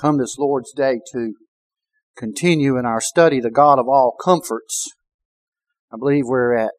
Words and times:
come 0.00 0.16
this 0.16 0.38
Lord's 0.38 0.72
Day 0.72 1.00
to 1.12 1.34
continue 2.16 2.78
in 2.78 2.86
our 2.86 3.02
study, 3.02 3.38
The 3.38 3.50
God 3.50 3.78
of 3.78 3.86
All 3.86 4.16
Comforts. 4.18 4.86
I 5.92 5.96
believe 5.98 6.24
we're 6.24 6.54
at 6.54 6.72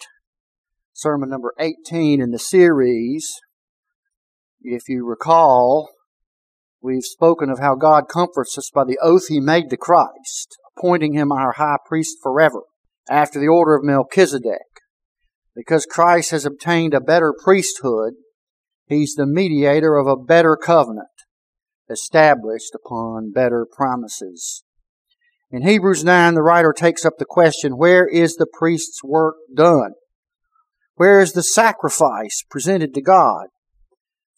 sermon 0.93 1.29
number 1.29 1.53
18 1.59 2.19
in 2.19 2.31
the 2.31 2.39
series. 2.39 3.31
If 4.61 4.89
you 4.89 5.05
recall, 5.05 5.89
we've 6.81 7.03
spoken 7.03 7.51
of 7.51 7.59
how 7.59 7.75
God 7.75 8.05
comforts 8.09 8.57
us 8.57 8.71
by 8.73 8.85
the 8.85 8.97
oath 9.03 9.27
He 9.27 9.39
made 9.39 9.69
to 9.69 9.77
Christ, 9.77 10.57
appointing 10.75 11.13
Him 11.13 11.31
our 11.31 11.53
high 11.53 11.77
priest 11.85 12.17
forever, 12.23 12.63
after 13.07 13.39
the 13.39 13.47
order 13.47 13.75
of 13.75 13.83
Melchizedek. 13.83 14.81
Because 15.55 15.85
Christ 15.85 16.31
has 16.31 16.45
obtained 16.45 16.95
a 16.95 17.01
better 17.01 17.35
priesthood, 17.43 18.13
He's 18.87 19.13
the 19.13 19.27
mediator 19.27 19.95
of 19.97 20.07
a 20.07 20.17
better 20.17 20.57
covenant 20.57 21.07
established 21.91 22.73
upon 22.73 23.31
better 23.31 23.67
promises. 23.69 24.63
In 25.51 25.63
Hebrews 25.63 26.03
9, 26.03 26.33
the 26.33 26.41
writer 26.41 26.73
takes 26.73 27.05
up 27.05 27.17
the 27.19 27.25
question, 27.25 27.77
where 27.77 28.07
is 28.07 28.35
the 28.35 28.47
priest's 28.51 29.03
work 29.03 29.35
done? 29.53 29.91
Where 30.95 31.19
is 31.19 31.33
the 31.33 31.43
sacrifice 31.43 32.43
presented 32.49 32.93
to 32.93 33.01
God 33.01 33.47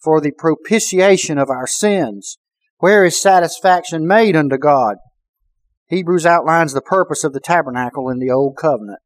for 0.01 0.19
the 0.19 0.31
propitiation 0.31 1.37
of 1.37 1.49
our 1.49 1.67
sins? 1.67 2.37
Where 2.79 3.05
is 3.05 3.21
satisfaction 3.21 4.07
made 4.07 4.35
unto 4.35 4.57
God? 4.57 4.95
Hebrews 5.87 6.25
outlines 6.25 6.73
the 6.73 6.81
purpose 6.81 7.23
of 7.23 7.33
the 7.33 7.39
tabernacle 7.39 8.09
in 8.09 8.19
the 8.19 8.31
Old 8.31 8.57
Covenant. 8.57 8.99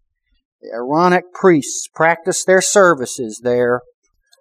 The 0.61 0.69
Aaronic 0.73 1.25
priests 1.33 1.87
practiced 1.93 2.47
their 2.47 2.61
services 2.61 3.41
there 3.43 3.81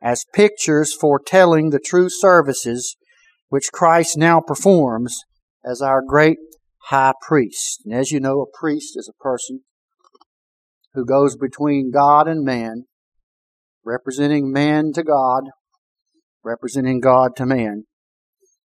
as 0.03 0.25
pictures 0.33 0.95
foretelling 0.95 1.71
the 1.71 1.81
true 1.81 2.09
services 2.09 2.97
which 3.49 3.73
Christ 3.73 4.17
now 4.17 4.41
performs 4.41 5.25
as 5.65 5.81
our 5.81 6.03
great 6.07 6.39
high 6.89 7.13
priest. 7.21 7.83
And 7.85 7.95
as 7.95 8.11
you 8.11 8.21
know, 8.21 8.41
a 8.41 8.59
priest 8.59 8.97
is 8.97 9.09
a 9.09 9.23
person 9.23 9.61
who 10.95 11.05
goes 11.05 11.37
between 11.37 11.91
God 11.93 12.27
and 12.29 12.45
man, 12.45 12.85
representing 13.85 14.53
man 14.53 14.93
to 14.95 15.03
God, 15.03 15.45
representing 16.45 17.01
God 17.01 17.37
to 17.37 17.47
man, 17.47 17.85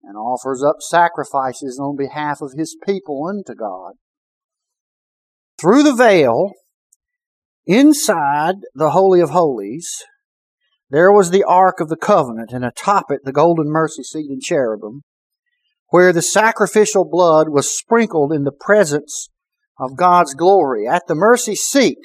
and 0.03 0.17
offers 0.17 0.63
up 0.63 0.77
sacrifices 0.79 1.79
on 1.79 1.95
behalf 1.95 2.41
of 2.41 2.53
his 2.57 2.75
people 2.85 3.27
unto 3.27 3.53
God. 3.53 3.93
Through 5.59 5.83
the 5.83 5.95
veil, 5.95 6.51
inside 7.65 8.55
the 8.73 8.91
Holy 8.91 9.19
of 9.19 9.31
Holies, 9.31 10.03
there 10.89 11.11
was 11.11 11.31
the 11.31 11.43
Ark 11.43 11.79
of 11.79 11.89
the 11.89 11.97
Covenant, 11.97 12.51
and 12.51 12.63
atop 12.63 13.05
it 13.09 13.21
the 13.23 13.33
golden 13.33 13.67
mercy 13.67 14.03
seat 14.03 14.29
and 14.29 14.41
cherubim, 14.41 15.03
where 15.89 16.13
the 16.13 16.21
sacrificial 16.21 17.05
blood 17.09 17.49
was 17.49 17.77
sprinkled 17.77 18.31
in 18.31 18.43
the 18.43 18.51
presence 18.51 19.29
of 19.79 19.97
God's 19.97 20.33
glory. 20.33 20.87
At 20.87 21.03
the 21.07 21.15
mercy 21.15 21.55
seat, 21.55 21.99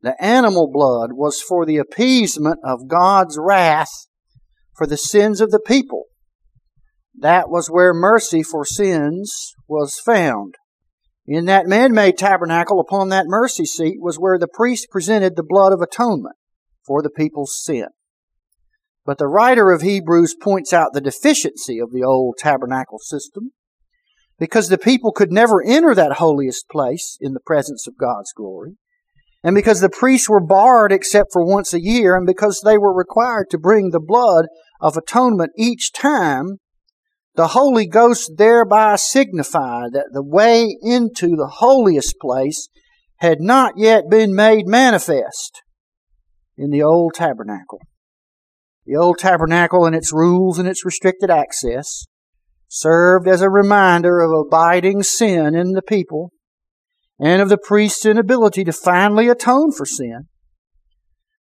the 0.00 0.20
animal 0.22 0.70
blood 0.72 1.12
was 1.12 1.40
for 1.40 1.66
the 1.66 1.78
appeasement 1.78 2.58
of 2.64 2.88
God's 2.88 3.36
wrath 3.40 4.06
for 4.76 4.86
the 4.86 4.96
sins 4.96 5.40
of 5.40 5.50
the 5.50 5.60
people. 5.60 6.04
That 7.18 7.50
was 7.50 7.68
where 7.68 7.92
mercy 7.92 8.42
for 8.42 8.64
sins 8.64 9.54
was 9.68 9.98
found. 9.98 10.54
In 11.26 11.44
that 11.44 11.66
man 11.66 11.92
made 11.92 12.18
tabernacle 12.18 12.80
upon 12.80 13.10
that 13.10 13.26
mercy 13.26 13.64
seat 13.64 13.98
was 14.00 14.16
where 14.16 14.38
the 14.38 14.48
priest 14.48 14.88
presented 14.90 15.36
the 15.36 15.44
blood 15.44 15.72
of 15.72 15.80
atonement 15.80 16.34
for 16.86 17.02
the 17.02 17.10
people's 17.10 17.56
sin. 17.62 17.88
But 19.04 19.18
the 19.18 19.26
writer 19.26 19.70
of 19.70 19.82
Hebrews 19.82 20.36
points 20.40 20.72
out 20.72 20.92
the 20.92 21.00
deficiency 21.00 21.78
of 21.78 21.90
the 21.90 22.04
old 22.04 22.36
tabernacle 22.38 22.98
system 22.98 23.52
because 24.38 24.68
the 24.68 24.78
people 24.78 25.12
could 25.12 25.32
never 25.32 25.62
enter 25.64 25.94
that 25.94 26.14
holiest 26.14 26.68
place 26.68 27.18
in 27.20 27.32
the 27.32 27.40
presence 27.40 27.86
of 27.86 27.98
God's 27.98 28.32
glory. 28.32 28.76
And 29.44 29.54
because 29.54 29.80
the 29.80 29.90
priests 29.90 30.28
were 30.28 30.44
barred 30.44 30.92
except 30.92 31.32
for 31.32 31.44
once 31.44 31.74
a 31.74 31.82
year, 31.82 32.16
and 32.16 32.26
because 32.26 32.62
they 32.64 32.78
were 32.78 32.94
required 32.94 33.50
to 33.50 33.58
bring 33.58 33.90
the 33.90 34.00
blood 34.00 34.46
of 34.80 34.96
atonement 34.96 35.50
each 35.56 35.92
time, 35.92 36.58
the 37.34 37.48
Holy 37.48 37.86
Ghost 37.86 38.32
thereby 38.36 38.96
signified 38.96 39.92
that 39.94 40.10
the 40.12 40.22
way 40.22 40.76
into 40.80 41.34
the 41.36 41.48
holiest 41.54 42.16
place 42.20 42.68
had 43.16 43.40
not 43.40 43.74
yet 43.76 44.04
been 44.08 44.34
made 44.34 44.66
manifest 44.66 45.62
in 46.56 46.70
the 46.70 46.82
old 46.82 47.14
tabernacle. 47.14 47.80
The 48.84 48.96
old 48.96 49.18
tabernacle 49.18 49.86
and 49.86 49.94
its 49.94 50.12
rules 50.12 50.58
and 50.58 50.68
its 50.68 50.84
restricted 50.84 51.30
access 51.30 52.06
served 52.68 53.28
as 53.28 53.42
a 53.42 53.50
reminder 53.50 54.20
of 54.20 54.32
abiding 54.32 55.02
sin 55.02 55.54
in 55.54 55.72
the 55.72 55.82
people 55.82 56.32
and 57.18 57.40
of 57.40 57.48
the 57.48 57.58
priest's 57.58 58.06
inability 58.06 58.64
to 58.64 58.72
finally 58.72 59.28
atone 59.28 59.70
for 59.70 59.86
sin. 59.86 60.26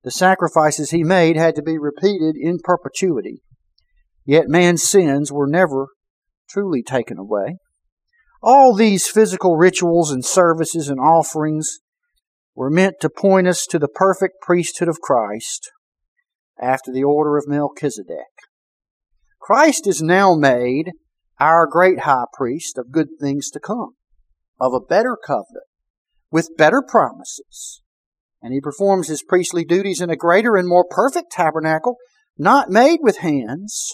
The 0.03 0.12
sacrifices 0.12 0.91
he 0.91 1.03
made 1.03 1.35
had 1.35 1.56
to 1.56 1.62
be 1.62 1.78
repeated 1.78 2.35
in 2.38 2.59
perpetuity, 2.63 3.41
yet 4.25 4.47
man's 4.47 4.84
sins 4.84 5.31
were 5.31 5.47
never 5.47 5.88
truly 6.50 6.81
taken 6.81 7.18
away. 7.18 7.57
All 8.41 8.74
these 8.74 9.07
physical 9.07 9.57
rituals 9.57 10.12
and 10.12 10.24
services 10.24 10.89
and 10.89 11.00
offerings 11.00 11.79
were 12.57 12.72
meant 12.72 12.95
to 13.00 13.07
point 13.07 13.47
us 13.47 13.68
to 13.68 13.78
the 13.78 13.88
perfect 13.88 14.41
priesthood 14.41 14.88
of 14.88 15.00
Christ 15.00 15.69
after 16.59 16.91
the 16.91 17.03
order 17.03 17.38
of 17.38 17.47
Melchizedek. 17.47 18.34
Christ 19.40 19.85
is 19.85 20.01
now 20.01 20.34
made 20.34 20.94
our 21.40 21.68
great 21.68 22.00
high 22.00 22.25
priest 22.34 22.79
of 22.79 22.91
good 22.91 23.09
things 23.22 23.51
to 23.51 23.59
come, 23.59 23.91
of 24.59 24.73
a 24.73 24.79
better 24.79 25.16
covenant, 25.16 25.68
with 26.31 26.57
better 26.57 26.81
promises. 26.81 27.84
And 28.41 28.56
he 28.56 28.59
performs 28.59 29.07
his 29.07 29.22
priestly 29.22 29.63
duties 29.63 30.01
in 30.01 30.09
a 30.09 30.16
greater 30.16 30.56
and 30.56 30.68
more 30.68 30.85
perfect 30.89 31.31
tabernacle, 31.31 31.97
not 32.39 32.72
made 32.72 33.01
with 33.03 33.18
hands. 33.18 33.94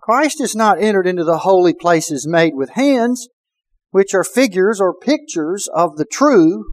Christ 0.00 0.40
is 0.40 0.56
not 0.56 0.80
entered 0.80 1.06
into 1.06 1.24
the 1.24 1.40
holy 1.40 1.74
places 1.74 2.26
made 2.26 2.54
with 2.54 2.70
hands, 2.70 3.28
which 3.90 4.14
are 4.14 4.24
figures 4.24 4.80
or 4.80 4.94
pictures 4.94 5.68
of 5.74 5.96
the 5.96 6.06
true, 6.06 6.72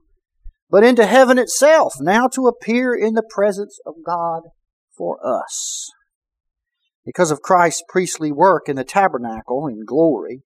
but 0.70 0.84
into 0.84 1.06
heaven 1.06 1.38
itself, 1.38 1.94
now 2.00 2.28
to 2.28 2.48
appear 2.48 2.94
in 2.94 3.14
the 3.14 3.28
presence 3.30 3.80
of 3.86 3.96
God 4.06 4.44
for 4.96 5.18
us. 5.26 5.90
Because 7.06 7.32
of 7.32 7.42
Christ's 7.42 7.84
priestly 7.90 8.32
work 8.32 8.70
in 8.70 8.76
the 8.76 8.84
tabernacle 8.84 9.68
in 9.68 9.84
glory, 9.86 10.44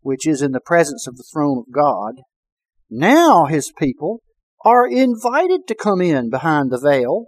which 0.00 0.26
is 0.26 0.40
in 0.40 0.52
the 0.52 0.60
presence 0.60 1.06
of 1.06 1.16
the 1.16 1.24
throne 1.32 1.58
of 1.58 1.72
God, 1.72 2.14
now 2.88 3.46
his 3.46 3.72
people 3.76 4.22
are 4.64 4.86
invited 4.86 5.66
to 5.66 5.74
come 5.74 6.00
in 6.00 6.30
behind 6.30 6.70
the 6.70 6.78
veil 6.78 7.26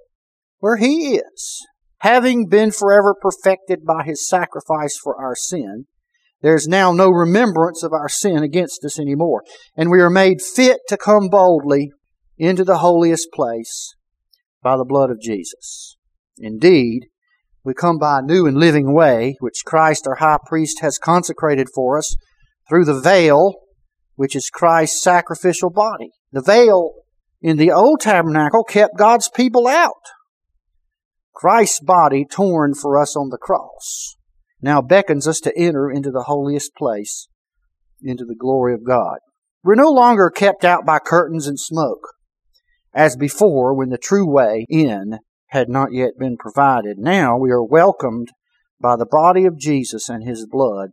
where 0.59 0.77
he 0.77 1.17
is. 1.17 1.67
Having 2.01 2.47
been 2.47 2.71
forever 2.71 3.15
perfected 3.21 3.85
by 3.85 4.05
his 4.05 4.29
sacrifice 4.29 4.97
for 5.03 5.21
our 5.21 5.35
sin, 5.35 5.87
there's 6.41 6.69
now 6.69 6.93
no 6.93 7.11
remembrance 7.11 7.83
of 7.83 7.93
our 7.93 8.09
sin 8.09 8.45
against 8.45 8.85
us 8.85 9.01
anymore, 9.01 9.43
and 9.77 9.91
we 9.91 10.01
are 10.01 10.11
made 10.11 10.41
fit 10.41 10.79
to 10.89 10.97
come 10.97 11.29
boldly 11.29 11.91
into 12.39 12.65
the 12.65 12.79
holiest 12.79 13.29
place 13.33 13.95
by 14.63 14.77
the 14.77 14.85
blood 14.85 15.11
of 15.11 15.21
Jesus. 15.21 15.97
Indeed, 16.39 17.07
we 17.65 17.75
come 17.75 17.99
by 17.99 18.21
a 18.21 18.23
new 18.23 18.47
and 18.47 18.57
living 18.57 18.95
way, 18.95 19.37
which 19.41 19.65
Christ 19.67 20.07
our 20.07 20.17
high 20.17 20.39
priest 20.47 20.81
has 20.81 20.99
consecrated 20.99 21.69
for 21.75 21.99
us 21.99 22.17
through 22.69 22.85
the 22.85 23.01
veil, 23.01 23.55
which 24.15 24.37
is 24.37 24.51
Christ's 24.51 25.03
sacrificial 25.03 25.71
body. 25.71 26.11
The 26.33 26.43
veil 26.43 26.93
in 27.41 27.57
the 27.57 27.73
old 27.73 28.01
tabernacle 28.01 28.65
kept 28.65 28.97
God's 28.97 29.29
people 29.29 29.67
out. 29.67 29.93
Christ's 31.35 31.81
body 31.81 32.25
torn 32.25 32.75
for 32.75 32.99
us 32.99 33.17
on 33.17 33.31
the 33.31 33.39
cross 33.39 34.17
now 34.61 34.83
beckons 34.83 35.29
us 35.29 35.41
to 35.41 35.57
enter 35.57 35.91
into 35.91 36.11
the 36.11 36.25
holiest 36.25 36.75
place, 36.75 37.29
into 38.03 38.25
the 38.25 38.35
glory 38.35 38.75
of 38.75 38.85
God. 38.85 39.19
We're 39.63 39.75
no 39.75 39.91
longer 39.91 40.31
kept 40.31 40.65
out 40.65 40.85
by 40.85 40.99
curtains 40.99 41.47
and 41.47 41.59
smoke 41.59 42.15
as 42.95 43.17
before 43.17 43.75
when 43.75 43.91
the 43.91 43.99
true 43.99 44.29
way 44.29 44.67
in 44.69 45.19
had 45.49 45.69
not 45.69 45.93
yet 45.93 46.19
been 46.19 46.37
provided. 46.37 46.99
Now 46.99 47.37
we 47.37 47.51
are 47.51 47.63
welcomed 47.63 48.29
by 48.81 48.97
the 48.97 49.07
body 49.07 49.45
of 49.45 49.59
Jesus 49.59 50.09
and 50.09 50.25
his 50.25 50.47
blood 50.47 50.91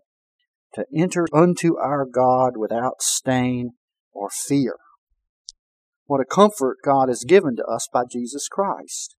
to 0.73 0.85
enter 0.95 1.25
unto 1.33 1.77
our 1.77 2.05
God 2.05 2.57
without 2.57 3.01
stain 3.01 3.71
or 4.13 4.29
fear. 4.29 4.75
What 6.05 6.21
a 6.21 6.25
comfort 6.25 6.77
God 6.83 7.09
has 7.09 7.23
given 7.23 7.55
to 7.55 7.65
us 7.65 7.87
by 7.91 8.03
Jesus 8.09 8.47
Christ 8.47 9.15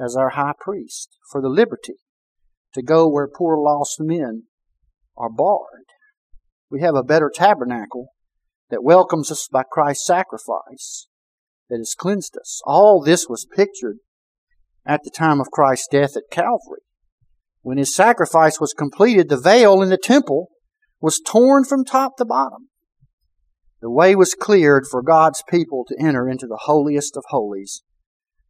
as 0.00 0.16
our 0.16 0.30
high 0.30 0.54
priest 0.58 1.16
for 1.30 1.40
the 1.40 1.48
liberty 1.48 1.96
to 2.74 2.82
go 2.82 3.08
where 3.08 3.28
poor 3.28 3.56
lost 3.56 4.00
men 4.00 4.44
are 5.16 5.30
barred. 5.30 5.86
We 6.70 6.80
have 6.80 6.94
a 6.94 7.02
better 7.02 7.30
tabernacle 7.32 8.08
that 8.70 8.82
welcomes 8.82 9.30
us 9.30 9.48
by 9.52 9.62
Christ's 9.70 10.06
sacrifice 10.06 11.06
that 11.72 11.78
has 11.78 11.94
cleansed 11.98 12.36
us. 12.36 12.60
All 12.66 13.02
this 13.02 13.30
was 13.30 13.46
pictured 13.56 13.96
at 14.86 15.00
the 15.04 15.10
time 15.10 15.40
of 15.40 15.50
Christ's 15.50 15.88
death 15.90 16.18
at 16.18 16.24
Calvary. 16.30 16.82
When 17.62 17.78
his 17.78 17.94
sacrifice 17.94 18.60
was 18.60 18.74
completed, 18.74 19.30
the 19.30 19.40
veil 19.40 19.80
in 19.80 19.88
the 19.88 19.96
temple 19.96 20.48
was 21.00 21.18
torn 21.26 21.64
from 21.64 21.86
top 21.86 22.18
to 22.18 22.26
bottom. 22.26 22.68
The 23.80 23.90
way 23.90 24.14
was 24.14 24.34
cleared 24.34 24.84
for 24.90 25.02
God's 25.02 25.42
people 25.48 25.86
to 25.88 25.96
enter 25.98 26.28
into 26.28 26.46
the 26.46 26.60
holiest 26.64 27.16
of 27.16 27.24
holies 27.28 27.82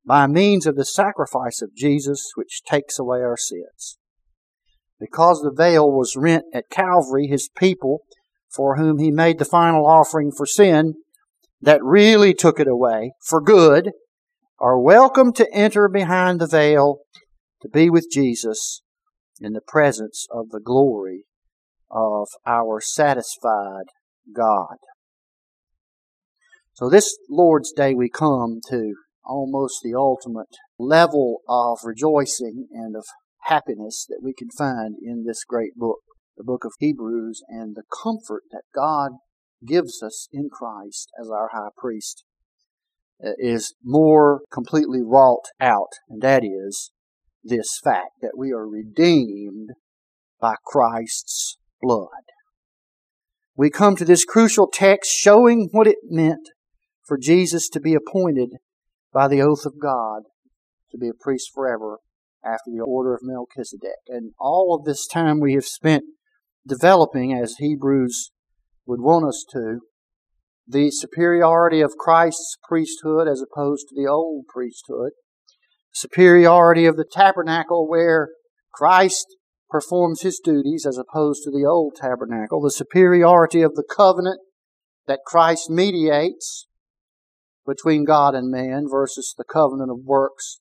by 0.04 0.26
means 0.26 0.66
of 0.66 0.74
the 0.74 0.84
sacrifice 0.84 1.62
of 1.62 1.76
Jesus, 1.76 2.32
which 2.34 2.64
takes 2.64 2.98
away 2.98 3.18
our 3.18 3.36
sins. 3.36 3.98
Because 4.98 5.42
the 5.42 5.54
veil 5.56 5.88
was 5.88 6.16
rent 6.16 6.44
at 6.52 6.70
Calvary, 6.70 7.28
his 7.28 7.48
people, 7.56 8.00
for 8.52 8.78
whom 8.78 8.98
he 8.98 9.12
made 9.12 9.38
the 9.38 9.44
final 9.44 9.86
offering 9.86 10.32
for 10.36 10.44
sin, 10.44 10.94
that 11.62 11.82
really 11.82 12.34
took 12.34 12.58
it 12.58 12.66
away 12.66 13.12
for 13.24 13.40
good, 13.40 13.92
are 14.58 14.78
welcome 14.78 15.32
to 15.32 15.48
enter 15.54 15.88
behind 15.88 16.40
the 16.40 16.48
veil 16.48 16.98
to 17.62 17.68
be 17.68 17.88
with 17.88 18.08
Jesus 18.12 18.82
in 19.40 19.52
the 19.52 19.60
presence 19.60 20.26
of 20.30 20.50
the 20.50 20.60
glory 20.60 21.24
of 21.88 22.26
our 22.44 22.80
satisfied 22.80 23.86
God. 24.34 24.76
So 26.74 26.88
this 26.88 27.16
Lord's 27.30 27.72
Day 27.72 27.94
we 27.94 28.10
come 28.10 28.58
to 28.68 28.94
almost 29.24 29.80
the 29.84 29.94
ultimate 29.94 30.56
level 30.80 31.42
of 31.48 31.78
rejoicing 31.84 32.66
and 32.72 32.96
of 32.96 33.04
happiness 33.44 34.04
that 34.08 34.20
we 34.20 34.34
can 34.36 34.48
find 34.50 34.96
in 35.00 35.24
this 35.24 35.44
great 35.44 35.76
book, 35.76 36.00
the 36.36 36.44
book 36.44 36.64
of 36.64 36.72
Hebrews, 36.80 37.40
and 37.48 37.76
the 37.76 37.84
comfort 38.02 38.42
that 38.50 38.62
God 38.74 39.12
gives 39.66 40.02
us 40.02 40.28
in 40.32 40.48
Christ 40.50 41.10
as 41.20 41.30
our 41.30 41.50
high 41.52 41.70
priest 41.76 42.24
uh, 43.24 43.30
is 43.38 43.74
more 43.84 44.42
completely 44.52 45.00
wrought 45.02 45.46
out, 45.60 45.92
and 46.08 46.22
that 46.22 46.44
is 46.44 46.90
this 47.44 47.78
fact 47.82 48.20
that 48.20 48.36
we 48.36 48.52
are 48.52 48.66
redeemed 48.66 49.70
by 50.40 50.54
Christ's 50.64 51.58
blood. 51.80 52.08
We 53.56 53.70
come 53.70 53.96
to 53.96 54.04
this 54.04 54.24
crucial 54.24 54.66
text 54.66 55.12
showing 55.12 55.68
what 55.72 55.86
it 55.86 55.98
meant 56.04 56.48
for 57.04 57.18
Jesus 57.18 57.68
to 57.70 57.80
be 57.80 57.94
appointed 57.94 58.56
by 59.12 59.28
the 59.28 59.42
oath 59.42 59.66
of 59.66 59.78
God 59.80 60.22
to 60.90 60.98
be 60.98 61.08
a 61.08 61.14
priest 61.14 61.50
forever 61.52 61.98
after 62.44 62.70
the 62.70 62.82
order 62.82 63.14
of 63.14 63.22
Melchizedek. 63.22 64.00
And 64.08 64.32
all 64.38 64.74
of 64.74 64.84
this 64.84 65.06
time 65.06 65.40
we 65.40 65.54
have 65.54 65.64
spent 65.64 66.04
developing, 66.66 67.32
as 67.32 67.56
Hebrews 67.58 68.30
would 68.86 69.00
want 69.00 69.26
us 69.26 69.44
to, 69.52 69.80
the 70.66 70.90
superiority 70.90 71.80
of 71.80 71.96
Christ's 71.98 72.56
priesthood 72.68 73.28
as 73.28 73.42
opposed 73.42 73.88
to 73.88 73.94
the 73.94 74.08
old 74.08 74.46
priesthood, 74.48 75.12
superiority 75.92 76.86
of 76.86 76.96
the 76.96 77.04
tabernacle 77.10 77.88
where 77.88 78.28
Christ 78.72 79.26
performs 79.68 80.22
his 80.22 80.40
duties 80.42 80.86
as 80.86 80.98
opposed 80.98 81.42
to 81.44 81.50
the 81.50 81.66
old 81.68 81.96
tabernacle, 81.96 82.60
the 82.60 82.70
superiority 82.70 83.62
of 83.62 83.74
the 83.74 83.84
covenant 83.84 84.40
that 85.06 85.20
Christ 85.26 85.70
mediates 85.70 86.66
between 87.66 88.04
God 88.04 88.34
and 88.34 88.50
man 88.50 88.86
versus 88.90 89.34
the 89.36 89.44
covenant 89.44 89.90
of 89.90 90.04
works, 90.04 90.60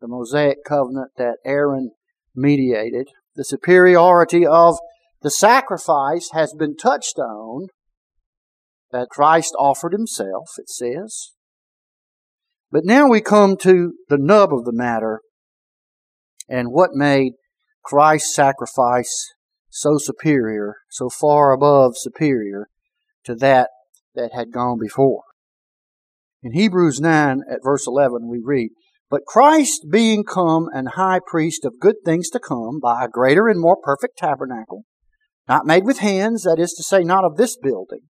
the 0.00 0.08
Mosaic 0.08 0.58
covenant 0.66 1.12
that 1.16 1.36
Aaron 1.44 1.92
mediated. 2.34 3.08
The 3.34 3.44
superiority 3.44 4.46
of 4.46 4.78
the 5.22 5.30
sacrifice 5.30 6.30
has 6.32 6.54
been 6.56 6.76
touched 6.76 7.18
on 7.18 7.68
that 8.92 9.08
Christ 9.10 9.54
offered 9.58 9.92
himself, 9.92 10.50
it 10.58 10.68
says. 10.68 11.32
But 12.70 12.84
now 12.84 13.08
we 13.08 13.20
come 13.20 13.56
to 13.58 13.94
the 14.08 14.18
nub 14.18 14.52
of 14.52 14.64
the 14.64 14.72
matter 14.72 15.20
and 16.48 16.68
what 16.70 16.90
made 16.92 17.32
Christ's 17.84 18.34
sacrifice 18.34 19.34
so 19.70 19.98
superior, 19.98 20.76
so 20.90 21.08
far 21.08 21.52
above 21.52 21.92
superior 21.96 22.68
to 23.24 23.34
that 23.36 23.70
that 24.14 24.32
had 24.34 24.52
gone 24.52 24.78
before. 24.80 25.22
In 26.42 26.52
Hebrews 26.52 27.00
9 27.00 27.42
at 27.50 27.60
verse 27.62 27.86
11 27.86 28.28
we 28.28 28.40
read, 28.42 28.70
But 29.10 29.26
Christ 29.26 29.86
being 29.90 30.24
come 30.24 30.68
and 30.72 30.90
high 30.90 31.20
priest 31.26 31.64
of 31.64 31.80
good 31.80 31.96
things 32.04 32.30
to 32.30 32.40
come 32.40 32.80
by 32.80 33.04
a 33.04 33.08
greater 33.08 33.48
and 33.48 33.60
more 33.60 33.76
perfect 33.76 34.18
tabernacle, 34.18 34.84
not 35.48 35.66
made 35.66 35.84
with 35.84 35.98
hands, 35.98 36.42
that 36.42 36.58
is 36.58 36.72
to 36.74 36.82
say, 36.82 37.02
not 37.02 37.24
of 37.24 37.36
this 37.36 37.56
building, 37.56 38.02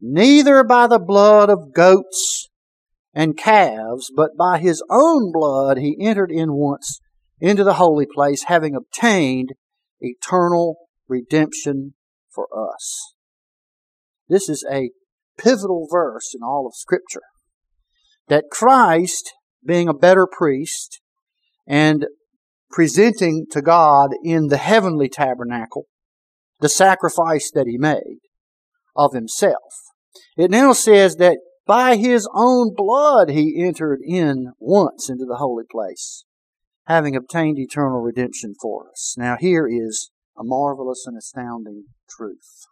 neither 0.00 0.64
by 0.64 0.86
the 0.86 0.98
blood 0.98 1.50
of 1.50 1.74
goats 1.74 2.48
and 3.12 3.36
calves, 3.36 4.10
but 4.14 4.30
by 4.38 4.58
his 4.58 4.82
own 4.90 5.30
blood 5.32 5.76
he 5.78 5.96
entered 6.00 6.30
in 6.30 6.54
once 6.54 7.00
into 7.40 7.64
the 7.64 7.74
holy 7.74 8.06
place, 8.06 8.44
having 8.44 8.74
obtained 8.74 9.50
eternal 10.00 10.76
redemption 11.08 11.94
for 12.32 12.46
us. 12.54 13.14
This 14.28 14.48
is 14.48 14.64
a 14.70 14.90
pivotal 15.36 15.88
verse 15.90 16.32
in 16.34 16.42
all 16.42 16.66
of 16.66 16.74
Scripture. 16.76 17.22
That 18.28 18.44
Christ, 18.50 19.32
being 19.66 19.88
a 19.88 19.94
better 19.94 20.26
priest 20.30 21.00
and 21.66 22.06
presenting 22.70 23.46
to 23.50 23.60
God 23.60 24.10
in 24.22 24.46
the 24.46 24.56
heavenly 24.56 25.08
tabernacle 25.08 25.86
the 26.60 26.68
sacrifice 26.68 27.50
that 27.54 27.66
he 27.66 27.78
made 27.78 28.20
of 28.96 29.12
himself. 29.12 29.74
It 30.36 30.50
now 30.50 30.72
says 30.72 31.16
that 31.16 31.38
by 31.66 31.96
his 31.96 32.28
own 32.34 32.74
blood 32.74 33.30
he 33.30 33.62
entered 33.64 34.00
in 34.04 34.52
once 34.58 35.08
into 35.08 35.24
the 35.24 35.36
holy 35.36 35.64
place, 35.70 36.24
having 36.86 37.14
obtained 37.14 37.58
eternal 37.58 38.00
redemption 38.00 38.54
for 38.60 38.88
us. 38.90 39.14
Now 39.16 39.36
here 39.38 39.68
is 39.70 40.10
a 40.36 40.42
marvelous 40.42 41.04
and 41.06 41.16
astounding 41.16 41.84
truth. 42.08 42.66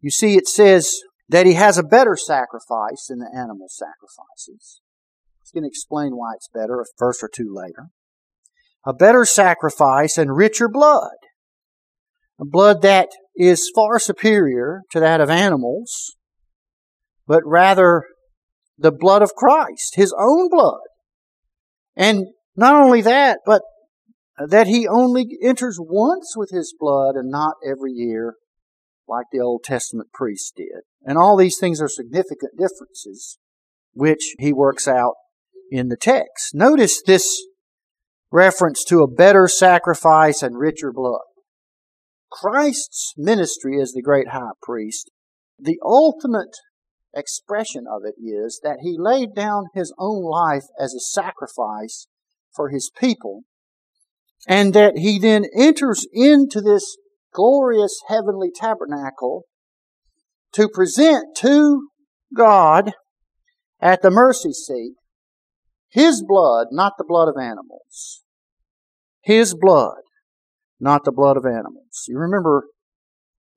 You 0.00 0.10
see, 0.10 0.36
it 0.36 0.46
says 0.46 1.00
that 1.28 1.46
he 1.46 1.54
has 1.54 1.76
a 1.76 1.82
better 1.82 2.16
sacrifice 2.16 3.06
than 3.08 3.18
the 3.18 3.30
animal 3.34 3.68
sacrifices. 3.68 4.80
He's 5.42 5.50
going 5.52 5.64
to 5.64 5.68
explain 5.68 6.12
why 6.12 6.34
it's 6.34 6.48
better 6.52 6.80
a 6.80 6.84
verse 6.98 7.22
or 7.22 7.30
two 7.34 7.52
later. 7.52 7.88
A 8.86 8.92
better 8.92 9.24
sacrifice 9.24 10.16
and 10.16 10.36
richer 10.36 10.68
blood. 10.68 11.16
Blood 12.38 12.82
that 12.82 13.08
is 13.36 13.70
far 13.74 13.98
superior 13.98 14.82
to 14.90 15.00
that 15.00 15.20
of 15.20 15.30
animals, 15.30 16.16
but 17.26 17.42
rather 17.44 18.04
the 18.76 18.92
blood 18.92 19.22
of 19.22 19.34
Christ, 19.34 19.94
His 19.96 20.14
own 20.18 20.48
blood. 20.48 20.80
And 21.96 22.26
not 22.56 22.74
only 22.74 23.02
that, 23.02 23.40
but 23.44 23.62
that 24.38 24.68
He 24.68 24.86
only 24.86 25.26
enters 25.42 25.78
once 25.80 26.34
with 26.36 26.50
His 26.50 26.74
blood 26.78 27.16
and 27.16 27.30
not 27.30 27.54
every 27.66 27.92
year 27.92 28.34
like 29.08 29.26
the 29.32 29.40
Old 29.40 29.64
Testament 29.64 30.12
priests 30.12 30.52
did. 30.54 30.82
And 31.04 31.16
all 31.16 31.36
these 31.36 31.58
things 31.58 31.80
are 31.80 31.88
significant 31.88 32.52
differences, 32.58 33.38
which 33.94 34.34
he 34.38 34.52
works 34.52 34.86
out 34.86 35.14
in 35.70 35.88
the 35.88 35.96
text. 35.96 36.54
Notice 36.54 37.02
this 37.04 37.46
reference 38.30 38.84
to 38.84 39.00
a 39.00 39.10
better 39.10 39.48
sacrifice 39.48 40.42
and 40.42 40.58
richer 40.58 40.92
blood. 40.92 41.22
Christ's 42.30 43.14
ministry 43.16 43.80
as 43.80 43.92
the 43.92 44.02
great 44.02 44.28
high 44.28 44.50
priest, 44.62 45.10
the 45.58 45.78
ultimate 45.82 46.56
expression 47.14 47.84
of 47.90 48.02
it 48.04 48.14
is 48.22 48.60
that 48.62 48.78
he 48.82 48.96
laid 48.98 49.34
down 49.34 49.66
his 49.74 49.92
own 49.98 50.22
life 50.22 50.64
as 50.78 50.94
a 50.94 51.00
sacrifice 51.00 52.06
for 52.54 52.68
his 52.68 52.90
people, 52.98 53.42
and 54.46 54.74
that 54.74 54.98
he 54.98 55.18
then 55.18 55.44
enters 55.56 56.06
into 56.12 56.60
this 56.60 56.96
glorious 57.32 58.00
heavenly 58.08 58.50
tabernacle 58.54 59.44
to 60.52 60.68
present 60.68 61.36
to 61.36 61.88
God 62.34 62.92
at 63.80 64.02
the 64.02 64.10
mercy 64.10 64.52
seat 64.52 64.94
His 65.88 66.22
blood, 66.26 66.68
not 66.70 66.94
the 66.98 67.04
blood 67.06 67.28
of 67.28 67.36
animals. 67.40 68.22
His 69.22 69.54
blood, 69.54 70.02
not 70.80 71.04
the 71.04 71.12
blood 71.12 71.36
of 71.36 71.44
animals. 71.44 72.04
You 72.06 72.18
remember 72.18 72.64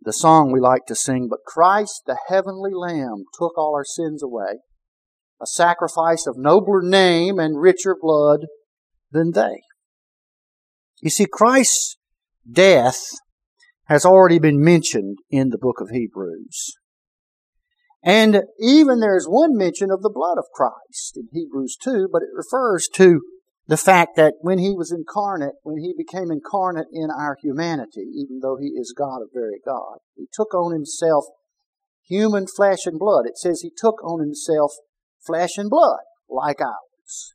the 0.01 0.13
song 0.13 0.51
we 0.51 0.59
like 0.59 0.85
to 0.87 0.95
sing, 0.95 1.27
but 1.29 1.45
Christ, 1.45 2.03
the 2.05 2.17
heavenly 2.27 2.71
Lamb, 2.73 3.25
took 3.37 3.57
all 3.57 3.75
our 3.75 3.85
sins 3.85 4.23
away, 4.23 4.59
a 5.41 5.45
sacrifice 5.45 6.25
of 6.25 6.37
nobler 6.37 6.81
name 6.81 7.39
and 7.39 7.61
richer 7.61 7.95
blood 7.99 8.47
than 9.11 9.31
they. 9.31 9.61
You 11.01 11.09
see, 11.09 11.27
Christ's 11.31 11.97
death 12.49 13.01
has 13.85 14.05
already 14.05 14.39
been 14.39 14.63
mentioned 14.63 15.17
in 15.29 15.49
the 15.49 15.57
book 15.57 15.81
of 15.81 15.89
Hebrews. 15.89 16.75
And 18.03 18.43
even 18.59 18.99
there's 18.99 19.27
one 19.27 19.55
mention 19.55 19.91
of 19.91 20.01
the 20.01 20.11
blood 20.13 20.37
of 20.37 20.45
Christ 20.53 21.17
in 21.17 21.27
Hebrews 21.31 21.77
2, 21.83 22.09
but 22.11 22.23
it 22.23 22.29
refers 22.33 22.87
to 22.95 23.21
the 23.71 23.77
fact 23.77 24.17
that 24.17 24.33
when 24.41 24.57
he 24.57 24.75
was 24.75 24.91
incarnate, 24.91 25.53
when 25.63 25.77
he 25.77 25.93
became 25.97 26.29
incarnate 26.29 26.87
in 26.91 27.09
our 27.09 27.37
humanity, 27.41 28.03
even 28.13 28.41
though 28.41 28.57
he 28.59 28.67
is 28.67 28.93
God 28.95 29.21
of 29.21 29.29
very 29.33 29.61
God, 29.65 29.99
he 30.13 30.25
took 30.33 30.53
on 30.53 30.73
himself 30.73 31.23
human 32.05 32.47
flesh 32.53 32.79
and 32.85 32.99
blood. 32.99 33.25
It 33.25 33.37
says 33.37 33.61
he 33.61 33.71
took 33.73 34.03
on 34.03 34.19
himself 34.19 34.73
flesh 35.25 35.51
and 35.55 35.69
blood 35.69 36.01
like 36.29 36.59
ours. 36.59 37.33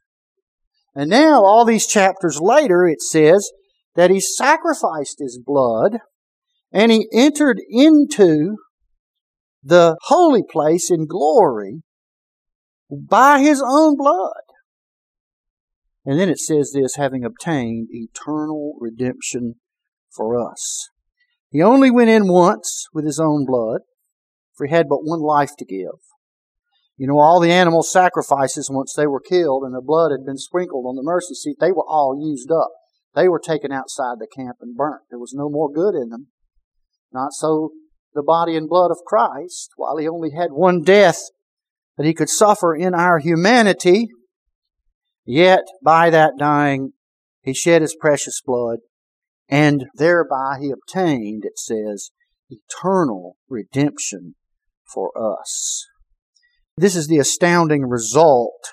And 0.95 1.09
now, 1.09 1.43
all 1.43 1.65
these 1.65 1.87
chapters 1.87 2.39
later, 2.39 2.87
it 2.87 3.01
says 3.01 3.51
that 3.95 4.11
he 4.11 4.21
sacrificed 4.21 5.17
his 5.19 5.41
blood 5.43 6.01
And 6.71 6.93
he 6.93 7.09
entered 7.15 7.63
into 7.71 8.57
the 9.65 9.97
holy 10.03 10.43
place 10.43 10.91
in 10.91 11.07
glory 11.07 11.81
by 12.91 13.41
his 13.41 13.63
own 13.67 13.97
blood. 13.97 14.46
And 16.07 16.21
then 16.21 16.29
it 16.29 16.39
says 16.39 16.71
this, 16.73 16.95
having 16.95 17.25
obtained 17.25 17.89
eternal 17.91 18.75
redemption 18.81 19.57
for 20.15 20.41
us. 20.41 20.89
He 21.51 21.61
only 21.61 21.91
went 21.91 22.11
in 22.11 22.29
once 22.29 22.87
with 22.95 23.05
his 23.05 23.19
own 23.19 23.45
blood, 23.45 23.81
for 24.55 24.67
he 24.67 24.73
had 24.73 24.89
but 24.89 25.05
one 25.05 25.21
life 25.21 25.57
to 25.59 25.65
give. 25.65 25.99
You 26.97 27.09
know, 27.09 27.19
all 27.19 27.41
the 27.41 27.53
animal 27.53 27.83
sacrifices, 27.83 28.71
once 28.71 28.95
they 28.95 29.07
were 29.07 29.21
killed 29.21 29.65
and 29.65 29.75
the 29.75 29.83
blood 29.83 30.13
had 30.13 30.25
been 30.25 30.39
sprinkled 30.39 30.87
on 30.87 30.95
the 30.95 31.03
mercy 31.03 31.35
seat, 31.35 31.57
they 31.61 31.73
were 31.73 31.87
all 31.87 32.17
used 32.19 32.51
up. 32.51 32.71
They 33.15 33.29
were 33.29 33.41
taken 33.41 33.73
outside 33.73 34.17
the 34.19 34.29
camp 34.35 34.59
and 34.61 34.77
burnt. 34.77 35.03
There 35.11 35.19
was 35.19 35.35
no 35.35 35.51
more 35.51 35.71
good 35.71 35.95
in 35.95 36.11
them. 36.11 36.29
Not 37.13 37.33
so 37.33 37.73
the 38.15 38.23
body 38.23 38.57
and 38.57 38.69
blood 38.69 38.91
of 38.91 39.05
Christ, 39.07 39.71
while 39.77 39.97
he 39.97 40.09
only 40.09 40.31
had 40.31 40.53
one 40.53 40.83
death 40.83 41.19
that 41.97 42.07
he 42.07 42.15
could 42.15 42.31
suffer 42.31 42.75
in 42.75 42.95
our 42.95 43.19
humanity, 43.19 44.09
yet 45.27 45.65
by 45.83 46.11
that 46.11 46.35
dying 46.39 46.93
he 47.43 47.55
shed 47.55 47.83
his 47.83 47.95
precious 47.95 48.41
blood, 48.45 48.79
and 49.49 49.87
thereby 49.95 50.59
he 50.61 50.73
obtained, 50.73 51.45
it 51.45 51.59
says, 51.59 52.11
eternal 52.51 53.37
redemption 53.49 54.35
for 54.93 55.13
us. 55.17 55.87
This 56.77 56.97
is 56.97 57.07
the 57.07 57.19
astounding 57.19 57.83
result 57.83 58.73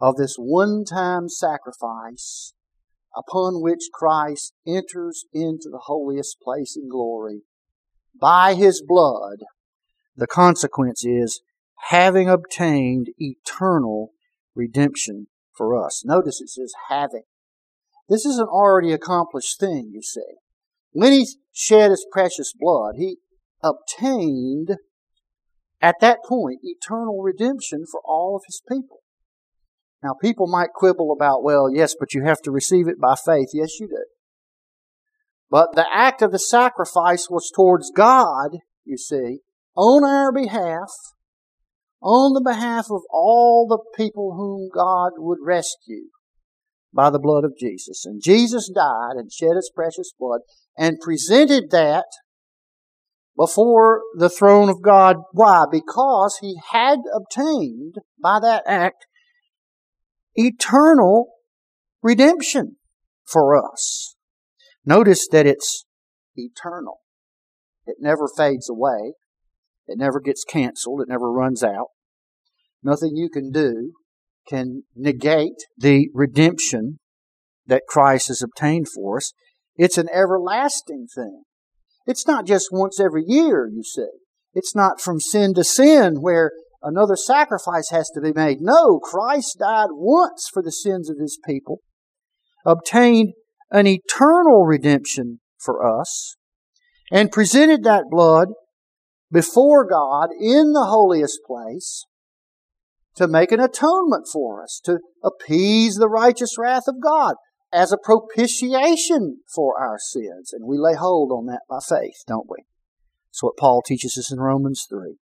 of 0.00 0.16
this 0.16 0.34
one 0.36 0.84
time 0.84 1.28
sacrifice 1.28 2.52
upon 3.16 3.62
which 3.62 3.90
Christ 3.92 4.52
enters 4.66 5.24
into 5.32 5.68
the 5.70 5.82
holiest 5.84 6.38
place 6.40 6.76
in 6.76 6.88
glory 6.88 7.42
by 8.20 8.54
his 8.54 8.82
blood, 8.86 9.38
the 10.16 10.26
consequence 10.26 11.04
is 11.04 11.40
having 11.88 12.28
obtained 12.28 13.08
eternal 13.18 14.10
redemption 14.54 15.26
for 15.56 15.82
us. 15.84 16.04
Notice 16.04 16.40
it 16.40 16.48
says 16.48 16.72
having. 16.88 17.22
This 18.08 18.26
is 18.26 18.38
an 18.38 18.46
already 18.46 18.92
accomplished 18.92 19.58
thing, 19.58 19.90
you 19.92 20.02
see. 20.02 20.20
When 20.92 21.12
he 21.12 21.26
shed 21.52 21.90
his 21.90 22.06
precious 22.12 22.52
blood, 22.58 22.94
he 22.96 23.16
obtained 23.62 24.76
at 25.80 25.96
that 26.00 26.18
point 26.26 26.60
eternal 26.62 27.20
redemption 27.22 27.84
for 27.90 28.00
all 28.04 28.36
of 28.36 28.42
his 28.46 28.62
people. 28.68 28.98
Now, 30.02 30.14
people 30.20 30.46
might 30.46 30.74
quibble 30.74 31.12
about, 31.12 31.42
well, 31.42 31.70
yes, 31.72 31.94
but 31.98 32.12
you 32.12 32.24
have 32.24 32.42
to 32.42 32.50
receive 32.50 32.88
it 32.88 33.00
by 33.00 33.14
faith. 33.14 33.48
Yes, 33.54 33.80
you 33.80 33.88
do. 33.88 34.04
But 35.50 35.74
the 35.74 35.86
act 35.90 36.20
of 36.20 36.30
the 36.30 36.38
sacrifice 36.38 37.28
was 37.30 37.50
towards 37.54 37.90
God, 37.90 38.58
you 38.84 38.98
see, 38.98 39.38
on 39.74 40.04
our 40.04 40.30
behalf, 40.30 40.90
on 42.04 42.34
the 42.34 42.42
behalf 42.42 42.86
of 42.90 43.00
all 43.10 43.66
the 43.66 43.82
people 43.96 44.34
whom 44.36 44.68
God 44.72 45.12
would 45.16 45.38
rescue 45.42 46.10
by 46.92 47.08
the 47.08 47.18
blood 47.18 47.44
of 47.44 47.56
Jesus. 47.58 48.04
And 48.04 48.22
Jesus 48.22 48.70
died 48.72 49.16
and 49.16 49.32
shed 49.32 49.56
his 49.56 49.72
precious 49.74 50.12
blood 50.18 50.40
and 50.76 51.00
presented 51.00 51.70
that 51.70 52.04
before 53.36 54.02
the 54.16 54.28
throne 54.28 54.68
of 54.68 54.82
God. 54.82 55.16
Why? 55.32 55.64
Because 55.70 56.38
he 56.42 56.60
had 56.72 56.98
obtained 57.16 57.94
by 58.22 58.38
that 58.38 58.62
act 58.66 59.06
eternal 60.34 61.28
redemption 62.02 62.76
for 63.24 63.56
us. 63.56 64.14
Notice 64.84 65.26
that 65.32 65.46
it's 65.46 65.86
eternal. 66.36 67.00
It 67.86 67.96
never 67.98 68.28
fades 68.36 68.68
away. 68.68 69.14
It 69.86 69.98
never 69.98 70.20
gets 70.20 70.44
canceled. 70.44 71.00
It 71.00 71.08
never 71.08 71.32
runs 71.32 71.64
out. 71.64 71.88
Nothing 72.84 73.16
you 73.16 73.30
can 73.30 73.50
do 73.50 73.92
can 74.46 74.82
negate 74.94 75.56
the 75.78 76.10
redemption 76.12 76.98
that 77.66 77.84
Christ 77.88 78.28
has 78.28 78.42
obtained 78.42 78.86
for 78.94 79.16
us. 79.16 79.32
It's 79.76 79.96
an 79.96 80.08
everlasting 80.12 81.06
thing. 81.14 81.44
It's 82.06 82.26
not 82.26 82.46
just 82.46 82.68
once 82.70 83.00
every 83.00 83.24
year, 83.26 83.66
you 83.72 83.82
see. 83.82 84.06
It's 84.52 84.76
not 84.76 85.00
from 85.00 85.18
sin 85.18 85.54
to 85.54 85.64
sin 85.64 86.16
where 86.20 86.52
another 86.82 87.16
sacrifice 87.16 87.88
has 87.90 88.10
to 88.10 88.20
be 88.20 88.32
made. 88.32 88.60
No, 88.60 88.98
Christ 88.98 89.56
died 89.58 89.88
once 89.90 90.48
for 90.52 90.62
the 90.62 90.70
sins 90.70 91.08
of 91.08 91.16
his 91.18 91.38
people, 91.46 91.80
obtained 92.66 93.32
an 93.70 93.86
eternal 93.86 94.64
redemption 94.66 95.40
for 95.58 96.00
us 96.00 96.36
and 97.10 97.32
presented 97.32 97.82
that 97.84 98.04
blood 98.10 98.48
before 99.32 99.88
God 99.88 100.28
in 100.38 100.72
the 100.72 100.84
holiest 100.84 101.38
place 101.46 102.04
to 103.16 103.28
make 103.28 103.52
an 103.52 103.60
atonement 103.60 104.26
for 104.32 104.62
us, 104.62 104.80
to 104.84 104.98
appease 105.22 105.96
the 105.96 106.08
righteous 106.08 106.56
wrath 106.58 106.84
of 106.88 107.02
God 107.02 107.36
as 107.72 107.92
a 107.92 107.98
propitiation 108.02 109.40
for 109.54 109.80
our 109.80 109.98
sins. 109.98 110.52
And 110.52 110.66
we 110.66 110.78
lay 110.78 110.94
hold 110.94 111.30
on 111.30 111.46
that 111.46 111.62
by 111.68 111.78
faith, 111.86 112.22
don't 112.26 112.48
we? 112.48 112.64
That's 113.30 113.42
what 113.42 113.56
Paul 113.56 113.82
teaches 113.82 114.16
us 114.18 114.32
in 114.32 114.38
Romans 114.38 114.86
3. 114.88 115.16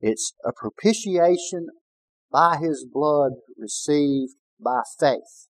It's 0.00 0.32
a 0.44 0.52
propitiation 0.52 1.68
by 2.32 2.56
his 2.56 2.86
blood 2.90 3.32
received 3.58 4.34
by 4.60 4.80
faith 4.98 5.48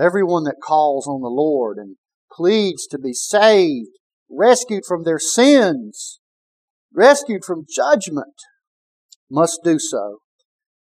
everyone 0.00 0.44
that 0.44 0.56
calls 0.62 1.06
on 1.06 1.20
the 1.20 1.28
Lord 1.28 1.76
and 1.78 1.96
pleads 2.30 2.86
to 2.88 2.98
be 2.98 3.12
saved, 3.12 3.90
rescued 4.30 4.84
from 4.86 5.04
their 5.04 5.18
sins, 5.18 6.20
rescued 6.92 7.44
from 7.44 7.66
judgment, 7.68 8.34
must 9.30 9.60
do 9.64 9.78
so 9.78 10.18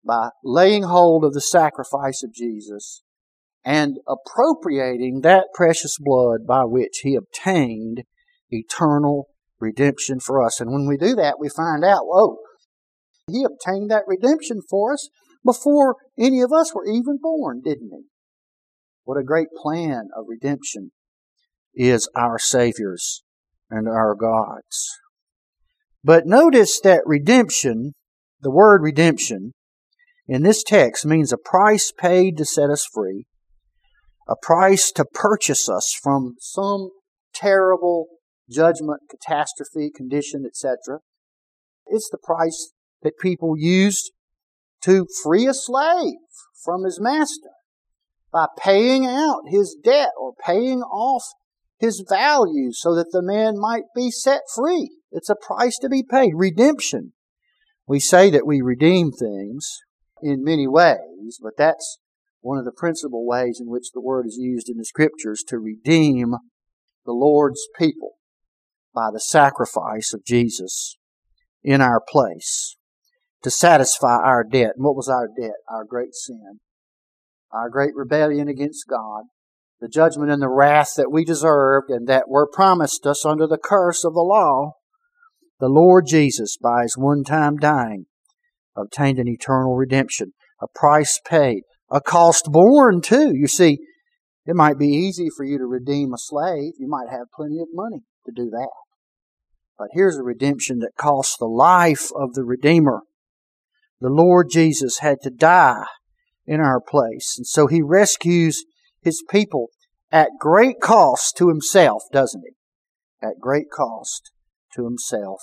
by 0.05 0.31
laying 0.45 0.85
hold 0.85 1.25
of 1.25 1.33
the 1.33 1.41
sacrifice 1.41 2.23
of 2.23 2.33
Jesus 2.33 3.03
and 3.65 3.99
appropriating 4.07 5.21
that 5.23 5.47
precious 5.55 5.97
blood 5.99 6.47
by 6.47 6.65
which 6.65 7.01
he 7.03 7.15
obtained 7.15 8.05
eternal 8.51 9.27
redemption 9.61 10.21
for 10.21 10.43
us. 10.45 10.61
And 10.61 10.71
when 10.73 10.87
we 10.87 10.97
do 10.97 11.15
that, 11.17 11.37
we 11.39 11.49
find 11.49 11.85
out, 11.85 12.03
whoa, 12.05 12.39
he 13.31 13.45
obtained 13.45 13.91
that 13.91 14.05
redemption 14.07 14.61
for 14.69 14.95
us 14.95 15.09
before 15.45 15.97
any 16.19 16.41
of 16.41 16.53
us 16.53 16.75
were 16.75 16.87
even 16.87 17.19
born, 17.21 17.61
didn't 17.63 17.91
he? 17.93 18.05
What 19.05 19.19
a 19.19 19.25
great 19.25 19.49
plan 19.57 20.09
of 20.17 20.27
redemption 20.29 20.93
is 21.75 22.09
our 22.15 22.39
Savior's 22.39 23.23
and 23.71 23.89
our 23.89 24.15
God's. 24.15 24.99
But 26.03 26.27
notice 26.27 26.81
that 26.81 27.03
redemption, 27.05 27.93
the 28.41 28.51
word 28.51 28.83
redemption, 28.83 29.53
in 30.29 30.43
this 30.43 30.63
text 30.63 31.07
means 31.07 31.33
a 31.33 31.39
price 31.39 31.91
paid 31.91 32.37
to 32.37 32.45
set 32.45 32.69
us 32.69 32.87
free, 32.93 33.25
a 34.29 34.37
price 34.41 34.93
to 34.93 35.07
purchase 35.07 35.71
us 35.71 35.97
from 36.03 36.35
some 36.39 36.91
terrible 37.35 38.09
judgment, 38.51 39.01
catastrophe, 39.11 39.91
condition, 39.95 40.45
etc. 40.47 40.99
It's 41.87 42.11
the 42.11 42.19
price 42.19 42.73
that 43.03 43.19
people 43.19 43.55
used 43.57 44.13
to 44.83 45.07
free 45.23 45.47
a 45.47 45.55
slave 45.55 46.19
from 46.63 46.85
his 46.85 47.01
master 47.01 47.51
by 48.31 48.47
paying 48.59 49.07
out 49.07 49.43
his 49.49 49.77
debt 49.83 50.11
or 50.21 50.35
paying 50.45 50.83
off 50.83 51.25
his 51.79 52.05
value 52.07 52.71
so 52.73 52.95
that 52.95 53.13
the 53.13 53.23
man 53.23 53.59
might 53.59 53.85
be 53.97 54.11
set 54.11 54.43
free. 54.55 54.91
It's 55.11 55.31
a 55.31 55.37
price 55.37 55.79
to 55.79 55.89
be 55.89 56.03
paid. 56.03 56.33
Redemption. 56.35 57.15
We 57.87 57.99
say 57.99 58.29
that 58.31 58.47
we 58.47 58.61
redeem 58.61 59.13
things 59.13 59.79
in 60.23 60.45
many 60.45 60.67
ways, 60.67 61.39
but 61.43 61.57
that's 61.57 61.99
one 62.41 62.59
of 62.59 62.65
the 62.65 62.73
principal 62.73 63.27
ways 63.27 63.59
in 63.61 63.69
which 63.69 63.93
the 63.93 64.01
word 64.01 64.27
is 64.27 64.37
used 64.39 64.69
in 64.69 64.77
the 64.77 64.85
scriptures 64.85 65.43
to 65.49 65.59
redeem 65.59 66.35
the 67.05 67.13
Lord's 67.13 67.67
people 67.79 68.13
by 68.95 69.09
the 69.13 69.21
sacrifice 69.21 70.13
of 70.13 70.25
Jesus 70.25 70.97
in 71.63 71.81
our 71.81 72.01
place 72.07 72.77
to 73.43 73.51
satisfy 73.51 74.17
our 74.17 74.45
debt. 74.45 74.73
And 74.77 74.85
what 74.85 74.97
was 74.97 75.09
our 75.09 75.29
debt? 75.29 75.57
Our 75.69 75.85
great 75.85 76.15
sin 76.15 76.61
our 77.53 77.71
great 77.71 77.95
rebellion 77.95 78.49
against 78.49 78.87
God, 78.89 79.25
the 79.81 79.89
judgment 79.89 80.31
and 80.31 80.43
the 80.43 80.49
wrath 80.49 80.95
that 80.97 81.11
we 81.11 81.25
deserved 81.25 81.91
and 81.91 82.07
that 82.09 82.29
were 82.29 82.47
promised 82.47 83.07
us 83.07 83.25
under 83.25 83.47
the 83.47 83.59
curse 83.59 84.05
of 84.05 84.15
the 84.15 84.21
law, 84.21 84.73
the 85.61 85.69
Lord 85.69 86.05
Jesus, 86.07 86.57
by 86.57 86.83
his 86.83 86.97
one 86.97 87.25
time 87.25 87.57
dying, 87.57 88.07
obtained 88.79 89.19
an 89.19 89.29
eternal 89.29 89.75
redemption, 89.75 90.33
a 90.61 90.67
price 90.75 91.21
paid, 91.27 91.63
a 91.91 92.01
cost 92.01 92.47
borne 92.51 93.01
too. 93.01 93.33
You 93.35 93.47
see, 93.47 93.79
it 94.47 94.55
might 94.55 94.79
be 94.79 94.89
easy 94.89 95.29
for 95.35 95.45
you 95.45 95.59
to 95.59 95.67
redeem 95.67 96.13
a 96.13 96.19
slave. 96.19 96.75
You 96.79 96.89
might 96.89 97.11
have 97.11 97.33
plenty 97.35 97.61
of 97.61 97.69
money 97.73 98.03
to 98.27 98.33
do 98.35 98.51
that. 98.51 98.71
But 99.79 99.89
here's 99.93 100.17
a 100.17 100.23
redemption 100.23 100.79
that 100.81 100.97
costs 100.97 101.37
the 101.39 101.47
life 101.47 102.11
of 102.15 102.35
the 102.35 102.45
Redeemer. 102.45 103.03
The 104.01 104.09
Lord 104.09 104.49
Jesus 104.51 104.99
had 104.99 105.19
to 105.23 105.31
die 105.31 105.85
in 106.47 106.61
our 106.61 106.81
place. 106.81 107.35
And 107.37 107.47
so 107.47 107.67
he 107.67 107.83
rescues 107.83 108.65
his 109.03 109.23
people 109.31 109.69
at 110.11 110.31
great 110.41 110.81
cost 110.81 111.37
to 111.37 111.49
himself, 111.49 112.03
doesn't 112.13 112.43
he? 112.45 112.55
at 113.23 113.41
great 113.41 113.71
cost 113.71 114.31
to 114.75 114.85
himself. 114.85 115.41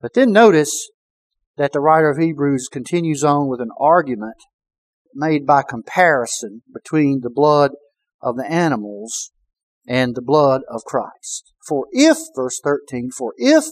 But 0.00 0.14
then 0.14 0.32
notice 0.32 0.90
that 1.56 1.72
the 1.72 1.80
writer 1.80 2.10
of 2.10 2.18
Hebrews 2.18 2.68
continues 2.70 3.22
on 3.22 3.48
with 3.48 3.60
an 3.60 3.70
argument 3.78 4.36
made 5.14 5.46
by 5.46 5.62
comparison 5.62 6.62
between 6.72 7.20
the 7.22 7.30
blood 7.30 7.72
of 8.20 8.36
the 8.36 8.50
animals 8.50 9.30
and 9.86 10.14
the 10.14 10.22
blood 10.22 10.62
of 10.68 10.84
Christ. 10.84 11.52
For 11.66 11.86
if, 11.92 12.18
verse 12.34 12.60
13, 12.62 13.10
for 13.16 13.34
if 13.36 13.64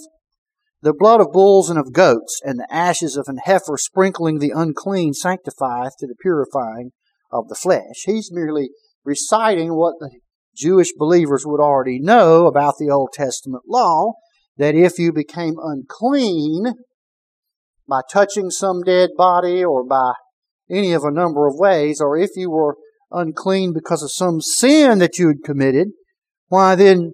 the 0.82 0.94
blood 0.94 1.20
of 1.20 1.32
bulls 1.32 1.70
and 1.70 1.78
of 1.78 1.92
goats 1.92 2.40
and 2.44 2.58
the 2.58 2.72
ashes 2.72 3.16
of 3.16 3.26
an 3.28 3.38
heifer 3.44 3.76
sprinkling 3.76 4.38
the 4.38 4.52
unclean 4.54 5.14
sanctifieth 5.14 5.94
to 5.98 6.06
the 6.06 6.16
purifying 6.20 6.90
of 7.30 7.48
the 7.48 7.54
flesh, 7.54 8.02
he's 8.04 8.30
merely 8.32 8.70
reciting 9.04 9.74
what 9.74 9.94
the 9.98 10.10
Jewish 10.56 10.92
believers 10.96 11.44
would 11.46 11.60
already 11.60 11.98
know 11.98 12.46
about 12.46 12.74
the 12.78 12.90
Old 12.90 13.10
Testament 13.12 13.64
law, 13.66 14.12
that 14.56 14.74
if 14.74 14.98
you 14.98 15.12
became 15.12 15.54
unclean 15.62 16.74
by 17.88 18.00
touching 18.10 18.50
some 18.50 18.82
dead 18.82 19.10
body 19.16 19.64
or 19.64 19.84
by 19.84 20.12
any 20.70 20.92
of 20.92 21.04
a 21.04 21.10
number 21.10 21.46
of 21.46 21.54
ways, 21.56 22.00
or 22.00 22.16
if 22.16 22.30
you 22.36 22.50
were 22.50 22.76
unclean 23.10 23.72
because 23.72 24.02
of 24.02 24.10
some 24.10 24.40
sin 24.40 24.98
that 24.98 25.18
you 25.18 25.28
had 25.28 25.44
committed, 25.44 25.88
why 26.48 26.74
then 26.74 27.12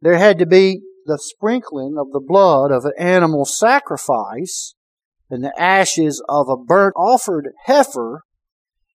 there 0.00 0.18
had 0.18 0.38
to 0.38 0.46
be 0.46 0.80
the 1.06 1.18
sprinkling 1.18 1.96
of 1.98 2.12
the 2.12 2.20
blood 2.20 2.70
of 2.70 2.84
an 2.84 2.92
animal 2.98 3.44
sacrifice 3.44 4.74
and 5.28 5.42
the 5.42 5.60
ashes 5.60 6.22
of 6.28 6.48
a 6.48 6.56
burnt 6.56 6.94
offered 6.96 7.48
heifer 7.64 8.22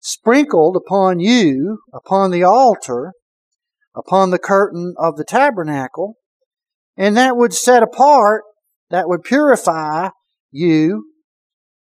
sprinkled 0.01 0.77
upon 0.77 1.19
you, 1.19 1.79
upon 1.93 2.31
the 2.31 2.43
altar, 2.43 3.13
upon 3.97 4.31
the 4.31 4.39
curtain 4.39 4.95
of 4.99 5.17
the 5.17 5.25
tabernacle, 5.25 6.17
and 6.97 7.17
that 7.17 7.37
would 7.37 7.55
set 7.55 7.83
apart, 7.83 8.43
that 8.91 9.09
would 9.09 9.23
purify 9.23 10.11
you 10.55 11.11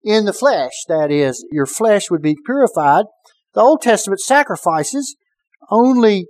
in 0.03 0.25
the 0.25 0.33
flesh. 0.33 0.73
That 0.89 1.11
is, 1.11 1.45
your 1.51 1.67
flesh 1.67 2.11
would 2.11 2.23
be 2.23 2.37
purified. 2.47 3.05
The 3.53 3.61
Old 3.61 3.83
Testament 3.83 4.21
sacrifices 4.21 5.17
only 5.71 6.29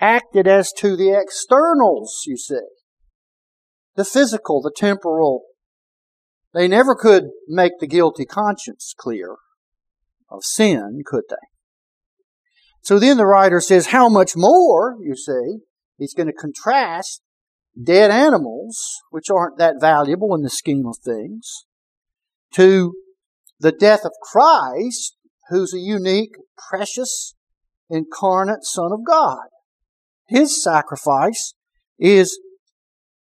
acted 0.00 0.46
as 0.46 0.72
to 0.78 0.96
the 0.96 1.10
externals, 1.10 2.22
you 2.26 2.36
see. 2.36 2.60
The 3.96 4.04
physical, 4.04 4.62
the 4.62 4.72
temporal. 4.74 5.42
They 6.54 6.68
never 6.68 6.94
could 6.94 7.24
make 7.48 7.72
the 7.80 7.86
guilty 7.86 8.24
conscience 8.24 8.94
clear 8.96 9.36
of 10.30 10.42
sin, 10.44 11.02
could 11.04 11.24
they? 11.28 11.36
So 12.82 12.98
then 12.98 13.16
the 13.16 13.26
writer 13.26 13.60
says, 13.60 13.86
how 13.86 14.08
much 14.08 14.32
more, 14.36 14.96
you 15.00 15.14
see, 15.14 15.64
he's 15.98 16.14
going 16.14 16.26
to 16.26 16.32
contrast 16.32 17.22
dead 17.80 18.10
animals, 18.10 18.78
which 19.10 19.30
aren't 19.30 19.58
that 19.58 19.76
valuable 19.80 20.34
in 20.34 20.42
the 20.42 20.50
scheme 20.50 20.84
of 20.86 20.96
things, 21.04 21.64
to 22.54 22.94
the 23.58 23.72
death 23.72 24.04
of 24.04 24.12
Christ, 24.22 25.16
who's 25.48 25.74
a 25.74 25.78
unique, 25.78 26.34
precious, 26.68 27.34
incarnate 27.88 28.64
Son 28.64 28.90
of 28.92 29.04
God. 29.06 29.46
His 30.26 30.62
sacrifice 30.62 31.54
is 31.98 32.38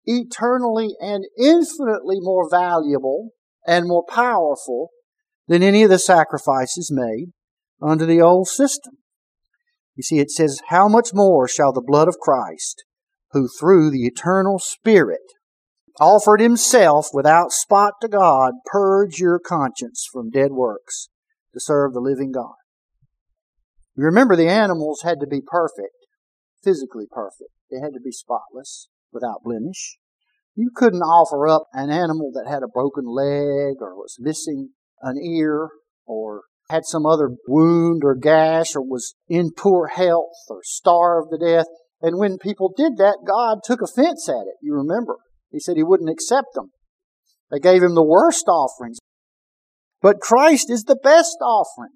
eternally 0.06 0.96
and 1.00 1.26
infinitely 1.38 2.18
more 2.20 2.50
valuable 2.50 3.30
and 3.66 3.88
more 3.88 4.06
powerful 4.08 4.90
than 5.48 5.64
any 5.64 5.84
of 5.84 5.90
the 5.90 6.00
sacrifices 6.00 6.92
made 6.92 7.32
under 7.82 8.06
the 8.06 8.22
old 8.22 8.48
system. 8.48 8.94
You 9.96 10.04
see, 10.04 10.20
it 10.20 10.32
says, 10.32 10.60
How 10.68 10.88
much 10.88 11.10
more 11.14 11.48
shall 11.48 11.72
the 11.72 11.82
blood 11.82 12.08
of 12.08 12.20
Christ, 12.20 12.84
who 13.32 13.48
through 13.48 13.92
the 13.92 14.06
eternal 14.06 14.60
Spirit 14.60 15.22
offered 16.00 16.42
himself 16.42 17.08
without 17.14 17.52
spot 17.52 17.94
to 18.02 18.08
God, 18.08 18.54
purge 18.66 19.20
your 19.20 19.40
conscience 19.40 20.06
from 20.12 20.30
dead 20.30 20.52
works 20.52 21.10
to 21.54 21.60
serve 21.60 21.94
the 21.94 22.00
living 22.00 22.32
God. 22.32 22.56
You 23.96 24.04
remember 24.04 24.36
the 24.36 24.50
animals 24.50 25.02
had 25.04 25.20
to 25.22 25.28
be 25.28 25.42
perfect, 25.46 25.96
physically 26.64 27.06
perfect. 27.10 27.52
They 27.72 27.80
had 27.80 27.94
to 27.94 28.02
be 28.04 28.12
spotless, 28.12 28.90
without 29.16 29.42
blemish. 29.44 29.98
You 30.54 30.70
couldn't 30.76 31.02
offer 31.02 31.48
up 31.48 31.64
an 31.74 31.90
animal 31.90 32.32
that 32.34 32.50
had 32.50 32.62
a 32.62 32.68
broken 32.68 33.06
leg 33.06 33.82
or 33.82 33.96
was 33.96 34.18
missing 34.20 34.70
an 35.02 35.18
ear 35.18 35.70
or 36.06 36.44
had 36.70 36.84
some 36.86 37.06
other 37.06 37.30
wound 37.48 38.04
or 38.04 38.16
gash 38.16 38.76
or 38.76 38.82
was 38.82 39.16
in 39.28 39.52
poor 39.52 39.88
health 39.88 40.46
or 40.50 40.60
starved 40.64 41.30
to 41.32 41.38
death. 41.38 41.66
And 42.02 42.20
when 42.20 42.38
people 42.38 42.74
did 42.76 42.98
that, 42.98 43.20
God 43.28 43.60
took 43.64 43.82
offense 43.82 44.30
at 44.30 44.48
it. 44.48 44.56
You 44.62 44.74
remember. 44.76 45.18
He 45.56 45.62
said 45.62 45.78
he 45.78 45.84
wouldn't 45.84 46.10
accept 46.10 46.48
them. 46.54 46.72
They 47.50 47.60
gave 47.60 47.82
him 47.82 47.96
the 47.96 48.04
worst 48.04 48.50
offerings. 48.50 49.00
But 50.02 50.20
Christ 50.20 50.70
is 50.70 50.84
the 50.84 51.00
best 51.02 51.38
offering. 51.42 51.94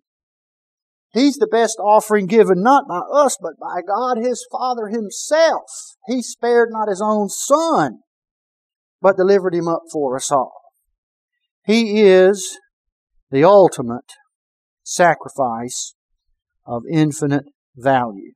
He's 1.11 1.35
the 1.35 1.49
best 1.51 1.77
offering 1.77 2.25
given 2.27 2.63
not 2.63 2.87
by 2.87 2.99
us, 2.99 3.37
but 3.41 3.59
by 3.59 3.81
God 3.85 4.17
his 4.17 4.47
Father 4.49 4.87
himself. 4.87 5.65
He 6.07 6.21
spared 6.21 6.69
not 6.71 6.87
his 6.87 7.01
own 7.03 7.27
Son, 7.27 7.99
but 9.01 9.17
delivered 9.17 9.53
him 9.53 9.67
up 9.67 9.81
for 9.91 10.15
us 10.15 10.31
all. 10.31 10.61
He 11.65 12.03
is 12.03 12.57
the 13.29 13.43
ultimate 13.43 14.13
sacrifice 14.83 15.95
of 16.65 16.83
infinite 16.89 17.47
value. 17.75 18.31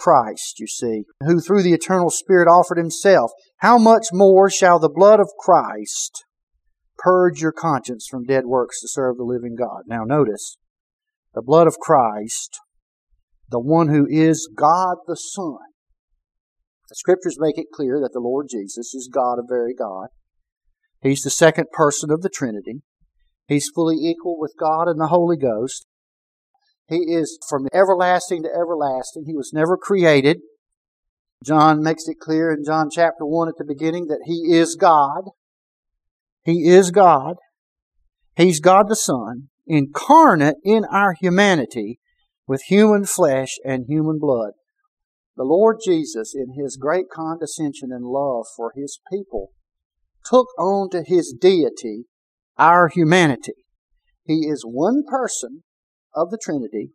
Christ, 0.00 0.58
you 0.58 0.66
see, 0.66 1.02
who 1.22 1.40
through 1.40 1.62
the 1.62 1.74
eternal 1.74 2.08
Spirit 2.08 2.48
offered 2.48 2.78
himself. 2.78 3.30
How 3.58 3.76
much 3.76 4.06
more 4.12 4.48
shall 4.48 4.78
the 4.78 4.88
blood 4.88 5.20
of 5.20 5.28
Christ 5.38 6.24
purge 6.98 7.42
your 7.42 7.52
conscience 7.52 8.06
from 8.10 8.24
dead 8.24 8.46
works 8.46 8.80
to 8.80 8.88
serve 8.88 9.18
the 9.18 9.24
living 9.24 9.56
God? 9.58 9.82
Now 9.86 10.04
notice, 10.04 10.56
the 11.34 11.42
blood 11.42 11.66
of 11.66 11.78
Christ, 11.78 12.58
the 13.50 13.60
one 13.60 13.88
who 13.88 14.06
is 14.08 14.48
God 14.56 14.96
the 15.06 15.16
Son. 15.16 15.58
The 16.88 16.96
scriptures 16.96 17.36
make 17.38 17.58
it 17.58 17.66
clear 17.72 18.00
that 18.00 18.12
the 18.12 18.20
Lord 18.20 18.46
Jesus 18.50 18.94
is 18.94 19.10
God 19.12 19.38
of 19.38 19.44
very 19.48 19.74
God. 19.74 20.08
He's 21.02 21.20
the 21.20 21.30
second 21.30 21.66
person 21.72 22.10
of 22.10 22.22
the 22.22 22.30
Trinity. 22.30 22.82
He's 23.46 23.70
fully 23.74 23.96
equal 23.96 24.38
with 24.38 24.54
God 24.58 24.88
and 24.88 24.98
the 24.98 25.08
Holy 25.08 25.36
Ghost. 25.36 25.86
He 26.90 27.14
is 27.14 27.38
from 27.48 27.68
everlasting 27.72 28.42
to 28.42 28.48
everlasting. 28.48 29.24
He 29.24 29.36
was 29.36 29.52
never 29.54 29.76
created. 29.76 30.40
John 31.44 31.82
makes 31.82 32.08
it 32.08 32.18
clear 32.18 32.50
in 32.50 32.64
John 32.64 32.88
chapter 32.92 33.24
1 33.24 33.48
at 33.48 33.54
the 33.58 33.64
beginning 33.64 34.08
that 34.08 34.24
He 34.26 34.52
is 34.52 34.74
God. 34.74 35.30
He 36.42 36.68
is 36.68 36.90
God. 36.90 37.36
He's 38.34 38.58
God 38.58 38.88
the 38.88 38.96
Son, 38.96 39.50
incarnate 39.68 40.56
in 40.64 40.84
our 40.84 41.14
humanity 41.18 42.00
with 42.48 42.62
human 42.62 43.04
flesh 43.04 43.56
and 43.64 43.86
human 43.86 44.18
blood. 44.18 44.54
The 45.36 45.44
Lord 45.44 45.76
Jesus, 45.84 46.34
in 46.34 46.60
His 46.60 46.76
great 46.76 47.06
condescension 47.08 47.90
and 47.92 48.04
love 48.04 48.46
for 48.56 48.72
His 48.74 48.98
people, 49.12 49.52
took 50.24 50.48
on 50.58 50.90
to 50.90 51.04
His 51.06 51.32
deity 51.40 52.06
our 52.58 52.88
humanity. 52.88 53.64
He 54.24 54.48
is 54.48 54.64
one 54.66 55.04
person 55.08 55.62
of 56.14 56.30
the 56.30 56.38
Trinity, 56.42 56.90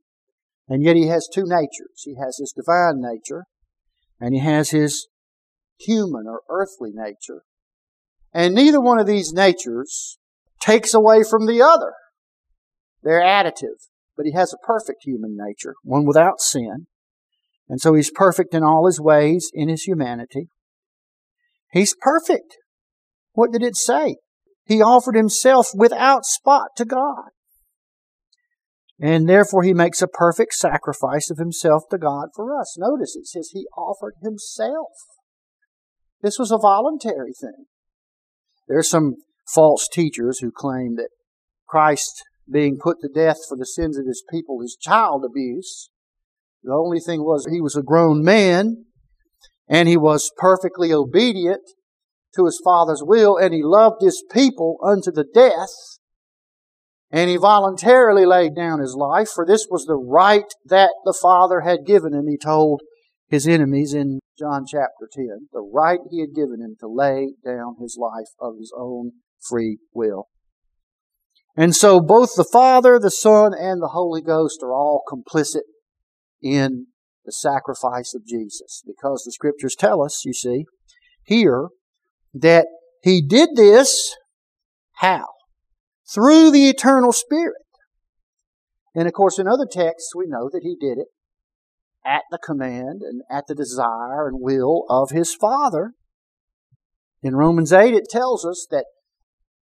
and 0.68 0.84
yet 0.84 0.96
he 0.96 1.08
has 1.08 1.28
two 1.32 1.44
natures. 1.46 2.04
He 2.04 2.16
has 2.16 2.38
his 2.40 2.54
divine 2.56 3.02
nature, 3.02 3.46
and 4.20 4.34
he 4.34 4.42
has 4.42 4.72
his 4.72 5.08
human 5.80 6.26
or 6.28 6.42
earthly 6.50 6.92
nature. 6.94 7.44
And 8.34 8.54
neither 8.54 8.82
one 8.82 9.00
of 9.00 9.08
these 9.08 9.34
natures 9.34 10.18
takes 10.60 10.94
away 10.94 11.24
from 11.24 11.46
the 11.46 11.62
other. 11.62 11.94
They're 13.04 13.22
additive. 13.22 13.88
But 14.18 14.26
he 14.26 14.34
has 14.34 14.54
a 14.54 14.66
perfect 14.66 15.04
human 15.04 15.36
nature, 15.38 15.76
one 15.84 16.06
without 16.06 16.40
sin. 16.40 16.88
And 17.68 17.82
so 17.82 17.94
he's 17.94 18.12
perfect 18.12 18.54
in 18.54 18.64
all 18.64 18.86
his 18.86 19.00
ways 19.00 19.50
in 19.54 19.70
his 19.70 19.84
humanity. 19.84 20.48
He's 21.72 21.96
perfect. 22.00 22.58
What 23.34 23.52
did 23.52 23.62
it 23.62 23.76
say? 23.76 24.18
He 24.66 24.82
offered 24.82 25.16
himself 25.16 25.68
without 25.76 26.26
spot 26.26 26.70
to 26.78 26.86
God. 26.86 27.32
And 29.00 29.28
therefore 29.28 29.64
he 29.64 29.74
makes 29.74 30.02
a 30.02 30.08
perfect 30.08 30.54
sacrifice 30.54 31.30
of 31.30 31.38
himself 31.38 31.84
to 31.92 31.98
God 31.98 32.30
for 32.36 32.58
us. 32.58 32.78
Notice 32.78 33.16
it 33.16 33.28
says 33.28 33.50
he 33.52 33.68
offered 33.78 34.16
himself. 34.22 34.92
This 36.22 36.40
was 36.40 36.52
a 36.52 36.58
voluntary 36.58 37.34
thing. 37.34 37.66
There 38.68 38.78
are 38.78 38.84
some 38.84 39.16
false 39.54 39.88
teachers 39.92 40.40
who 40.40 40.52
claim 40.52 40.96
that 40.96 41.10
Christ 41.68 42.24
being 42.52 42.78
put 42.82 42.98
to 43.02 43.10
death 43.14 43.38
for 43.48 43.58
the 43.58 43.66
sins 43.66 43.98
of 43.98 44.06
his 44.06 44.24
people 44.32 44.62
is 44.62 44.78
child 44.80 45.24
abuse. 45.26 45.90
The 46.64 46.74
only 46.74 47.00
thing 47.00 47.22
was 47.22 47.46
he 47.46 47.62
was 47.62 47.76
a 47.76 47.84
grown 47.84 48.24
man 48.24 48.86
and 49.68 49.88
he 49.88 49.98
was 49.98 50.32
perfectly 50.38 50.94
obedient 50.94 51.62
to 52.36 52.46
his 52.46 52.62
father's 52.64 53.02
will, 53.04 53.38
and 53.38 53.54
he 53.54 53.64
loved 53.64 54.02
his 54.02 54.24
people 54.32 54.78
unto 54.84 55.12
the 55.12 55.26
death. 55.34 56.00
And 57.12 57.30
he 57.30 57.38
voluntarily 57.38 58.26
laid 58.26 58.56
down 58.56 58.80
his 58.80 58.96
life, 58.96 59.30
for 59.34 59.46
this 59.46 59.68
was 59.70 59.86
the 59.86 59.96
right 59.96 60.52
that 60.66 60.92
the 61.06 61.18
Father 61.22 61.62
had 61.62 61.86
given 61.86 62.14
him, 62.14 62.28
he 62.28 62.38
told 62.38 62.82
his 63.28 63.48
enemies 63.48 63.94
in 63.94 64.20
John 64.38 64.66
chapter 64.68 65.08
10, 65.12 65.50
the 65.54 65.62
right 65.62 66.00
he 66.10 66.20
had 66.20 66.36
given 66.36 66.60
him 66.62 66.76
to 66.80 66.88
lay 66.88 67.34
down 67.44 67.76
his 67.80 67.98
life 68.00 68.30
of 68.40 68.58
his 68.58 68.74
own 68.78 69.12
free 69.48 69.78
will. 69.94 70.28
And 71.56 71.76
so 71.76 72.02
both 72.02 72.32
the 72.36 72.48
Father, 72.52 73.00
the 73.00 73.12
Son, 73.12 73.54
and 73.58 73.82
the 73.82 73.92
Holy 73.94 74.22
Ghost 74.22 74.60
are 74.62 74.74
all 74.74 75.04
complicit 75.10 75.64
in 76.42 76.88
the 77.24 77.32
sacrifice 77.32 78.14
of 78.14 78.26
Jesus. 78.26 78.84
Because 78.86 79.24
the 79.24 79.32
scriptures 79.32 79.76
tell 79.78 80.04
us, 80.04 80.24
you 80.26 80.34
see, 80.34 80.66
here, 81.24 81.70
that 82.34 82.68
he 83.02 83.22
did 83.26 83.50
this, 83.56 84.16
how? 84.96 85.26
Through 86.08 86.52
the 86.52 86.70
eternal 86.70 87.12
Spirit. 87.12 87.64
And 88.94 89.08
of 89.08 89.14
course, 89.14 89.40
in 89.40 89.48
other 89.48 89.68
texts, 89.70 90.16
we 90.16 90.28
know 90.28 90.50
that 90.52 90.64
he 90.64 90.76
did 90.80 90.98
it 90.98 91.08
at 92.06 92.22
the 92.32 92.38
command 92.38 93.02
and 93.02 93.24
at 93.30 93.48
the 93.48 93.56
desire 93.56 94.28
and 94.28 94.40
will 94.40 94.86
of 94.90 95.10
his 95.12 95.34
Father. 95.34 95.92
In 97.22 97.36
Romans 97.36 97.74
8, 97.74 97.94
it 97.94 98.08
tells 98.10 98.46
us 98.46 98.68
that 98.70 98.86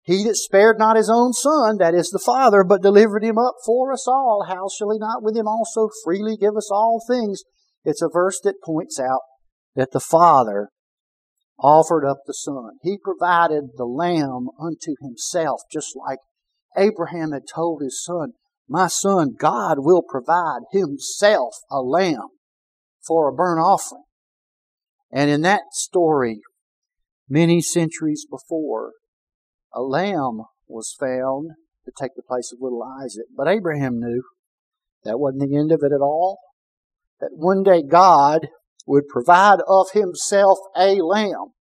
he 0.04 0.26
that 0.26 0.36
spared 0.36 0.78
not 0.78 0.98
his 0.98 1.10
own 1.10 1.32
son, 1.32 1.78
that 1.78 1.96
is 1.96 2.10
the 2.10 2.20
Father, 2.20 2.66
but 2.66 2.82
delivered 2.82 3.24
him 3.24 3.38
up 3.38 3.56
for 3.66 3.94
us 3.94 4.06
all, 4.06 4.46
how 4.50 4.68
shall 4.68 4.92
he 4.92 5.00
not 5.00 5.24
with 5.24 5.38
him 5.38 5.48
also 5.48 5.88
freely 6.04 6.36
give 6.36 6.58
us 6.58 6.70
all 6.70 7.02
things? 7.08 7.44
It's 7.86 8.02
a 8.02 8.10
verse 8.12 8.40
that 8.44 8.62
points 8.62 9.00
out 9.00 9.22
that 9.76 9.92
the 9.92 10.02
Father 10.02 10.70
offered 11.58 12.06
up 12.06 12.18
the 12.26 12.34
Son. 12.34 12.72
He 12.82 12.98
provided 13.02 13.70
the 13.78 13.86
lamb 13.86 14.50
unto 14.60 14.96
himself, 15.02 15.62
just 15.72 15.96
like 15.96 16.20
Abraham 16.78 17.32
had 17.32 17.44
told 17.54 17.82
his 17.82 18.04
son, 18.04 18.34
My 18.68 18.88
son, 18.88 19.36
God 19.38 19.78
will 19.80 20.02
provide 20.02 20.62
himself 20.72 21.56
a 21.70 21.82
lamb 21.82 22.30
for 23.06 23.28
a 23.28 23.34
burnt 23.34 23.60
offering. 23.60 24.04
And 25.12 25.30
in 25.30 25.42
that 25.42 25.62
story, 25.72 26.40
many 27.30 27.62
centuries 27.62 28.26
before, 28.30 28.94
a 29.74 29.82
lamb 29.82 30.42
was 30.68 30.96
found 31.00 31.52
to 31.86 31.92
take 31.96 32.16
the 32.16 32.24
place 32.24 32.52
of 32.52 32.62
little 32.62 32.84
Isaac. 32.84 33.26
But 33.36 33.48
Abraham 33.48 34.00
knew 34.00 34.24
that 35.04 35.20
wasn't 35.20 35.50
the 35.50 35.58
end 35.58 35.72
of 35.72 35.82
it 35.84 35.94
at 35.94 36.02
all. 36.02 36.40
That 37.20 37.32
one 37.34 37.64
day 37.64 37.84
God 37.84 38.48
would 38.86 39.08
provide 39.08 39.60
of 39.68 39.92
himself 39.94 40.58
a 40.76 41.02
lamb 41.02 41.54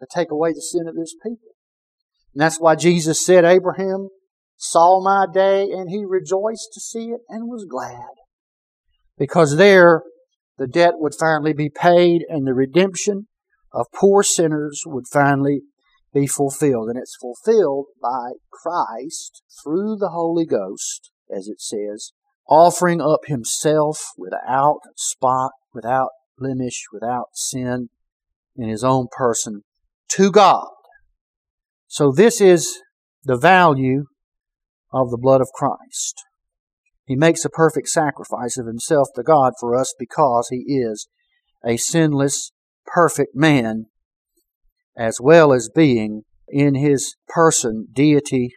to 0.00 0.06
take 0.10 0.30
away 0.30 0.52
the 0.52 0.62
sin 0.62 0.86
of 0.88 0.96
his 0.96 1.14
people. 1.22 1.51
And 2.34 2.40
that's 2.40 2.60
why 2.60 2.74
Jesus 2.74 3.24
said, 3.24 3.44
Abraham 3.44 4.08
saw 4.56 5.02
my 5.02 5.26
day 5.32 5.70
and 5.70 5.90
he 5.90 6.04
rejoiced 6.04 6.70
to 6.72 6.80
see 6.80 7.06
it 7.06 7.20
and 7.28 7.48
was 7.48 7.66
glad. 7.68 8.14
Because 9.18 9.56
there 9.56 10.02
the 10.58 10.66
debt 10.66 10.94
would 10.96 11.14
finally 11.14 11.52
be 11.52 11.68
paid 11.68 12.22
and 12.28 12.46
the 12.46 12.54
redemption 12.54 13.26
of 13.72 13.86
poor 13.94 14.22
sinners 14.22 14.82
would 14.86 15.06
finally 15.10 15.62
be 16.14 16.26
fulfilled. 16.26 16.88
And 16.88 16.98
it's 16.98 17.16
fulfilled 17.20 17.86
by 18.00 18.32
Christ 18.50 19.42
through 19.62 19.96
the 19.96 20.10
Holy 20.10 20.46
Ghost, 20.46 21.10
as 21.34 21.48
it 21.48 21.60
says, 21.60 22.12
offering 22.48 23.00
up 23.00 23.20
himself 23.26 24.12
without 24.16 24.80
spot, 24.96 25.52
without 25.74 26.10
blemish, 26.38 26.84
without 26.92 27.28
sin 27.32 27.88
in 28.56 28.68
his 28.68 28.84
own 28.84 29.08
person 29.10 29.62
to 30.10 30.30
God. 30.30 30.68
So 31.92 32.10
this 32.10 32.40
is 32.40 32.80
the 33.22 33.36
value 33.36 34.04
of 34.94 35.10
the 35.10 35.18
blood 35.18 35.42
of 35.42 35.50
Christ. 35.54 36.22
He 37.04 37.14
makes 37.14 37.44
a 37.44 37.50
perfect 37.50 37.88
sacrifice 37.88 38.56
of 38.56 38.66
himself 38.66 39.08
to 39.14 39.22
God 39.22 39.52
for 39.60 39.76
us 39.76 39.94
because 39.98 40.48
he 40.48 40.64
is 40.68 41.06
a 41.62 41.76
sinless, 41.76 42.50
perfect 42.86 43.36
man, 43.36 43.88
as 44.96 45.18
well 45.20 45.52
as 45.52 45.68
being 45.68 46.22
in 46.48 46.76
his 46.76 47.14
person 47.28 47.88
deity, 47.92 48.54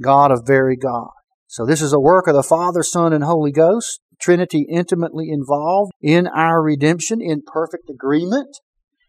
God 0.00 0.30
of 0.32 0.46
very 0.46 0.78
God. 0.78 1.10
So 1.46 1.66
this 1.66 1.82
is 1.82 1.92
a 1.92 2.00
work 2.00 2.26
of 2.28 2.34
the 2.34 2.42
Father, 2.42 2.82
Son, 2.82 3.12
and 3.12 3.24
Holy 3.24 3.52
Ghost, 3.52 4.00
Trinity 4.18 4.64
intimately 4.70 5.28
involved 5.28 5.92
in 6.00 6.26
our 6.28 6.62
redemption 6.62 7.20
in 7.20 7.42
perfect 7.46 7.90
agreement, 7.90 8.56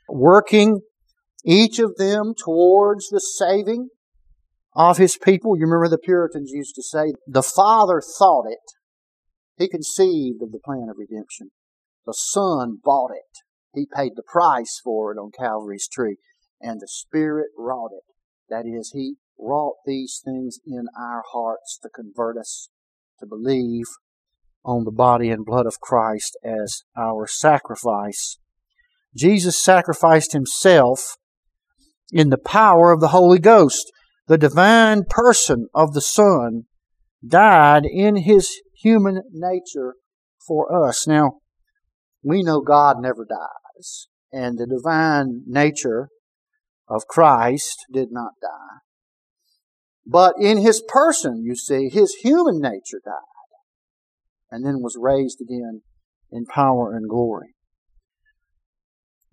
working 0.10 0.82
each 1.46 1.80
of 1.80 1.96
them 1.98 2.34
towards 2.38 3.10
the 3.10 3.20
saving 3.20 3.90
of 4.76 4.98
his 4.98 5.18
people. 5.18 5.56
You 5.56 5.66
remember 5.66 5.88
the 5.88 5.98
Puritans 5.98 6.52
used 6.52 6.76
to 6.76 6.84
say, 6.84 7.14
the 7.28 7.44
Father 7.44 8.02
thought 8.02 8.46
it. 8.50 8.60
He 9.58 9.70
conceived 9.70 10.42
of 10.42 10.52
the 10.52 10.60
plan 10.60 10.88
of 10.90 10.98
redemption. 10.98 11.52
The 12.06 12.14
Son 12.14 12.80
bought 12.84 13.12
it. 13.12 13.40
He 13.74 13.88
paid 13.94 14.14
the 14.16 14.24
price 14.24 14.82
for 14.84 15.14
it 15.14 15.18
on 15.18 15.32
Calvary's 15.38 15.88
tree. 15.88 16.18
And 16.62 16.80
the 16.82 16.88
Spirit 16.88 17.48
wrought 17.58 17.92
it. 17.94 18.04
That 18.50 18.66
is, 18.66 18.92
He 18.94 19.16
wrought 19.40 19.76
these 19.86 20.22
things 20.24 20.60
in 20.66 20.86
our 20.98 21.24
hearts 21.32 21.80
to 21.84 21.90
convert 21.90 22.38
us 22.38 22.70
to 23.20 23.26
believe 23.26 23.86
on 24.64 24.84
the 24.84 24.92
body 24.92 25.30
and 25.30 25.46
blood 25.46 25.66
of 25.66 25.80
Christ 25.80 26.38
as 26.44 26.84
our 26.98 27.28
sacrifice. 27.28 28.40
Jesus 29.16 29.64
sacrificed 29.64 30.34
Himself 30.34 31.18
in 32.12 32.30
the 32.30 32.38
power 32.38 32.92
of 32.92 33.02
the 33.02 33.10
Holy 33.10 33.40
Ghost 33.40 33.92
the 34.28 34.38
divine 34.38 35.04
person 35.08 35.68
of 35.74 35.94
the 35.94 36.02
Son 36.02 36.64
died 37.26 37.84
in 37.86 38.16
his 38.16 38.62
human 38.74 39.22
nature 39.32 39.96
for 40.48 40.88
us. 40.88 41.08
Now, 41.08 41.40
we 42.24 42.42
know 42.42 42.62
God 42.62 42.98
never 43.00 43.26
dies, 43.26 44.08
and 44.32 44.58
the 44.58 44.66
divine 44.66 45.44
nature 45.46 46.10
of 46.88 47.08
Christ 47.08 47.86
did 47.92 48.10
not 48.12 48.32
die. 48.42 48.80
But 50.08 50.36
in 50.40 50.58
his 50.60 50.84
person, 50.88 51.44
you 51.44 51.56
see, 51.56 51.90
his 51.90 52.16
human 52.22 52.60
nature 52.60 53.02
died 53.04 53.14
and 54.52 54.66
then 54.66 54.82
was 54.82 54.98
raised 55.00 55.42
again 55.42 55.82
in 56.32 56.46
power 56.46 56.96
and 56.96 57.10
glory. 57.10 57.56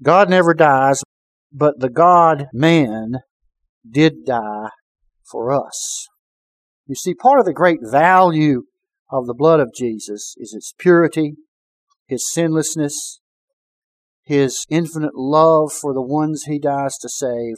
God 0.02 0.28
never 0.30 0.54
dies, 0.54 1.02
but 1.52 1.80
the 1.80 1.90
God 1.90 2.46
man 2.52 3.20
did 3.88 4.24
die 4.24 4.70
for 5.30 5.52
us. 5.52 6.08
You 6.86 6.94
see, 6.94 7.14
part 7.14 7.38
of 7.38 7.46
the 7.46 7.52
great 7.52 7.80
value 7.82 8.62
of 9.10 9.26
the 9.26 9.34
blood 9.34 9.60
of 9.60 9.74
Jesus 9.74 10.34
is 10.38 10.54
its 10.54 10.72
purity, 10.78 11.34
His 12.06 12.30
sinlessness, 12.30 13.20
His 14.24 14.66
infinite 14.68 15.14
love 15.14 15.72
for 15.72 15.92
the 15.92 16.02
ones 16.02 16.44
He 16.44 16.58
dies 16.58 16.96
to 16.98 17.08
save, 17.08 17.56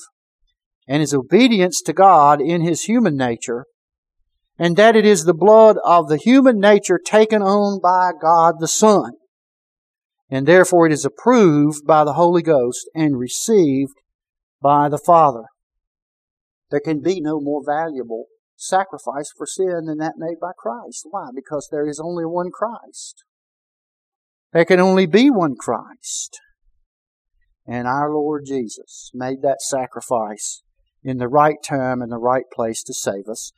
and 0.89 1.01
His 1.01 1.15
obedience 1.15 1.81
to 1.83 1.93
God 1.93 2.41
in 2.41 2.63
His 2.63 2.83
human 2.83 3.17
nature, 3.17 3.67
and 4.59 4.77
that 4.77 4.97
it 4.97 5.07
is 5.07 5.25
the 5.25 5.35
blood 5.35 5.77
of 5.85 6.09
the 6.09 6.17
human 6.17 6.59
nature 6.59 7.01
taken 7.05 7.43
on 7.43 7.81
by 7.81 8.11
God 8.21 8.57
the 8.59 8.69
Son. 8.69 9.13
And 10.31 10.47
therefore 10.47 10.87
it 10.87 10.93
is 10.93 11.05
approved 11.05 11.87
by 11.87 12.05
the 12.05 12.15
Holy 12.15 12.43
Ghost 12.43 12.89
and 12.95 13.19
received 13.19 13.95
by 14.61 14.89
the 14.89 14.99
Father. 14.99 15.45
There 16.71 16.81
can 16.81 17.01
be 17.01 17.21
no 17.21 17.41
more 17.41 17.63
valuable 17.65 18.27
sacrifice 18.57 19.31
for 19.37 19.47
sin 19.47 19.85
than 19.87 19.99
that 19.99 20.15
made 20.17 20.41
by 20.41 20.53
Christ. 20.57 21.07
Why? 21.11 21.29
Because 21.35 21.69
there 21.71 21.87
is 21.87 22.01
only 22.01 22.25
one 22.25 22.51
Christ. 22.51 23.25
There 24.53 24.65
can 24.65 24.81
only 24.81 25.07
be 25.07 25.31
one 25.31 25.57
Christ. 25.57 26.41
And 27.67 27.87
our 27.89 28.13
Lord 28.13 28.45
Jesus 28.47 29.11
made 29.15 29.43
that 29.43 29.61
sacrifice 29.61 30.63
in 31.03 31.19
the 31.19 31.29
right 31.29 31.57
time 31.67 32.01
and 32.01 32.11
the 32.11 32.19
right 32.19 32.45
place 32.53 32.83
to 32.85 32.95
save 32.95 33.29
us. 33.29 33.53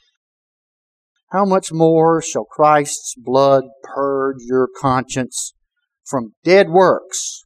How 1.30 1.44
much 1.44 1.72
more 1.72 2.22
shall 2.22 2.44
Christ's 2.44 3.14
blood 3.16 3.64
purge 3.82 4.38
your 4.40 4.68
conscience 4.80 5.52
from 6.06 6.34
dead 6.44 6.68
works 6.70 7.44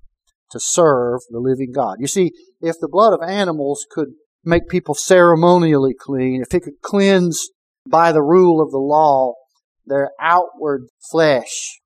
to 0.51 0.61
serve 0.61 1.21
the 1.31 1.41
living 1.41 1.73
God? 1.75 1.97
You 2.01 2.07
see, 2.07 2.33
if 2.61 2.77
the 2.81 2.89
blood 2.89 3.13
of 3.13 3.29
animals 3.29 3.87
could 3.91 4.09
make 4.45 4.69
people 4.69 4.95
ceremonially 4.95 5.95
clean, 5.99 6.43
if 6.43 6.55
it 6.55 6.63
could 6.63 6.81
cleanse 6.83 7.49
by 7.89 8.13
the 8.13 8.23
rule 8.23 8.61
of 8.61 8.71
the 8.71 8.79
law 8.79 9.35
their 9.87 10.11
outward 10.21 10.87
flesh, 11.11 11.81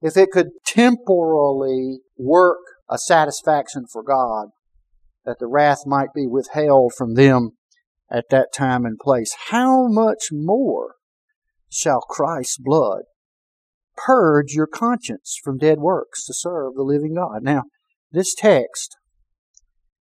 if 0.00 0.16
it 0.16 0.30
could 0.30 0.48
temporally 0.64 1.98
work 2.16 2.58
a 2.88 2.98
satisfaction 2.98 3.84
for 3.92 4.02
God, 4.02 4.48
that 5.24 5.38
the 5.40 5.48
wrath 5.48 5.80
might 5.86 6.12
be 6.14 6.26
withheld 6.26 6.92
from 6.96 7.14
them 7.14 7.50
at 8.10 8.26
that 8.30 8.52
time 8.54 8.84
and 8.84 8.98
place, 8.98 9.34
how 9.48 9.88
much 9.88 10.28
more 10.30 10.94
shall 11.68 12.00
Christ's 12.00 12.58
blood 12.58 13.02
purge 13.96 14.52
your 14.52 14.66
conscience 14.66 15.38
from 15.42 15.58
dead 15.58 15.78
works 15.78 16.24
to 16.26 16.34
serve 16.34 16.74
the 16.74 16.82
living 16.82 17.14
God? 17.14 17.42
Now, 17.42 17.64
this 18.12 18.34
text 18.34 18.96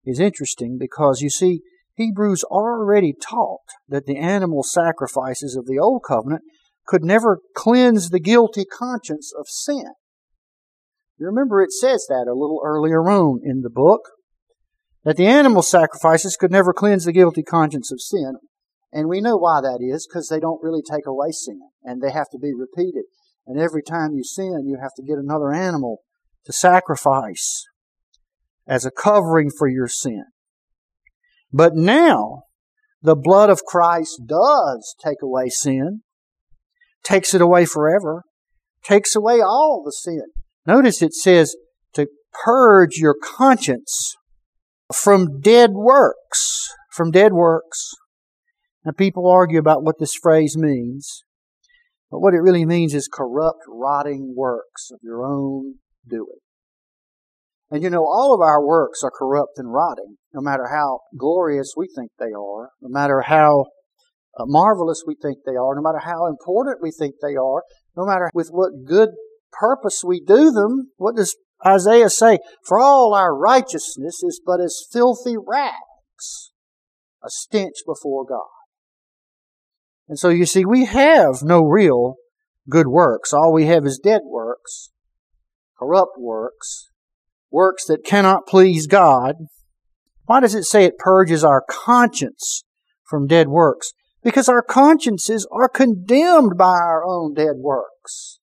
is 0.06 0.20
interesting 0.20 0.78
because 0.78 1.22
you 1.22 1.30
see, 1.30 1.62
Hebrews 1.96 2.44
already 2.44 3.14
taught 3.14 3.68
that 3.88 4.06
the 4.06 4.18
animal 4.18 4.64
sacrifices 4.64 5.56
of 5.56 5.66
the 5.66 5.80
Old 5.80 6.04
Covenant 6.08 6.44
could 6.86 7.04
never 7.04 7.40
cleanse 7.56 8.10
the 8.10 8.20
guilty 8.20 8.66
conscience 8.66 9.34
of 9.38 9.48
sin. 9.48 9.94
You 11.18 11.26
remember 11.26 11.62
it 11.62 11.72
says 11.72 12.06
that 12.10 12.28
a 12.28 12.34
little 12.34 12.62
earlier 12.64 13.02
on 13.10 13.40
in 13.44 13.62
the 13.62 13.70
book 13.70 14.02
that 15.06 15.18
the 15.18 15.28
animal 15.28 15.62
sacrifices 15.62 16.36
could 16.36 16.52
never 16.52 16.74
cleanse 16.74 17.06
the 17.06 17.14
guilty 17.14 17.44
conscience 17.44 17.92
of 17.92 18.02
sin. 18.02 18.34
And 18.92 19.08
we 19.08 19.22
know 19.22 19.38
why 19.38 19.62
that 19.62 19.80
is, 19.82 20.08
because 20.08 20.28
they 20.28 20.40
don't 20.40 20.64
really 20.64 20.82
take 20.82 21.06
away 21.06 21.32
sin, 21.32 21.60
and 21.84 22.02
they 22.02 22.12
have 22.12 22.30
to 22.32 22.38
be 22.38 22.54
repeated. 22.54 23.04
And 23.48 23.60
every 23.60 23.84
time 23.84 24.14
you 24.14 24.24
sin, 24.24 24.66
you 24.66 24.78
have 24.82 24.94
to 24.96 25.04
get 25.04 25.18
another 25.18 25.54
animal 25.54 26.00
to 26.46 26.54
sacrifice 26.54 27.66
as 28.68 28.86
a 28.86 28.92
covering 28.92 29.50
for 29.56 29.68
your 29.68 29.88
sin. 29.88 30.26
But 31.52 31.76
now, 31.76 32.44
the 33.02 33.16
blood 33.16 33.50
of 33.50 33.64
Christ 33.66 34.22
does 34.26 34.96
take 35.04 35.22
away 35.22 35.50
sin, 35.50 36.02
takes 37.04 37.34
it 37.34 37.42
away 37.42 37.66
forever, 37.66 38.24
takes 38.84 39.16
away 39.16 39.42
all 39.42 39.84
the 39.86 39.92
sin. 39.92 40.24
Notice 40.66 41.02
it 41.02 41.14
says 41.14 41.56
to 41.94 42.08
purge 42.44 42.98
your 42.98 43.16
conscience 43.22 44.16
from 44.94 45.40
dead 45.40 45.72
works. 45.74 46.70
From 46.92 47.12
dead 47.12 47.34
works. 47.34 47.92
Now, 48.86 48.92
people 48.92 49.30
argue 49.30 49.60
about 49.60 49.84
what 49.84 50.00
this 50.00 50.14
phrase 50.16 50.56
means, 50.58 51.25
but 52.12 52.20
what 52.20 52.34
it 52.34 52.42
really 52.42 52.66
means 52.66 52.94
is 52.94 53.10
corrupt, 53.12 53.60
rotting 53.68 54.34
works 54.36 54.90
of 54.92 55.00
your 55.02 55.26
own 55.26 55.76
doing. 56.08 56.40
And 57.72 57.82
you 57.84 57.90
know, 57.90 58.06
all 58.06 58.34
of 58.34 58.42
our 58.42 58.64
works 58.64 59.02
are 59.04 59.12
corrupt 59.12 59.58
and 59.58 59.74
rotting, 59.74 60.18
no 60.34 60.42
matter 60.42 60.68
how 60.72 61.00
glorious 61.18 61.74
we 61.76 61.88
think 61.94 62.12
they 62.20 62.32
are, 62.32 62.70
no 62.82 62.90
matter 62.90 63.22
how 63.22 63.66
uh, 64.38 64.46
marvelous 64.46 65.04
we 65.06 65.16
think 65.20 65.40
they 65.46 65.56
are, 65.56 65.76
no 65.76 65.82
matter 65.82 66.02
how 66.04 66.28
important 66.28 66.78
we 66.82 66.92
think 66.92 67.16
they 67.22 67.36
are, 67.36 67.64
no 67.98 68.06
matter 68.06 68.30
with 68.34 68.50
what 68.50 68.86
good 68.86 69.10
purpose 69.52 70.04
we 70.06 70.22
do 70.22 70.52
them. 70.52 70.92
What 70.98 71.16
does 71.16 71.36
Isaiah 71.66 72.10
say? 72.10 72.40
For 72.68 72.80
all 72.80 73.14
our 73.16 73.36
righteousness 73.36 74.22
is 74.24 74.42
but 74.46 74.60
as 74.60 74.86
filthy 74.92 75.36
rags, 75.38 76.52
a 77.24 77.30
stench 77.30 77.78
before 77.86 78.26
God. 78.26 78.55
And 80.08 80.20
so 80.20 80.30
you 80.30 80.46
see, 80.46 80.66
we 80.66 80.86
have 80.86 81.42
no 81.42 81.64
real 81.64 82.16
good 82.70 82.88
works. 82.88 83.34
All 83.34 83.54
we 83.54 83.66
have 83.66 83.86
is 83.86 84.00
dead 84.04 84.22
works, 84.26 84.92
corrupt 85.78 86.18
works, 86.18 86.90
works 87.52 87.86
that 87.86 88.06
cannot 88.06 88.48
please 88.48 88.88
God. 88.88 89.36
Why 90.26 90.40
does 90.40 90.56
it 90.56 90.64
say 90.64 90.86
it 90.86 90.98
purges 90.98 91.44
our 91.44 91.64
conscience 91.68 92.64
from 93.04 93.28
dead 93.28 93.48
works? 93.48 93.94
Because 94.24 94.50
our 94.50 94.64
consciences 94.64 95.48
are 95.52 95.70
condemned 95.70 96.58
by 96.58 96.74
our 96.74 97.04
own 97.06 97.34
dead 97.34 97.58
works. 97.58 98.40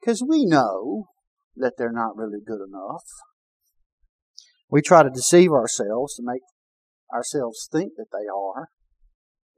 Because 0.00 0.24
we 0.26 0.46
know 0.46 1.08
that 1.56 1.74
they're 1.76 1.92
not 1.92 2.16
really 2.16 2.40
good 2.44 2.60
enough. 2.66 3.04
We 4.70 4.80
try 4.80 5.02
to 5.02 5.10
deceive 5.10 5.50
ourselves 5.50 6.14
to 6.16 6.22
make 6.24 6.42
ourselves 7.12 7.68
think 7.70 7.92
that 7.96 8.08
they 8.12 8.26
are 8.34 8.68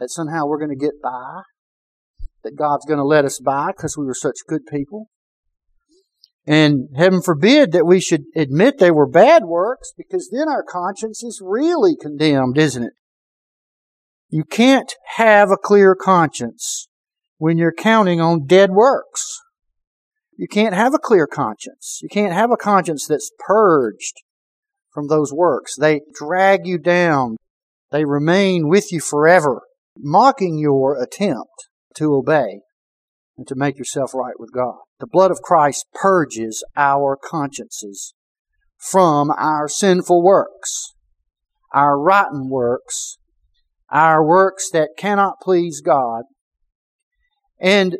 that 0.00 0.10
somehow 0.10 0.46
we're 0.46 0.58
going 0.58 0.76
to 0.76 0.84
get 0.84 1.00
by, 1.00 1.42
that 2.42 2.56
God's 2.56 2.86
going 2.86 2.98
to 2.98 3.04
let 3.04 3.24
us 3.24 3.38
by 3.38 3.68
because 3.68 3.96
we 3.96 4.06
were 4.06 4.14
such 4.14 4.38
good 4.48 4.62
people. 4.66 5.08
And 6.46 6.88
heaven 6.96 7.22
forbid 7.22 7.72
that 7.72 7.86
we 7.86 8.00
should 8.00 8.24
admit 8.34 8.78
they 8.78 8.90
were 8.90 9.06
bad 9.06 9.44
works 9.44 9.92
because 9.96 10.30
then 10.32 10.48
our 10.48 10.64
conscience 10.64 11.22
is 11.22 11.40
really 11.44 11.94
condemned, 12.00 12.58
isn't 12.58 12.82
it? 12.82 12.94
You 14.30 14.44
can't 14.44 14.92
have 15.16 15.50
a 15.50 15.56
clear 15.56 15.94
conscience 15.94 16.88
when 17.36 17.58
you're 17.58 17.74
counting 17.74 18.20
on 18.20 18.46
dead 18.46 18.70
works. 18.70 19.40
You 20.36 20.48
can't 20.48 20.74
have 20.74 20.94
a 20.94 20.98
clear 20.98 21.26
conscience. 21.26 22.00
You 22.02 22.08
can't 22.08 22.32
have 22.32 22.50
a 22.50 22.56
conscience 22.56 23.06
that's 23.06 23.30
purged 23.38 24.22
from 24.94 25.08
those 25.08 25.32
works. 25.32 25.76
They 25.76 26.00
drag 26.14 26.66
you 26.66 26.78
down. 26.78 27.36
They 27.90 28.06
remain 28.06 28.66
with 28.66 28.90
you 28.90 29.00
forever 29.00 29.60
mocking 29.96 30.58
your 30.58 31.00
attempt 31.00 31.68
to 31.96 32.14
obey 32.14 32.60
and 33.36 33.46
to 33.48 33.54
make 33.54 33.78
yourself 33.78 34.14
right 34.14 34.38
with 34.38 34.52
God. 34.52 34.76
The 34.98 35.06
blood 35.06 35.30
of 35.30 35.42
Christ 35.42 35.86
purges 35.94 36.64
our 36.76 37.16
consciences 37.22 38.14
from 38.78 39.30
our 39.30 39.68
sinful 39.68 40.22
works, 40.22 40.94
our 41.72 41.98
rotten 41.98 42.48
works, 42.48 43.16
our 43.90 44.24
works 44.26 44.70
that 44.72 44.90
cannot 44.96 45.40
please 45.42 45.80
God, 45.80 46.24
and 47.60 47.98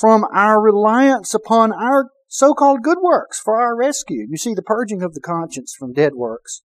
from 0.00 0.24
our 0.32 0.60
reliance 0.60 1.34
upon 1.34 1.72
our 1.72 2.10
so-called 2.28 2.82
good 2.82 2.98
works 3.00 3.38
for 3.38 3.60
our 3.60 3.76
rescue. 3.76 4.26
You 4.28 4.36
see, 4.36 4.54
the 4.54 4.62
purging 4.62 5.02
of 5.02 5.14
the 5.14 5.20
conscience 5.20 5.72
from 5.78 5.92
dead 5.92 6.14
works 6.14 6.62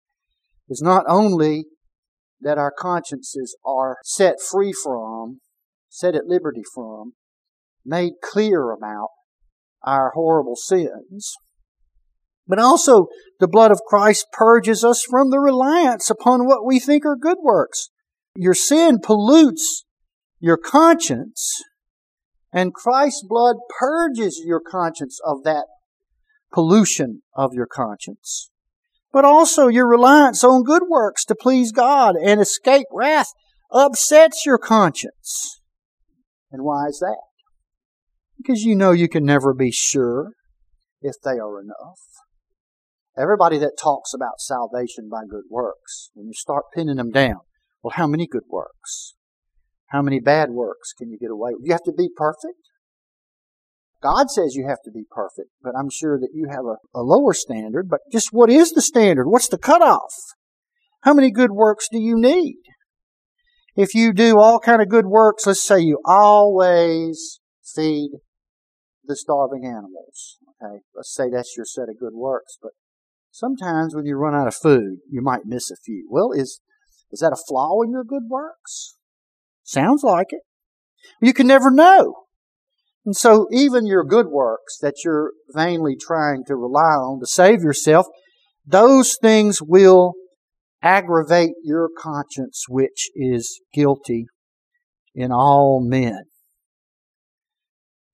is 0.69 0.83
not 0.83 1.05
only 1.09 1.65
that 2.41 2.59
our 2.59 2.73
consciences 2.77 3.57
are 3.65 3.99
set 4.05 4.41
free 4.41 4.73
from, 4.73 5.41
set 5.89 6.15
at 6.15 6.27
liberty 6.27 6.63
from, 6.75 7.13
made 7.85 8.15
clear 8.23 8.71
about 8.71 9.09
our 9.83 10.13
horrible 10.15 10.57
sins. 10.57 11.35
But 12.47 12.59
also, 12.59 13.07
the 13.41 13.49
blood 13.49 13.71
of 13.71 13.81
Christ 13.87 14.27
purges 14.33 14.85
us 14.85 15.03
from 15.03 15.31
the 15.31 15.39
reliance 15.39 16.11
upon 16.11 16.47
what 16.47 16.65
we 16.65 16.79
think 16.79 17.07
are 17.07 17.17
good 17.17 17.39
works. 17.43 17.89
Your 18.37 18.55
sin 18.55 18.99
pollutes 19.03 19.85
your 20.41 20.59
conscience, 20.59 21.63
and 22.53 22.75
Christ's 22.75 23.25
blood 23.27 23.57
purges 23.79 24.43
your 24.45 24.61
conscience 24.61 25.19
of 25.25 25.43
that 25.45 25.65
pollution 26.53 27.23
of 27.35 27.55
your 27.55 27.67
conscience 27.67 28.51
but 29.15 29.25
also 29.25 29.69
your 29.69 29.87
reliance 29.87 30.43
on 30.43 30.65
good 30.65 30.83
works 30.89 31.25
to 31.25 31.37
please 31.37 31.71
God 31.71 32.17
and 32.17 32.41
escape 32.41 32.89
wrath 32.93 33.29
upsets 33.71 34.45
your 34.45 34.59
conscience. 34.59 35.61
And 36.51 36.65
why 36.65 36.87
is 36.89 36.99
that? 36.99 37.23
Because 38.37 38.63
you 38.63 38.75
know 38.75 38.91
you 38.91 39.09
can 39.09 39.25
never 39.25 39.55
be 39.55 39.71
sure 39.71 40.33
if 41.01 41.15
they 41.23 41.39
are 41.39 41.61
enough. 41.61 42.01
Everybody 43.17 43.57
that 43.59 43.79
talks 43.81 44.13
about 44.13 44.41
salvation 44.41 45.09
by 45.09 45.21
good 45.31 45.45
works, 45.49 46.11
when 46.15 46.27
you 46.27 46.35
start 46.35 46.65
pinning 46.75 46.97
them 46.97 47.13
down, 47.13 47.39
well, 47.85 47.93
how 47.95 48.09
many 48.09 48.27
good 48.27 48.43
works? 48.49 49.15
How 49.91 50.03
many 50.03 50.19
bad 50.19 50.51
works 50.51 50.93
can 50.93 51.11
you 51.11 51.19
get 51.21 51.31
away 51.31 51.53
with? 51.53 51.63
You 51.65 51.73
have 51.73 51.85
to 51.85 51.93
be 51.97 52.09
perfect? 52.17 52.59
God 54.05 54.31
says 54.31 54.55
you 54.55 54.67
have 54.69 54.83
to 54.85 54.91
be 54.91 55.05
perfect, 55.11 55.49
but 55.63 55.73
I'm 55.75 55.89
sure 55.91 56.19
that 56.21 56.29
you 56.35 56.47
have 56.51 56.67
a, 56.67 56.77
a 56.95 57.01
lower 57.01 57.33
standard. 57.33 57.89
But 57.89 58.01
just 58.13 58.29
what 58.33 58.51
is 58.51 58.73
the 58.73 58.83
standard? 58.83 59.27
What's 59.27 59.49
the 59.49 59.57
cutoff? 59.57 60.13
How 61.01 61.15
many 61.15 61.31
good 61.31 61.53
works 61.53 61.89
do 61.91 61.99
you 61.99 62.15
need? 62.17 62.59
If 63.77 63.95
you 63.95 64.13
do 64.13 64.39
all 64.39 64.61
kind 64.61 64.83
of 64.83 64.91
good 64.91 65.07
works, 65.07 65.47
let's 65.47 65.63
say 65.63 65.81
you 65.81 66.01
always 66.05 67.41
feed 67.75 68.11
the 69.05 69.17
starving 69.17 69.65
animals. 69.65 70.39
Okay, 70.63 70.83
let's 70.95 71.15
say 71.15 71.31
that's 71.33 71.55
your 71.57 71.67
set 71.67 71.89
of 71.89 71.99
good 71.99 72.13
works. 72.15 72.59
But 72.63 72.73
sometimes 73.31 73.95
when 73.95 74.05
you 74.05 74.17
run 74.17 74.35
out 74.35 74.47
of 74.47 74.55
food, 74.55 74.99
you 75.11 75.23
might 75.23 75.47
miss 75.47 75.71
a 75.71 75.77
few. 75.83 76.07
Well, 76.11 76.31
is 76.31 76.61
is 77.11 77.21
that 77.21 77.33
a 77.33 77.43
flaw 77.49 77.81
in 77.83 77.91
your 77.91 78.05
good 78.05 78.25
works? 78.29 78.97
Sounds 79.63 80.03
like 80.03 80.29
it. 80.29 80.43
You 81.23 81.33
can 81.33 81.47
never 81.47 81.71
know. 81.71 82.25
And 83.05 83.15
so 83.15 83.47
even 83.53 83.87
your 83.87 84.05
good 84.05 84.29
works 84.29 84.79
that 84.81 85.05
you're 85.05 85.33
vainly 85.55 85.95
trying 85.97 86.45
to 86.47 86.57
rely 86.57 86.95
on 86.95 87.21
to 87.21 87.27
save 87.27 87.63
yourself, 87.63 88.07
those 88.67 89.17
things 89.21 89.61
will 89.61 90.15
aggravate 90.83 91.55
your 91.63 91.89
conscience, 91.99 92.65
which 92.69 93.11
is 93.15 93.61
guilty 93.73 94.27
in 95.15 95.33
all 95.33 95.85
men. 95.87 96.25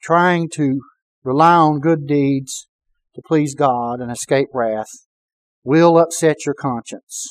Trying 0.03 0.49
to 0.55 0.81
rely 1.23 1.55
on 1.55 1.81
good 1.81 2.07
deeds 2.07 2.69
to 3.15 3.23
please 3.25 3.55
God 3.55 4.01
and 4.01 4.11
escape 4.11 4.49
wrath 4.55 4.91
will 5.63 5.99
upset 5.99 6.47
your 6.47 6.55
conscience. 6.55 7.29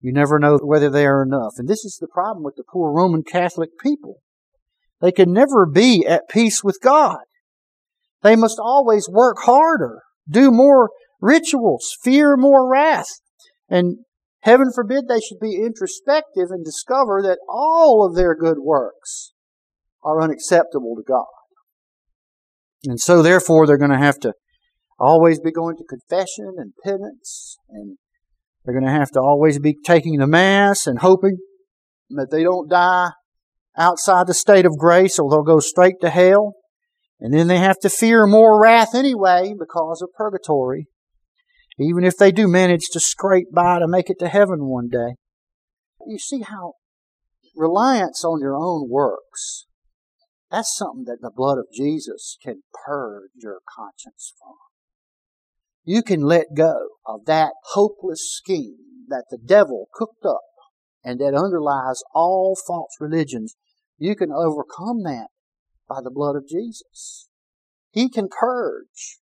You 0.00 0.12
never 0.12 0.38
know 0.38 0.58
whether 0.62 0.90
they 0.90 1.06
are 1.06 1.22
enough. 1.22 1.52
And 1.58 1.68
this 1.68 1.84
is 1.84 1.98
the 2.00 2.08
problem 2.08 2.42
with 2.42 2.56
the 2.56 2.64
poor 2.64 2.92
Roman 2.92 3.22
Catholic 3.22 3.70
people. 3.80 4.20
They 5.02 5.12
can 5.12 5.32
never 5.32 5.66
be 5.66 6.06
at 6.06 6.28
peace 6.30 6.62
with 6.62 6.78
God. 6.80 7.18
They 8.22 8.36
must 8.36 8.60
always 8.62 9.08
work 9.10 9.38
harder, 9.40 10.02
do 10.30 10.52
more 10.52 10.90
rituals, 11.20 11.90
fear 12.04 12.36
more 12.36 12.70
wrath. 12.70 13.08
And 13.68 14.04
heaven 14.42 14.68
forbid 14.72 15.08
they 15.08 15.18
should 15.18 15.40
be 15.40 15.56
introspective 15.56 16.48
and 16.50 16.64
discover 16.64 17.20
that 17.24 17.40
all 17.48 18.06
of 18.06 18.14
their 18.14 18.36
good 18.36 18.58
works 18.60 19.32
are 20.04 20.22
unacceptable 20.22 20.94
to 20.94 21.02
God. 21.02 21.26
And 22.84 23.00
so 23.00 23.22
therefore 23.22 23.66
they're 23.66 23.76
going 23.76 23.90
to 23.90 23.98
have 23.98 24.20
to 24.20 24.34
always 25.00 25.40
be 25.40 25.50
going 25.50 25.76
to 25.78 25.84
confession 25.84 26.54
and 26.58 26.74
penance 26.84 27.56
and 27.68 27.98
they're 28.64 28.78
going 28.78 28.86
to 28.86 28.98
have 28.98 29.10
to 29.10 29.20
always 29.20 29.58
be 29.58 29.76
taking 29.84 30.18
the 30.18 30.28
mass 30.28 30.86
and 30.86 31.00
hoping 31.00 31.38
that 32.10 32.30
they 32.30 32.44
don't 32.44 32.70
die 32.70 33.10
outside 33.76 34.26
the 34.26 34.34
state 34.34 34.66
of 34.66 34.78
grace 34.78 35.18
or 35.18 35.30
they'll 35.30 35.42
go 35.42 35.60
straight 35.60 36.00
to 36.00 36.10
hell. 36.10 36.54
And 37.20 37.32
then 37.32 37.46
they 37.46 37.58
have 37.58 37.78
to 37.80 37.88
fear 37.88 38.26
more 38.26 38.60
wrath 38.60 38.94
anyway 38.94 39.54
because 39.58 40.02
of 40.02 40.12
purgatory. 40.14 40.88
Even 41.78 42.04
if 42.04 42.16
they 42.16 42.32
do 42.32 42.48
manage 42.48 42.88
to 42.92 43.00
scrape 43.00 43.52
by 43.52 43.78
to 43.78 43.88
make 43.88 44.10
it 44.10 44.18
to 44.18 44.28
heaven 44.28 44.66
one 44.66 44.88
day. 44.88 45.14
You 46.06 46.18
see 46.18 46.40
how 46.40 46.74
reliance 47.56 48.24
on 48.24 48.40
your 48.40 48.56
own 48.56 48.88
works, 48.88 49.66
that's 50.50 50.76
something 50.76 51.04
that 51.06 51.18
the 51.22 51.30
blood 51.34 51.58
of 51.58 51.66
Jesus 51.72 52.36
can 52.42 52.62
purge 52.86 53.30
your 53.36 53.60
conscience 53.74 54.34
from. 54.38 54.54
You 55.84 56.02
can 56.02 56.22
let 56.22 56.54
go 56.54 56.88
of 57.06 57.24
that 57.26 57.52
hopeless 57.72 58.30
scheme 58.30 59.06
that 59.08 59.24
the 59.30 59.38
devil 59.38 59.88
cooked 59.94 60.24
up 60.24 60.42
and 61.04 61.18
that 61.20 61.34
underlies 61.34 62.02
all 62.14 62.56
false 62.66 62.96
religions. 63.00 63.56
You 63.98 64.16
can 64.16 64.30
overcome 64.32 65.02
that 65.04 65.28
by 65.88 66.00
the 66.02 66.10
blood 66.10 66.36
of 66.36 66.48
Jesus. 66.48 67.28
He 67.90 68.08
can 68.08 68.28
purge 68.28 69.18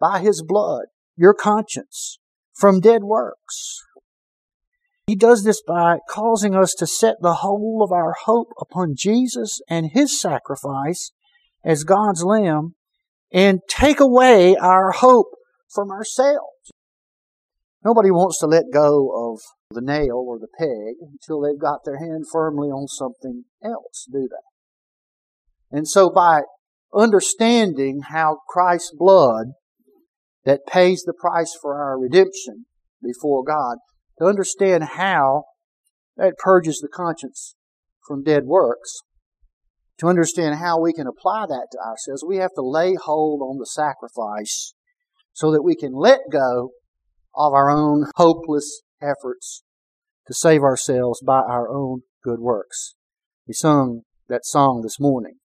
by 0.00 0.20
His 0.20 0.42
blood 0.42 0.86
your 1.16 1.34
conscience 1.34 2.18
from 2.54 2.80
dead 2.80 3.04
works. 3.04 3.82
He 5.06 5.16
does 5.16 5.42
this 5.42 5.62
by 5.66 5.98
causing 6.08 6.54
us 6.54 6.74
to 6.74 6.86
set 6.86 7.16
the 7.20 7.36
whole 7.36 7.82
of 7.82 7.92
our 7.92 8.14
hope 8.24 8.52
upon 8.60 8.94
Jesus 8.96 9.60
and 9.68 9.90
His 9.92 10.20
sacrifice 10.20 11.12
as 11.64 11.84
God's 11.84 12.24
Lamb 12.24 12.74
and 13.32 13.60
take 13.68 14.00
away 14.00 14.56
our 14.56 14.92
hope 14.92 15.28
from 15.72 15.90
ourselves. 15.90 16.72
Nobody 17.84 18.10
wants 18.10 18.38
to 18.40 18.46
let 18.46 18.64
go 18.72 19.27
of 19.27 19.27
the 19.70 19.80
nail 19.82 20.24
or 20.26 20.38
the 20.38 20.48
peg 20.58 20.96
until 21.00 21.40
they've 21.40 21.60
got 21.60 21.84
their 21.84 21.98
hand 21.98 22.24
firmly 22.32 22.68
on 22.68 22.88
something 22.88 23.44
else, 23.62 24.06
do 24.10 24.28
they? 24.30 25.76
And 25.76 25.86
so 25.86 26.10
by 26.10 26.42
understanding 26.94 28.00
how 28.08 28.38
Christ's 28.48 28.94
blood 28.96 29.48
that 30.44 30.66
pays 30.66 31.02
the 31.02 31.12
price 31.12 31.54
for 31.60 31.74
our 31.74 31.98
redemption 31.98 32.64
before 33.02 33.44
God, 33.44 33.76
to 34.18 34.24
understand 34.24 34.84
how 34.94 35.44
that 36.16 36.38
purges 36.38 36.78
the 36.80 36.88
conscience 36.88 37.54
from 38.06 38.24
dead 38.24 38.44
works, 38.46 39.00
to 39.98 40.06
understand 40.06 40.56
how 40.56 40.80
we 40.80 40.92
can 40.92 41.06
apply 41.06 41.44
that 41.46 41.68
to 41.72 41.78
ourselves, 41.78 42.24
we 42.26 42.38
have 42.38 42.54
to 42.54 42.62
lay 42.62 42.94
hold 42.94 43.42
on 43.42 43.58
the 43.58 43.66
sacrifice 43.66 44.74
so 45.34 45.52
that 45.52 45.62
we 45.62 45.76
can 45.76 45.92
let 45.92 46.20
go 46.32 46.70
of 47.34 47.52
our 47.52 47.70
own 47.70 48.06
hopeless 48.16 48.82
efforts 49.02 49.62
to 50.26 50.34
save 50.34 50.62
ourselves 50.62 51.22
by 51.24 51.40
our 51.40 51.68
own 51.68 52.02
good 52.22 52.40
works. 52.40 52.94
We 53.46 53.54
sung 53.54 54.02
that 54.28 54.44
song 54.44 54.82
this 54.82 55.00
morning. 55.00 55.36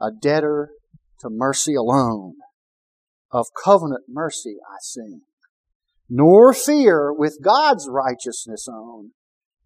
A 0.00 0.10
debtor 0.10 0.70
to 1.20 1.28
mercy 1.30 1.74
alone. 1.74 2.34
Of 3.30 3.46
covenant 3.64 4.04
mercy 4.08 4.56
I 4.64 4.76
sing. 4.80 5.22
Nor 6.08 6.54
fear 6.54 7.12
with 7.12 7.38
God's 7.42 7.88
righteousness 7.90 8.68
on 8.68 9.10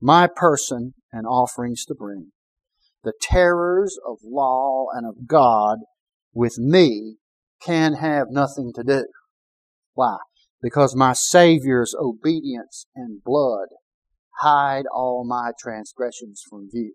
my 0.01 0.29
person 0.35 0.95
and 1.13 1.27
offerings 1.27 1.85
to 1.87 1.95
bring. 1.95 2.33
The 3.05 3.13
terrors 3.21 3.99
of 4.07 4.19
law 4.25 4.87
and 4.95 5.07
of 5.07 5.27
God 5.27 5.79
with 6.33 6.59
me 6.59 7.17
can 7.61 7.95
have 7.95 8.29
nothing 8.31 8.73
to 8.75 8.83
do. 8.83 9.05
Why? 9.95 10.17
Because 10.61 10.97
my 10.97 11.13
Savior's 11.13 11.95
obedience 11.99 12.87
and 12.95 13.23
blood 13.23 13.69
hide 14.41 14.85
all 14.93 15.25
my 15.27 15.53
transgressions 15.59 16.43
from 16.49 16.69
view. 16.71 16.95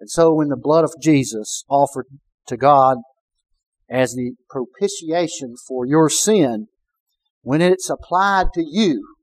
And 0.00 0.10
so 0.10 0.32
when 0.34 0.48
the 0.48 0.56
blood 0.56 0.84
of 0.84 0.94
Jesus 1.00 1.64
offered 1.68 2.06
to 2.46 2.56
God 2.56 2.98
as 3.90 4.14
the 4.14 4.32
propitiation 4.48 5.54
for 5.66 5.86
your 5.86 6.08
sin, 6.08 6.68
when 7.42 7.60
it's 7.62 7.90
applied 7.90 8.48
to 8.54 8.64
you 8.64 9.16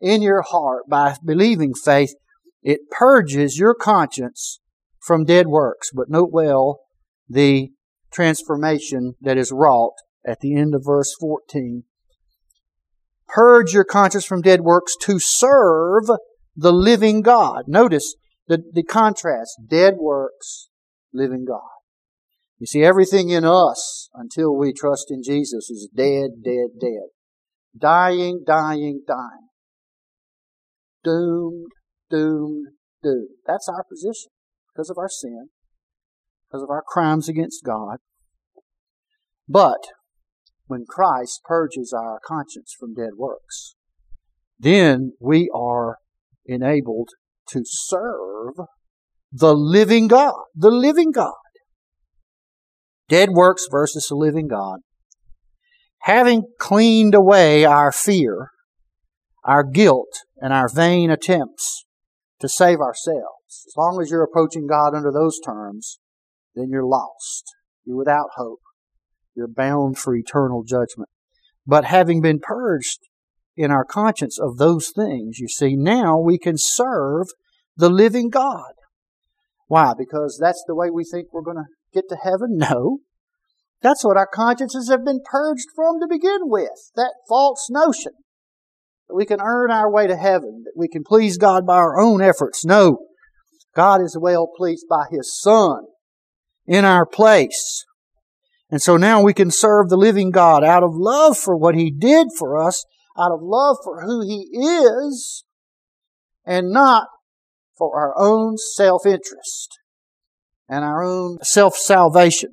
in 0.00 0.22
your 0.22 0.42
heart 0.42 0.84
by 0.88 1.16
believing 1.24 1.74
faith, 1.74 2.14
it 2.62 2.80
purges 2.90 3.58
your 3.58 3.74
conscience 3.74 4.60
from 5.00 5.24
dead 5.24 5.46
works. 5.46 5.90
But 5.94 6.08
note 6.08 6.30
well 6.32 6.80
the 7.28 7.70
transformation 8.12 9.14
that 9.20 9.38
is 9.38 9.52
wrought 9.52 9.94
at 10.26 10.40
the 10.40 10.56
end 10.56 10.74
of 10.74 10.82
verse 10.84 11.14
14 11.18 11.84
Purge 13.34 13.72
your 13.72 13.84
conscience 13.84 14.24
from 14.24 14.42
dead 14.42 14.60
works 14.62 14.96
to 15.02 15.18
serve 15.18 16.04
the 16.56 16.72
living 16.72 17.22
God. 17.22 17.64
Notice 17.66 18.14
the, 18.48 18.62
the 18.72 18.82
contrast. 18.82 19.56
Dead 19.68 19.94
works, 19.98 20.68
living 21.12 21.44
God. 21.46 21.60
You 22.58 22.66
see, 22.66 22.82
everything 22.82 23.30
in 23.30 23.44
us 23.44 24.10
until 24.14 24.54
we 24.54 24.72
trust 24.72 25.06
in 25.10 25.22
Jesus 25.22 25.70
is 25.70 25.88
dead, 25.94 26.42
dead, 26.44 26.78
dead. 26.78 27.08
Dying, 27.78 28.42
dying, 28.46 29.02
dying. 29.06 29.48
Doomed, 31.04 31.68
doomed, 32.10 32.66
doomed. 33.02 33.28
That's 33.46 33.68
our 33.68 33.84
position 33.84 34.30
because 34.72 34.90
of 34.90 34.98
our 34.98 35.08
sin, 35.08 35.48
because 36.48 36.62
of 36.62 36.68
our 36.68 36.82
crimes 36.86 37.28
against 37.28 37.64
God. 37.64 37.98
But 39.48 39.80
when 40.70 40.84
Christ 40.88 41.40
purges 41.44 41.92
our 41.92 42.20
conscience 42.24 42.72
from 42.78 42.94
dead 42.94 43.14
works, 43.16 43.74
then 44.56 45.14
we 45.20 45.50
are 45.52 45.96
enabled 46.46 47.08
to 47.48 47.62
serve 47.64 48.54
the 49.32 49.52
living 49.52 50.06
God. 50.06 50.44
The 50.54 50.70
living 50.70 51.10
God. 51.10 51.34
Dead 53.08 53.30
works 53.32 53.66
versus 53.68 54.06
the 54.08 54.14
living 54.14 54.46
God. 54.46 54.78
Having 56.02 56.44
cleaned 56.60 57.16
away 57.16 57.64
our 57.64 57.90
fear, 57.90 58.50
our 59.44 59.64
guilt, 59.64 60.20
and 60.36 60.52
our 60.52 60.68
vain 60.72 61.10
attempts 61.10 61.84
to 62.38 62.48
save 62.48 62.78
ourselves, 62.78 63.66
as 63.66 63.74
long 63.76 64.00
as 64.00 64.10
you're 64.10 64.22
approaching 64.22 64.68
God 64.68 64.94
under 64.94 65.10
those 65.10 65.40
terms, 65.44 65.98
then 66.54 66.68
you're 66.70 66.86
lost. 66.86 67.44
You're 67.84 67.96
without 67.96 68.28
hope. 68.36 68.60
You're 69.34 69.48
bound 69.48 69.98
for 69.98 70.14
eternal 70.14 70.62
judgment. 70.62 71.08
But 71.66 71.84
having 71.84 72.20
been 72.20 72.40
purged 72.40 72.98
in 73.56 73.70
our 73.70 73.84
conscience 73.84 74.38
of 74.40 74.56
those 74.56 74.90
things, 74.94 75.38
you 75.38 75.48
see, 75.48 75.76
now 75.76 76.18
we 76.18 76.38
can 76.38 76.56
serve 76.56 77.28
the 77.76 77.90
living 77.90 78.30
God. 78.30 78.72
Why? 79.66 79.92
Because 79.96 80.38
that's 80.40 80.64
the 80.66 80.74
way 80.74 80.90
we 80.90 81.04
think 81.04 81.28
we're 81.32 81.42
going 81.42 81.56
to 81.56 81.66
get 81.92 82.08
to 82.08 82.16
heaven? 82.16 82.56
No. 82.58 82.98
That's 83.82 84.04
what 84.04 84.16
our 84.16 84.26
consciences 84.26 84.88
have 84.90 85.04
been 85.04 85.20
purged 85.24 85.66
from 85.74 86.00
to 86.00 86.06
begin 86.08 86.40
with. 86.42 86.90
That 86.96 87.14
false 87.28 87.68
notion 87.70 88.12
that 89.08 89.14
we 89.14 89.24
can 89.24 89.40
earn 89.40 89.70
our 89.70 89.90
way 89.90 90.06
to 90.06 90.16
heaven, 90.16 90.64
that 90.64 90.74
we 90.76 90.88
can 90.88 91.02
please 91.04 91.38
God 91.38 91.66
by 91.66 91.76
our 91.76 91.98
own 91.98 92.20
efforts. 92.20 92.64
No. 92.64 92.98
God 93.74 94.02
is 94.02 94.18
well 94.20 94.50
pleased 94.54 94.86
by 94.88 95.04
His 95.10 95.38
Son 95.40 95.84
in 96.66 96.84
our 96.84 97.06
place. 97.06 97.84
And 98.70 98.80
so 98.80 98.96
now 98.96 99.22
we 99.22 99.34
can 99.34 99.50
serve 99.50 99.88
the 99.88 99.96
living 99.96 100.30
God 100.30 100.62
out 100.62 100.84
of 100.84 100.90
love 100.94 101.36
for 101.36 101.56
what 101.56 101.74
He 101.74 101.90
did 101.90 102.28
for 102.38 102.56
us, 102.56 102.84
out 103.18 103.32
of 103.32 103.40
love 103.42 103.78
for 103.82 104.02
who 104.02 104.22
He 104.22 104.48
is, 104.52 105.44
and 106.44 106.70
not 106.70 107.08
for 107.76 107.98
our 107.98 108.14
own 108.16 108.56
self-interest 108.56 109.78
and 110.68 110.84
our 110.84 111.02
own 111.02 111.38
self-salvation. 111.42 112.50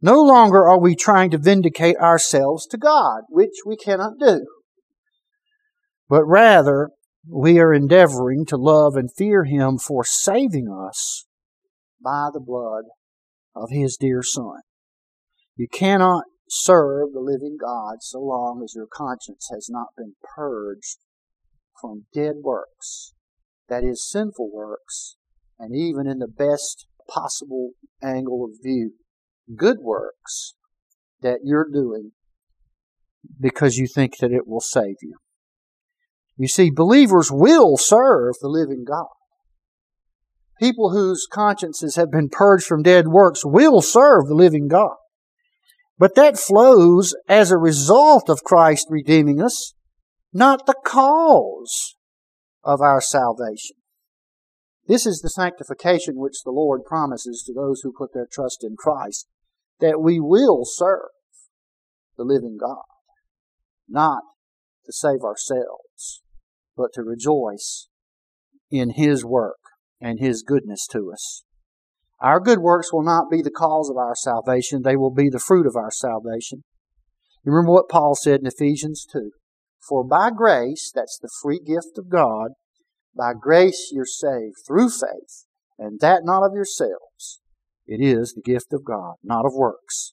No 0.00 0.22
longer 0.22 0.68
are 0.68 0.80
we 0.80 0.94
trying 0.94 1.30
to 1.32 1.38
vindicate 1.38 1.96
ourselves 1.96 2.66
to 2.68 2.78
God, 2.78 3.22
which 3.28 3.54
we 3.66 3.76
cannot 3.76 4.12
do. 4.20 4.46
But 6.08 6.24
rather, 6.24 6.90
we 7.26 7.58
are 7.58 7.74
endeavoring 7.74 8.46
to 8.46 8.56
love 8.56 8.94
and 8.94 9.10
fear 9.16 9.42
Him 9.44 9.78
for 9.78 10.04
saving 10.04 10.68
us 10.68 11.26
by 12.02 12.28
the 12.32 12.40
blood 12.40 12.84
of 13.56 13.70
His 13.70 13.96
dear 13.96 14.22
Son. 14.22 14.60
You 15.58 15.66
cannot 15.66 16.22
serve 16.48 17.12
the 17.12 17.20
living 17.20 17.56
God 17.60 17.96
so 18.00 18.20
long 18.20 18.62
as 18.64 18.74
your 18.76 18.86
conscience 18.86 19.48
has 19.52 19.68
not 19.68 19.88
been 19.96 20.14
purged 20.36 20.98
from 21.80 22.06
dead 22.14 22.36
works, 22.44 23.12
that 23.68 23.82
is, 23.82 24.08
sinful 24.08 24.50
works, 24.52 25.16
and 25.58 25.74
even 25.74 26.06
in 26.06 26.20
the 26.20 26.28
best 26.28 26.86
possible 27.08 27.72
angle 28.00 28.44
of 28.44 28.62
view, 28.62 28.92
good 29.56 29.78
works 29.80 30.54
that 31.22 31.40
you're 31.42 31.68
doing 31.68 32.12
because 33.40 33.78
you 33.78 33.88
think 33.88 34.18
that 34.18 34.30
it 34.30 34.46
will 34.46 34.60
save 34.60 34.96
you. 35.02 35.16
You 36.36 36.46
see, 36.46 36.70
believers 36.70 37.32
will 37.32 37.76
serve 37.76 38.34
the 38.40 38.48
living 38.48 38.84
God. 38.86 39.08
People 40.60 40.92
whose 40.92 41.26
consciences 41.28 41.96
have 41.96 42.12
been 42.12 42.28
purged 42.28 42.64
from 42.64 42.84
dead 42.84 43.08
works 43.08 43.44
will 43.44 43.82
serve 43.82 44.28
the 44.28 44.36
living 44.36 44.68
God. 44.68 44.94
But 45.98 46.14
that 46.14 46.38
flows 46.38 47.14
as 47.28 47.50
a 47.50 47.58
result 47.58 48.28
of 48.28 48.44
Christ 48.44 48.86
redeeming 48.88 49.42
us, 49.42 49.74
not 50.32 50.66
the 50.66 50.76
cause 50.84 51.96
of 52.62 52.80
our 52.80 53.00
salvation. 53.00 53.76
This 54.86 55.06
is 55.06 55.20
the 55.20 55.28
sanctification 55.28 56.14
which 56.16 56.42
the 56.44 56.50
Lord 56.50 56.84
promises 56.84 57.42
to 57.46 57.52
those 57.52 57.80
who 57.82 57.92
put 57.92 58.14
their 58.14 58.28
trust 58.30 58.64
in 58.64 58.76
Christ. 58.76 59.26
that 59.80 60.00
we 60.00 60.18
will 60.18 60.62
serve 60.64 61.10
the 62.16 62.24
living 62.24 62.58
God, 62.60 62.82
not 63.88 64.22
to 64.84 64.92
save 64.92 65.22
ourselves, 65.22 66.22
but 66.76 66.92
to 66.94 67.02
rejoice 67.02 67.88
in 68.72 68.90
His 68.96 69.24
work 69.24 69.60
and 70.00 70.18
His 70.18 70.42
goodness 70.42 70.86
to 70.90 71.12
us. 71.12 71.44
Our 72.20 72.40
good 72.40 72.58
works 72.58 72.92
will 72.92 73.02
not 73.02 73.30
be 73.30 73.42
the 73.42 73.50
cause 73.50 73.88
of 73.88 73.96
our 73.96 74.14
salvation, 74.16 74.82
they 74.82 74.96
will 74.96 75.12
be 75.12 75.28
the 75.28 75.38
fruit 75.38 75.66
of 75.66 75.76
our 75.76 75.90
salvation. 75.90 76.64
You 77.44 77.52
remember 77.52 77.72
what 77.72 77.88
Paul 77.88 78.16
said 78.16 78.40
in 78.40 78.46
Ephesians 78.46 79.06
2 79.12 79.30
For 79.88 80.04
by 80.04 80.30
grace, 80.30 80.90
that's 80.92 81.18
the 81.20 81.30
free 81.42 81.60
gift 81.64 81.96
of 81.96 82.08
God, 82.08 82.52
by 83.16 83.32
grace 83.38 83.90
you're 83.92 84.04
saved 84.04 84.56
through 84.66 84.90
faith, 84.90 85.46
and 85.78 86.00
that 86.00 86.24
not 86.24 86.44
of 86.44 86.54
yourselves. 86.54 87.40
It 87.86 88.04
is 88.04 88.34
the 88.34 88.42
gift 88.42 88.72
of 88.72 88.84
God, 88.84 89.14
not 89.22 89.46
of 89.46 89.54
works, 89.54 90.12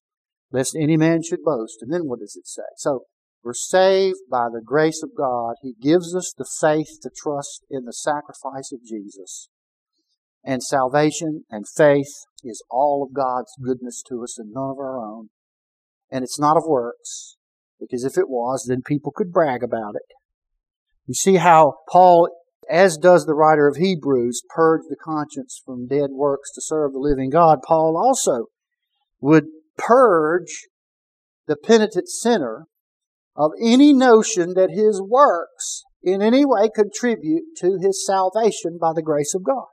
lest 0.51 0.75
any 0.79 0.97
man 0.97 1.23
should 1.23 1.43
boast. 1.43 1.79
And 1.81 1.91
then 1.91 2.07
what 2.07 2.19
does 2.19 2.35
it 2.35 2.47
say? 2.47 2.61
So, 2.77 3.01
we're 3.43 3.53
saved 3.53 4.19
by 4.31 4.47
the 4.51 4.61
grace 4.63 5.03
of 5.03 5.11
God. 5.15 5.55
He 5.61 5.75
gives 5.79 6.15
us 6.15 6.33
the 6.35 6.49
faith 6.59 6.97
to 7.03 7.11
trust 7.15 7.63
in 7.69 7.85
the 7.85 7.93
sacrifice 7.93 8.71
of 8.71 8.83
Jesus. 8.83 9.49
And 10.47 10.61
salvation 10.61 11.43
and 11.49 11.65
faith 11.67 12.13
is 12.43 12.63
all 12.69 13.03
of 13.03 13.15
God's 13.15 13.51
goodness 13.59 14.03
to 14.09 14.21
us 14.21 14.37
and 14.37 14.51
none 14.53 14.69
of 14.69 14.77
our 14.77 14.99
own. 14.99 15.29
And 16.11 16.23
it's 16.23 16.39
not 16.39 16.55
of 16.55 16.63
works, 16.67 17.37
because 17.79 18.03
if 18.03 18.15
it 18.15 18.29
was, 18.29 18.65
then 18.69 18.83
people 18.85 19.11
could 19.11 19.33
brag 19.33 19.63
about 19.63 19.95
it. 19.95 20.15
You 21.07 21.15
see 21.15 21.37
how 21.37 21.77
Paul, 21.91 22.29
as 22.69 22.95
does 22.97 23.25
the 23.25 23.33
writer 23.33 23.67
of 23.67 23.77
Hebrews, 23.77 24.43
purged 24.49 24.85
the 24.87 24.95
conscience 24.95 25.59
from 25.65 25.87
dead 25.87 26.11
works 26.11 26.51
to 26.53 26.61
serve 26.61 26.93
the 26.93 26.99
living 26.99 27.31
God. 27.31 27.59
Paul 27.65 27.97
also 27.97 28.45
would 29.19 29.45
purge 29.77 30.67
the 31.47 31.55
penitent 31.55 32.07
sinner 32.07 32.67
of 33.35 33.51
any 33.59 33.93
notion 33.93 34.53
that 34.53 34.69
his 34.69 35.01
works 35.01 35.83
in 36.03 36.21
any 36.21 36.45
way 36.45 36.69
contribute 36.73 37.43
to 37.57 37.79
his 37.81 38.05
salvation 38.05 38.77
by 38.79 38.93
the 38.93 39.01
grace 39.01 39.33
of 39.33 39.43
God. 39.43 39.65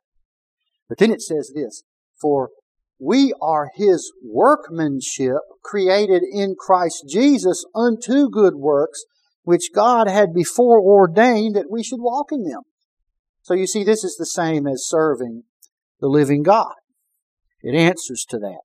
But 0.92 0.98
then 0.98 1.10
it 1.10 1.22
says 1.22 1.50
this, 1.54 1.84
for 2.20 2.50
we 2.98 3.32
are 3.40 3.70
his 3.74 4.12
workmanship 4.22 5.38
created 5.64 6.22
in 6.22 6.54
Christ 6.54 7.06
Jesus 7.08 7.64
unto 7.74 8.28
good 8.28 8.56
works, 8.56 9.02
which 9.42 9.70
God 9.74 10.06
had 10.06 10.34
before 10.34 10.82
ordained 10.82 11.56
that 11.56 11.70
we 11.70 11.82
should 11.82 12.02
walk 12.02 12.26
in 12.30 12.44
them. 12.44 12.60
So 13.40 13.54
you 13.54 13.66
see, 13.66 13.84
this 13.84 14.04
is 14.04 14.16
the 14.18 14.26
same 14.26 14.66
as 14.66 14.86
serving 14.86 15.44
the 15.98 16.08
living 16.08 16.42
God. 16.42 16.74
It 17.62 17.74
answers 17.74 18.26
to 18.28 18.38
that. 18.40 18.60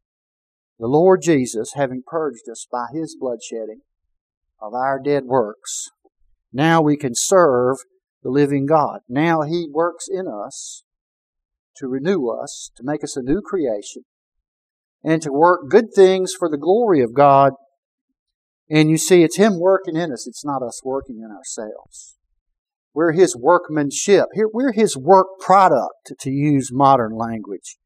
The 0.79 0.87
Lord 0.87 1.21
Jesus, 1.21 1.75
having 1.75 2.03
purged 2.05 2.49
us 2.51 2.67
by 2.69 2.87
his 2.93 3.15
bloodshedding 3.17 3.83
of 4.59 4.73
our 4.73 4.99
dead 5.01 5.23
works, 5.23 5.91
now 6.51 6.81
we 6.81 6.97
can 6.97 7.13
serve 7.15 7.77
the 8.21 8.29
living 8.29 8.65
God. 8.65 8.99
Now 9.07 9.43
he 9.43 9.69
works 9.71 10.09
in 10.11 10.27
us 10.27 10.83
to 11.79 11.87
renew 11.87 12.27
us, 12.29 12.71
to 12.75 12.83
make 12.83 13.03
us 13.03 13.15
a 13.15 13.21
new 13.21 13.41
creation, 13.41 14.03
and 15.03 15.21
to 15.21 15.31
work 15.31 15.69
good 15.69 15.93
things 15.95 16.33
for 16.37 16.49
the 16.49 16.57
glory 16.57 17.01
of 17.01 17.13
God. 17.13 17.53
And 18.69 18.89
you 18.89 18.97
see, 18.97 19.23
it's 19.23 19.37
Him 19.37 19.59
working 19.59 19.95
in 19.95 20.11
us, 20.11 20.27
it's 20.27 20.45
not 20.45 20.61
us 20.61 20.81
working 20.83 21.17
in 21.17 21.31
ourselves. 21.31 22.15
We're 22.93 23.13
His 23.13 23.35
workmanship. 23.35 24.25
We're 24.35 24.73
His 24.73 24.97
work 24.97 25.27
product, 25.39 26.13
to 26.19 26.29
use 26.29 26.69
modern 26.71 27.15
language. 27.15 27.77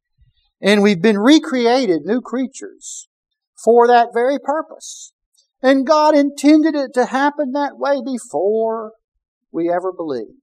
And 0.62 0.82
we've 0.82 1.02
been 1.02 1.18
recreated 1.18 2.04
new 2.06 2.22
creatures 2.22 3.08
for 3.64 3.88
that 3.88 4.10
very 4.14 4.40
purpose. 4.40 5.12
And 5.62 5.86
God 5.86 6.16
intended 6.16 6.76
it 6.76 6.94
to 6.96 7.06
happen 7.06 7.52
that 7.52 7.78
way 7.78 8.02
before 8.04 8.94
we 9.52 9.72
ever 9.72 9.92
believed 9.92 10.41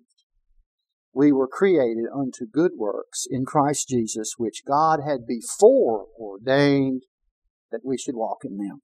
we 1.13 1.33
were 1.33 1.49
created 1.49 2.05
unto 2.15 2.47
good 2.47 2.73
works 2.77 3.27
in 3.29 3.45
Christ 3.45 3.89
Jesus, 3.89 4.35
which 4.37 4.65
God 4.67 5.01
had 5.05 5.27
before 5.27 6.07
ordained 6.19 7.03
that 7.71 7.81
we 7.85 7.99
should 7.99 8.17
walk 8.17 8.39
in 8.45 8.57
them. 8.57 8.83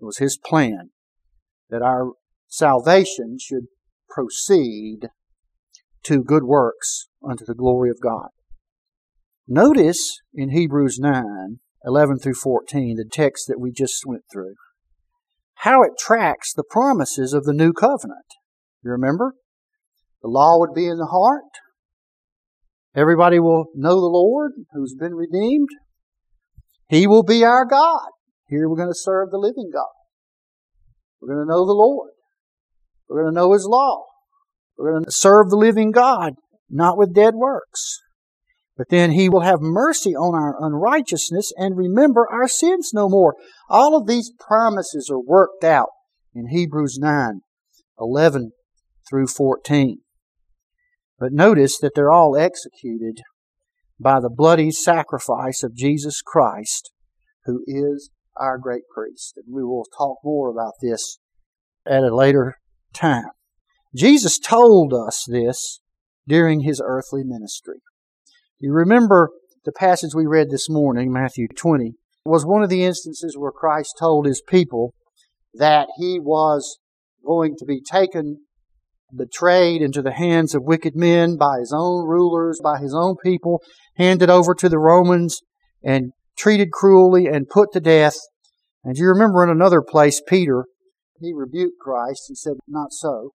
It 0.00 0.04
was 0.04 0.18
His 0.18 0.38
plan 0.38 0.90
that 1.70 1.82
our 1.82 2.12
salvation 2.46 3.36
should 3.40 3.66
proceed 4.08 5.08
to 6.04 6.22
good 6.22 6.44
works 6.44 7.08
unto 7.22 7.44
the 7.44 7.54
glory 7.54 7.90
of 7.90 8.00
God. 8.00 8.28
Notice 9.46 10.20
in 10.34 10.50
Hebrews 10.50 10.98
9, 10.98 11.58
11 11.84 12.18
through 12.18 12.34
14, 12.34 12.96
the 12.96 13.04
text 13.10 13.46
that 13.48 13.60
we 13.60 13.72
just 13.72 14.04
went 14.06 14.24
through, 14.30 14.54
how 15.56 15.82
it 15.82 15.92
tracks 15.98 16.52
the 16.52 16.64
promises 16.64 17.32
of 17.32 17.44
the 17.44 17.52
new 17.52 17.72
covenant. 17.72 18.26
You 18.82 18.90
remember? 18.90 19.34
The 20.22 20.28
law 20.28 20.58
would 20.58 20.74
be 20.74 20.86
in 20.86 20.98
the 20.98 21.06
heart. 21.06 21.44
Everybody 22.94 23.38
will 23.38 23.66
know 23.74 23.94
the 23.94 24.06
Lord 24.06 24.52
who's 24.72 24.94
been 24.98 25.14
redeemed. 25.14 25.68
He 26.88 27.06
will 27.06 27.22
be 27.22 27.44
our 27.44 27.64
God. 27.64 28.08
Here 28.48 28.68
we're 28.68 28.76
going 28.76 28.88
to 28.88 28.94
serve 28.94 29.30
the 29.30 29.38
living 29.38 29.70
God. 29.72 29.86
We're 31.20 31.34
going 31.34 31.46
to 31.46 31.50
know 31.50 31.66
the 31.66 31.72
Lord. 31.72 32.10
We're 33.08 33.22
going 33.22 33.34
to 33.34 33.40
know 33.40 33.52
His 33.52 33.66
law. 33.66 34.04
We're 34.76 34.92
going 34.92 35.04
to 35.04 35.12
serve 35.12 35.50
the 35.50 35.56
living 35.56 35.90
God, 35.90 36.34
not 36.70 36.96
with 36.96 37.14
dead 37.14 37.34
works. 37.34 38.00
But 38.76 38.88
then 38.90 39.12
He 39.12 39.28
will 39.28 39.40
have 39.40 39.60
mercy 39.60 40.14
on 40.14 40.34
our 40.34 40.56
unrighteousness 40.64 41.52
and 41.56 41.76
remember 41.76 42.26
our 42.30 42.48
sins 42.48 42.90
no 42.94 43.08
more. 43.08 43.34
All 43.68 43.96
of 43.96 44.06
these 44.06 44.32
promises 44.38 45.10
are 45.10 45.20
worked 45.20 45.64
out 45.64 45.90
in 46.34 46.48
Hebrews 46.48 46.98
9, 47.00 47.40
11 48.00 48.52
through 49.08 49.26
14. 49.26 50.00
But 51.18 51.32
notice 51.32 51.78
that 51.78 51.94
they're 51.94 52.12
all 52.12 52.36
executed 52.36 53.20
by 54.00 54.20
the 54.20 54.30
bloody 54.30 54.70
sacrifice 54.70 55.62
of 55.62 55.74
Jesus 55.74 56.22
Christ, 56.22 56.92
who 57.44 57.62
is 57.66 58.10
our 58.36 58.58
great 58.58 58.84
priest. 58.94 59.34
And 59.36 59.54
we 59.54 59.64
will 59.64 59.84
talk 59.96 60.18
more 60.22 60.50
about 60.50 60.74
this 60.80 61.18
at 61.84 62.04
a 62.04 62.14
later 62.14 62.56
time. 62.92 63.30
Jesus 63.96 64.38
told 64.38 64.94
us 64.94 65.24
this 65.26 65.80
during 66.26 66.60
his 66.60 66.80
earthly 66.84 67.24
ministry. 67.24 67.80
You 68.60 68.72
remember 68.72 69.30
the 69.64 69.72
passage 69.72 70.14
we 70.14 70.26
read 70.26 70.50
this 70.50 70.68
morning, 70.68 71.12
Matthew 71.12 71.48
20, 71.48 71.94
was 72.24 72.44
one 72.44 72.62
of 72.62 72.70
the 72.70 72.84
instances 72.84 73.36
where 73.36 73.50
Christ 73.50 73.94
told 73.98 74.26
his 74.26 74.42
people 74.46 74.94
that 75.54 75.88
he 75.96 76.20
was 76.20 76.78
going 77.24 77.56
to 77.58 77.64
be 77.64 77.80
taken 77.80 78.42
betrayed 79.14 79.82
into 79.82 80.02
the 80.02 80.12
hands 80.12 80.54
of 80.54 80.64
wicked 80.64 80.94
men 80.94 81.36
by 81.36 81.58
his 81.58 81.72
own 81.74 82.06
rulers, 82.06 82.60
by 82.62 82.78
his 82.78 82.94
own 82.94 83.16
people, 83.22 83.62
handed 83.96 84.30
over 84.30 84.54
to 84.54 84.68
the 84.68 84.78
Romans 84.78 85.40
and 85.82 86.12
treated 86.36 86.70
cruelly 86.70 87.26
and 87.26 87.48
put 87.48 87.72
to 87.72 87.80
death. 87.80 88.16
And 88.84 88.96
you 88.96 89.08
remember 89.08 89.42
in 89.42 89.50
another 89.50 89.82
place, 89.82 90.20
Peter, 90.26 90.66
he 91.20 91.32
rebuked 91.34 91.78
Christ 91.80 92.26
and 92.28 92.38
said, 92.38 92.54
Not 92.66 92.92
so. 92.92 93.32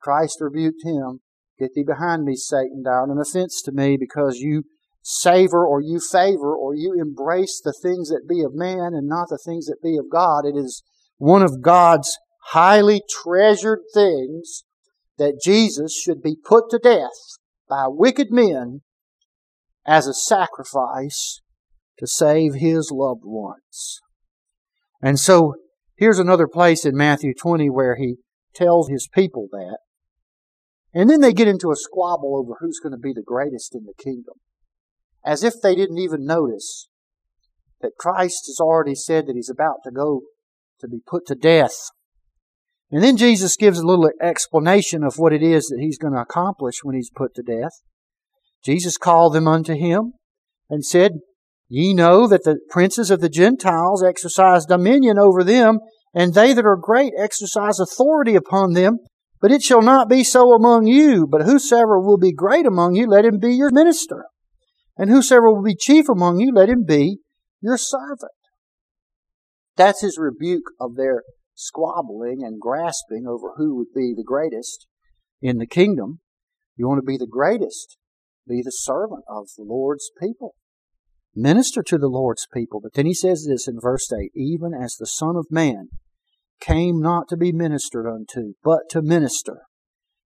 Christ 0.00 0.38
rebuked 0.40 0.84
him, 0.84 1.20
Get 1.58 1.74
thee 1.74 1.84
behind 1.84 2.24
me, 2.24 2.36
Satan, 2.36 2.82
thou 2.84 2.90
art 2.90 3.10
an 3.10 3.18
offense 3.18 3.60
to 3.64 3.72
me, 3.72 3.96
because 3.98 4.38
you 4.38 4.64
savor 5.02 5.66
or 5.66 5.80
you 5.80 6.00
favor 6.00 6.54
or 6.54 6.74
you 6.74 6.94
embrace 6.98 7.60
the 7.62 7.74
things 7.82 8.08
that 8.08 8.28
be 8.28 8.42
of 8.42 8.54
man 8.54 8.92
and 8.94 9.08
not 9.08 9.28
the 9.28 9.40
things 9.44 9.66
that 9.66 9.82
be 9.82 9.96
of 9.96 10.10
God. 10.10 10.44
It 10.44 10.56
is 10.56 10.82
one 11.16 11.42
of 11.42 11.62
God's 11.62 12.18
highly 12.52 13.02
treasured 13.22 13.80
things 13.94 14.64
that 15.20 15.38
Jesus 15.44 15.94
should 15.94 16.22
be 16.22 16.34
put 16.34 16.70
to 16.70 16.78
death 16.78 17.36
by 17.68 17.84
wicked 17.86 18.28
men 18.30 18.80
as 19.86 20.06
a 20.06 20.14
sacrifice 20.14 21.42
to 21.98 22.06
save 22.06 22.54
his 22.54 22.90
loved 22.90 23.20
ones. 23.24 24.00
And 25.02 25.20
so 25.20 25.56
here's 25.94 26.18
another 26.18 26.48
place 26.48 26.86
in 26.86 26.96
Matthew 26.96 27.34
20 27.34 27.68
where 27.68 27.96
he 27.96 28.16
tells 28.54 28.88
his 28.88 29.08
people 29.12 29.46
that. 29.52 29.80
And 30.94 31.10
then 31.10 31.20
they 31.20 31.34
get 31.34 31.48
into 31.48 31.70
a 31.70 31.76
squabble 31.76 32.38
over 32.38 32.56
who's 32.58 32.80
going 32.82 32.92
to 32.92 32.98
be 32.98 33.12
the 33.12 33.22
greatest 33.22 33.74
in 33.74 33.84
the 33.84 34.02
kingdom. 34.02 34.36
As 35.22 35.44
if 35.44 35.52
they 35.62 35.74
didn't 35.74 35.98
even 35.98 36.24
notice 36.24 36.88
that 37.82 37.98
Christ 37.98 38.44
has 38.46 38.58
already 38.58 38.94
said 38.94 39.26
that 39.26 39.36
he's 39.36 39.50
about 39.50 39.80
to 39.84 39.90
go 39.90 40.22
to 40.80 40.88
be 40.88 41.00
put 41.06 41.26
to 41.26 41.34
death 41.34 41.90
and 42.90 43.02
then 43.02 43.16
Jesus 43.16 43.56
gives 43.56 43.78
a 43.78 43.86
little 43.86 44.10
explanation 44.20 45.04
of 45.04 45.14
what 45.16 45.32
it 45.32 45.42
is 45.42 45.66
that 45.66 45.80
he's 45.80 45.98
going 45.98 46.14
to 46.14 46.20
accomplish 46.20 46.82
when 46.82 46.96
he's 46.96 47.10
put 47.10 47.34
to 47.34 47.42
death. 47.42 47.82
Jesus 48.64 48.96
called 48.96 49.32
them 49.32 49.46
unto 49.46 49.74
him 49.74 50.14
and 50.68 50.84
said, 50.84 51.12
Ye 51.68 51.94
know 51.94 52.26
that 52.26 52.42
the 52.42 52.58
princes 52.68 53.10
of 53.10 53.20
the 53.20 53.28
Gentiles 53.28 54.02
exercise 54.02 54.66
dominion 54.66 55.18
over 55.18 55.44
them, 55.44 55.78
and 56.12 56.34
they 56.34 56.52
that 56.52 56.66
are 56.66 56.76
great 56.76 57.12
exercise 57.16 57.78
authority 57.78 58.34
upon 58.34 58.72
them. 58.72 58.98
But 59.40 59.52
it 59.52 59.62
shall 59.62 59.80
not 59.80 60.08
be 60.08 60.24
so 60.24 60.52
among 60.52 60.86
you, 60.86 61.26
but 61.26 61.42
whosoever 61.42 61.98
will 61.98 62.18
be 62.18 62.32
great 62.32 62.66
among 62.66 62.96
you, 62.96 63.06
let 63.06 63.24
him 63.24 63.38
be 63.38 63.54
your 63.54 63.70
minister. 63.72 64.26
And 64.98 65.08
whosoever 65.08 65.50
will 65.50 65.62
be 65.62 65.76
chief 65.76 66.08
among 66.08 66.40
you, 66.40 66.52
let 66.52 66.68
him 66.68 66.84
be 66.84 67.18
your 67.62 67.78
servant. 67.78 68.32
That's 69.76 70.02
his 70.02 70.18
rebuke 70.18 70.72
of 70.78 70.96
their 70.96 71.22
squabbling 71.60 72.42
and 72.42 72.60
grasping 72.60 73.26
over 73.26 73.52
who 73.56 73.76
would 73.76 73.92
be 73.94 74.14
the 74.16 74.24
greatest 74.24 74.86
in 75.42 75.58
the 75.58 75.66
kingdom. 75.66 76.20
You 76.76 76.88
want 76.88 76.98
to 76.98 77.06
be 77.06 77.18
the 77.18 77.26
greatest. 77.26 77.98
Be 78.48 78.62
the 78.62 78.72
servant 78.72 79.24
of 79.28 79.48
the 79.56 79.64
Lord's 79.64 80.10
people. 80.20 80.54
Minister 81.34 81.82
to 81.82 81.98
the 81.98 82.08
Lord's 82.08 82.46
people. 82.52 82.80
But 82.80 82.94
then 82.94 83.06
he 83.06 83.14
says 83.14 83.46
this 83.46 83.68
in 83.68 83.78
verse 83.78 84.10
8 84.10 84.32
even 84.34 84.72
as 84.74 84.96
the 84.96 85.06
Son 85.06 85.36
of 85.36 85.46
Man 85.50 85.88
came 86.60 87.00
not 87.00 87.28
to 87.28 87.36
be 87.36 87.52
ministered 87.52 88.06
unto, 88.06 88.54
but 88.62 88.88
to 88.90 89.02
minister, 89.02 89.62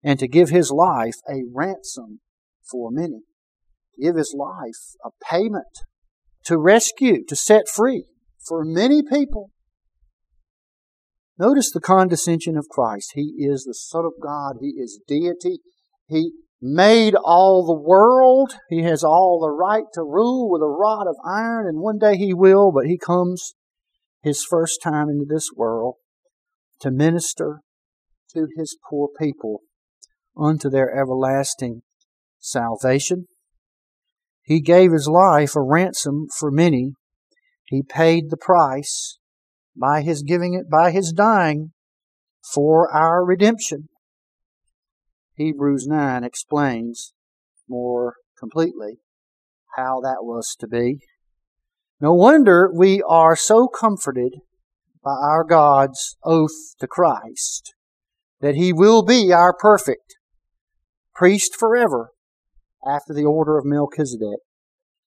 and 0.02 0.18
to 0.18 0.28
give 0.28 0.50
his 0.50 0.70
life 0.70 1.16
a 1.28 1.42
ransom 1.54 2.20
for 2.70 2.90
many. 2.90 3.22
Give 4.00 4.16
his 4.16 4.34
life 4.36 4.94
a 5.04 5.10
payment 5.24 5.84
to 6.44 6.58
rescue, 6.58 7.24
to 7.26 7.36
set 7.36 7.68
free 7.68 8.04
for 8.46 8.64
many 8.64 9.02
people. 9.02 9.50
Notice 11.39 11.70
the 11.70 11.80
condescension 11.80 12.57
of 12.57 12.68
Christ. 12.68 13.12
He 13.14 13.34
is 13.39 13.64
the 13.64 13.74
Son 13.74 14.05
of 14.05 14.14
God. 14.20 14.57
He 14.61 14.74
is 14.76 15.01
deity. 15.07 15.61
He 16.09 16.32
made 16.61 17.14
all 17.14 17.64
the 17.64 17.80
world. 17.80 18.55
He 18.68 18.82
has 18.82 19.05
all 19.05 19.39
the 19.41 19.51
right 19.51 19.84
to 19.95 20.03
rule 20.03 20.51
with 20.51 20.62
a 20.62 20.66
rod 20.66 21.07
of 21.07 21.16
iron, 21.24 21.66
and 21.68 21.80
one 21.80 21.99
day 21.99 22.16
he 22.16 22.34
will, 22.34 22.72
but 22.72 22.86
he 22.86 22.99
comes 22.99 23.55
his 24.22 24.45
first 24.45 24.80
time 24.82 25.09
into 25.09 25.26
this 25.28 25.51
world 25.55 25.95
to 26.80 26.91
minister 26.91 27.61
to 28.34 28.49
his 28.57 28.76
poor 28.91 29.09
people 29.18 29.61
unto 30.36 30.68
their 30.68 30.93
everlasting 30.93 31.82
salvation. 32.41 33.26
He 34.43 34.61
gave 34.61 34.93
his 34.93 35.09
life 35.09 35.55
a 35.55 35.62
ransom 35.62 36.26
for 36.36 36.51
many. 36.51 36.93
He 37.64 37.82
paid 37.82 38.30
the 38.30 38.36
price 38.36 39.18
by 39.78 40.02
his 40.02 40.22
giving 40.22 40.54
it, 40.54 40.68
by 40.70 40.90
his 40.90 41.12
dying 41.12 41.72
for 42.52 42.92
our 42.92 43.24
redemption. 43.24 43.88
Hebrews 45.34 45.86
9 45.86 46.24
explains 46.24 47.14
more 47.68 48.14
completely 48.38 48.98
how 49.76 50.00
that 50.00 50.22
was 50.22 50.56
to 50.58 50.66
be. 50.66 51.00
No 52.00 52.12
wonder 52.12 52.70
we 52.72 53.02
are 53.08 53.36
so 53.36 53.68
comforted 53.68 54.34
by 55.04 55.14
our 55.20 55.44
God's 55.44 56.16
oath 56.24 56.76
to 56.80 56.86
Christ 56.86 57.74
that 58.40 58.54
He 58.54 58.72
will 58.72 59.02
be 59.02 59.32
our 59.32 59.52
perfect 59.52 60.16
priest 61.14 61.56
forever 61.56 62.10
after 62.86 63.12
the 63.12 63.24
order 63.24 63.58
of 63.58 63.64
Melchizedek. 63.64 64.40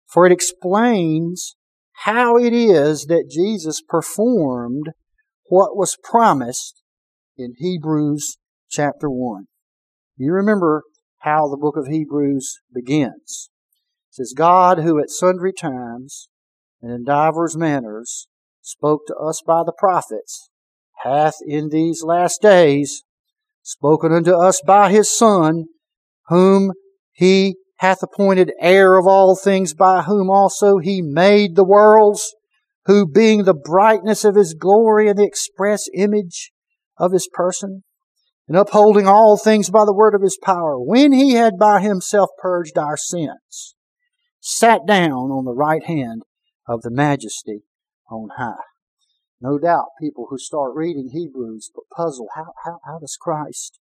For 0.06 0.24
it 0.24 0.32
explains 0.32 1.56
how 2.04 2.36
it 2.36 2.52
is 2.52 3.06
that 3.06 3.28
Jesus 3.28 3.82
performed 3.86 4.90
what 5.46 5.76
was 5.76 5.96
promised 6.02 6.82
in 7.36 7.54
Hebrews 7.56 8.36
chapter 8.70 9.10
1. 9.10 9.46
You 10.16 10.32
remember 10.32 10.84
how 11.18 11.48
the 11.48 11.56
book 11.56 11.76
of 11.76 11.86
Hebrews 11.86 12.58
begins. 12.72 13.50
It 14.10 14.14
says, 14.14 14.32
God 14.36 14.78
who 14.78 15.00
at 15.00 15.10
sundry 15.10 15.52
times 15.52 16.28
and 16.80 16.92
in 16.92 17.04
divers 17.04 17.56
manners 17.56 18.28
spoke 18.62 19.00
to 19.08 19.16
us 19.16 19.42
by 19.44 19.62
the 19.64 19.74
prophets, 19.76 20.50
hath 21.02 21.34
in 21.46 21.70
these 21.70 22.04
last 22.04 22.40
days 22.40 23.02
spoken 23.62 24.12
unto 24.12 24.32
us 24.32 24.60
by 24.64 24.90
his 24.90 25.16
Son, 25.16 25.64
whom 26.28 26.72
he 27.12 27.56
hath 27.78 28.02
appointed 28.02 28.52
heir 28.60 28.96
of 28.96 29.06
all 29.06 29.36
things, 29.36 29.74
by 29.74 30.02
whom 30.02 30.28
also 30.30 30.78
he 30.78 31.00
made 31.00 31.54
the 31.54 31.64
worlds, 31.64 32.34
who 32.86 33.06
being 33.06 33.44
the 33.44 33.54
brightness 33.54 34.24
of 34.24 34.34
his 34.34 34.54
glory 34.54 35.08
and 35.08 35.18
the 35.18 35.26
express 35.26 35.84
image 35.94 36.52
of 36.98 37.12
his 37.12 37.28
person, 37.32 37.84
and 38.48 38.56
upholding 38.56 39.06
all 39.06 39.36
things 39.36 39.70
by 39.70 39.84
the 39.84 39.94
word 39.94 40.14
of 40.14 40.22
his 40.22 40.38
power, 40.42 40.78
when 40.78 41.12
he 41.12 41.34
had 41.34 41.58
by 41.58 41.80
himself 41.80 42.30
purged 42.40 42.76
our 42.76 42.96
sins, 42.96 43.76
sat 44.40 44.80
down 44.86 45.30
on 45.30 45.44
the 45.44 45.54
right 45.54 45.84
hand 45.84 46.22
of 46.66 46.82
the 46.82 46.90
majesty 46.90 47.62
on 48.10 48.30
high. 48.36 48.54
No 49.40 49.56
doubt 49.56 49.90
people 50.00 50.26
who 50.30 50.38
start 50.38 50.74
reading 50.74 51.10
Hebrews 51.12 51.70
but 51.72 51.84
puzzle, 51.94 52.28
how, 52.34 52.52
how, 52.64 52.78
how 52.84 52.98
does 52.98 53.16
Christ 53.20 53.78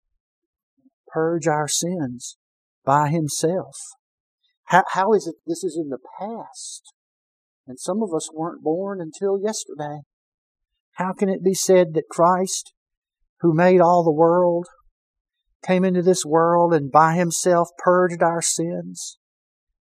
purge 1.07 1.47
our 1.47 1.67
sins 1.67 2.36
by 2.87 3.09
himself? 3.09 3.75
How, 4.65 4.83
how 4.93 5.13
is 5.13 5.27
it 5.27 5.35
this 5.45 5.63
is 5.63 5.77
in 5.79 5.89
the 5.89 5.99
past? 6.19 6.81
And 7.67 7.79
some 7.79 8.01
of 8.01 8.13
us 8.15 8.29
weren't 8.33 8.63
born 8.63 8.99
until 8.99 9.39
yesterday. 9.39 9.99
How 10.93 11.13
can 11.13 11.29
it 11.29 11.43
be 11.43 11.53
said 11.53 11.93
that 11.93 12.09
Christ 12.09 12.73
who 13.41 13.53
made 13.53 13.81
all 13.81 14.03
the 14.03 14.11
world, 14.11 14.67
came 15.65 15.83
into 15.83 16.01
this 16.01 16.25
world 16.25 16.73
and 16.73 16.91
by 16.91 17.15
himself 17.15 17.69
purged 17.77 18.21
our 18.21 18.41
sins, 18.41 19.17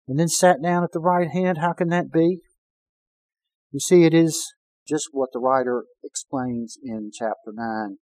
and 0.07 0.19
then 0.19 0.27
sat 0.27 0.61
down 0.61 0.83
at 0.83 0.91
the 0.91 0.99
right 0.99 1.29
hand. 1.29 1.59
How 1.59 1.73
can 1.73 1.89
that 1.89 2.11
be? 2.11 2.39
You 3.71 3.79
see, 3.79 4.03
it 4.03 4.13
is 4.13 4.53
just 4.87 5.09
what 5.11 5.29
the 5.33 5.39
writer 5.39 5.85
explains 6.03 6.77
in 6.83 7.11
chapter 7.13 7.51
9. 7.53 7.97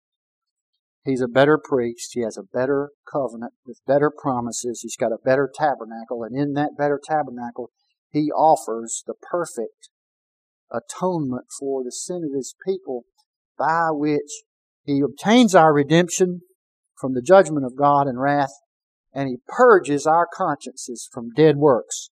He's 1.05 1.21
a 1.21 1.29
better 1.29 1.59
priest. 1.63 2.11
He 2.13 2.21
has 2.23 2.37
a 2.37 2.43
better 2.43 2.91
covenant 3.11 3.55
with 3.67 3.81
better 3.87 4.11
promises. 4.11 4.81
He's 4.83 4.97
got 4.97 5.13
a 5.13 5.19
better 5.25 5.51
tabernacle. 5.53 6.23
And 6.23 6.37
in 6.37 6.53
that 6.55 6.77
better 6.79 7.01
tabernacle, 7.03 7.71
he 8.11 8.31
offers 8.31 9.03
the 9.07 9.15
perfect 9.15 9.89
atonement 10.71 11.47
for 11.59 11.83
the 11.83 11.93
sin 11.93 12.23
of 12.25 12.37
his 12.37 12.55
people 12.65 13.05
by 13.59 13.89
which 13.91 14.43
he 14.85 15.01
obtains 15.01 15.55
our 15.55 15.73
redemption 15.73 16.43
from 16.99 17.15
the 17.15 17.23
judgment 17.23 17.65
of 17.65 17.77
God 17.77 18.07
and 18.07 18.21
wrath, 18.21 18.53
and 19.13 19.29
He 19.29 19.39
purges 19.47 20.07
our 20.07 20.27
consciences 20.33 21.09
from 21.13 21.31
dead 21.37 21.57
works 21.57 22.11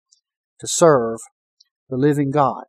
to 0.59 0.67
serve 0.67 1.19
the 1.89 1.97
living 1.97 2.31
God. 2.31 2.65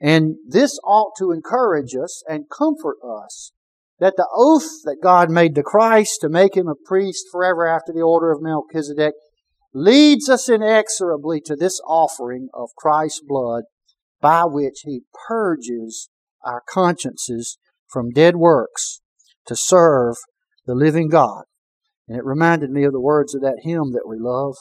And 0.00 0.36
this 0.46 0.78
ought 0.84 1.12
to 1.18 1.32
encourage 1.32 1.94
us 1.96 2.22
and 2.28 2.44
comfort 2.50 2.96
us 3.04 3.52
that 4.00 4.14
the 4.16 4.28
oath 4.34 4.82
that 4.84 5.02
God 5.02 5.30
made 5.30 5.54
to 5.54 5.62
Christ 5.62 6.18
to 6.20 6.28
make 6.28 6.56
him 6.56 6.68
a 6.68 6.74
priest 6.74 7.26
forever 7.32 7.66
after 7.66 7.92
the 7.92 8.02
order 8.02 8.30
of 8.30 8.42
Melchizedek 8.42 9.14
leads 9.74 10.28
us 10.28 10.48
inexorably 10.48 11.40
to 11.42 11.56
this 11.56 11.80
offering 11.86 12.48
of 12.54 12.70
Christ's 12.76 13.22
blood 13.26 13.64
by 14.20 14.44
which 14.44 14.80
he 14.84 15.02
purges 15.26 16.08
our 16.44 16.62
consciences 16.68 17.58
from 17.88 18.10
dead 18.10 18.36
works 18.36 19.00
to 19.46 19.56
serve 19.56 20.16
the 20.66 20.74
living 20.74 21.08
God. 21.08 21.44
And 22.06 22.16
it 22.16 22.24
reminded 22.24 22.70
me 22.70 22.84
of 22.84 22.92
the 22.92 23.00
words 23.00 23.34
of 23.34 23.42
that 23.42 23.60
hymn 23.62 23.92
that 23.92 24.08
we 24.08 24.16
love 24.18 24.54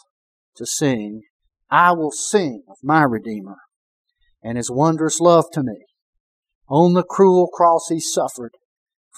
to 0.56 0.66
sing. 0.66 1.22
I 1.70 1.92
will 1.92 2.12
sing 2.12 2.64
of 2.68 2.78
my 2.84 3.04
Redeemer 3.04 3.58
and 4.42 4.58
his 4.58 4.72
wondrous 4.72 5.20
love 5.20 5.46
to 5.54 5.64
me. 5.64 5.86
On 6.70 6.94
the 6.94 7.04
cruel 7.04 7.48
cross 7.48 7.88
he 7.90 8.00
suffered 8.00 8.52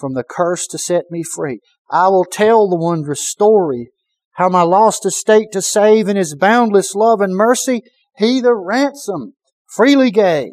from 0.00 0.14
the 0.14 0.24
curse 0.24 0.66
to 0.68 0.78
set 0.78 1.04
me 1.10 1.22
free. 1.22 1.60
I 1.90 2.08
will 2.08 2.24
tell 2.24 2.68
the 2.68 2.76
wondrous 2.76 3.28
story, 3.28 3.90
how 4.32 4.48
my 4.48 4.62
lost 4.62 5.04
estate 5.04 5.48
to 5.52 5.60
save 5.60 6.08
in 6.08 6.16
his 6.16 6.34
boundless 6.34 6.94
love 6.94 7.20
and 7.20 7.36
mercy, 7.36 7.82
he 8.16 8.40
the 8.40 8.54
ransom 8.54 9.34
freely 9.66 10.10
gave. 10.10 10.52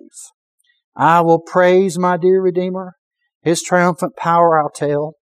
I 0.95 1.21
will 1.21 1.39
praise 1.39 1.97
my 1.97 2.17
dear 2.17 2.41
Redeemer 2.41 2.97
his 3.47 3.61
triumphant 3.61 4.15
power 4.17 4.59
I'll 4.59 4.69
tell, 4.69 5.15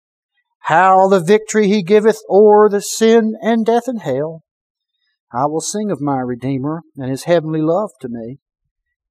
how 0.60 1.08
the 1.08 1.20
victory 1.20 1.68
he 1.68 1.82
giveth 1.82 2.22
o'er 2.30 2.70
the 2.70 2.80
sin 2.80 3.34
and 3.42 3.66
death 3.66 3.86
and 3.86 4.00
hell. 4.00 4.42
I 5.30 5.44
will 5.44 5.60
sing 5.60 5.90
of 5.90 6.00
my 6.00 6.20
Redeemer 6.20 6.80
and 6.96 7.10
his 7.10 7.24
heavenly 7.24 7.60
love 7.60 7.90
to 8.00 8.08
me. 8.08 8.38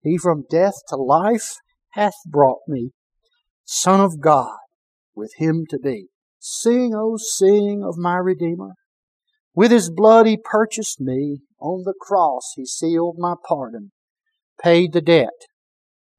He 0.02 0.18
from 0.18 0.46
death 0.50 0.74
to 0.90 0.96
life 0.96 1.58
hath 1.92 2.16
brought 2.26 2.62
me, 2.68 2.90
Son 3.66 4.02
of 4.02 4.20
God, 4.20 4.58
with 5.16 5.34
him 5.38 5.66
to 5.70 5.80
be. 5.80 6.08
Sing, 6.40 6.94
O 6.96 7.18
sing 7.18 7.84
of 7.84 7.98
my 7.98 8.18
Redeemer. 8.18 8.74
With 9.56 9.72
his 9.72 9.90
blood 9.90 10.26
he 10.26 10.38
purchased 10.38 11.00
me. 11.00 11.40
On 11.60 11.84
the 11.86 11.94
cross 12.00 12.54
he 12.58 12.66
sealed 12.66 13.16
my 13.18 13.36
pardon, 13.48 13.94
paid 14.62 14.92
the 14.92 15.00
debt, 15.00 15.30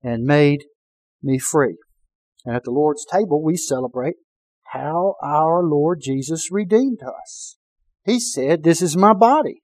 and 0.02 0.24
made 0.24 0.64
me 1.22 1.38
free. 1.38 1.76
And 2.46 2.56
at 2.56 2.64
the 2.64 2.70
Lord's 2.70 3.04
table, 3.04 3.42
we 3.42 3.56
celebrate 3.56 4.14
how 4.72 5.16
our 5.22 5.62
Lord 5.62 6.00
Jesus 6.02 6.50
redeemed 6.50 7.00
us. 7.02 7.58
He 8.04 8.18
said, 8.18 8.62
This 8.62 8.80
is 8.80 8.96
my 8.96 9.12
body, 9.12 9.60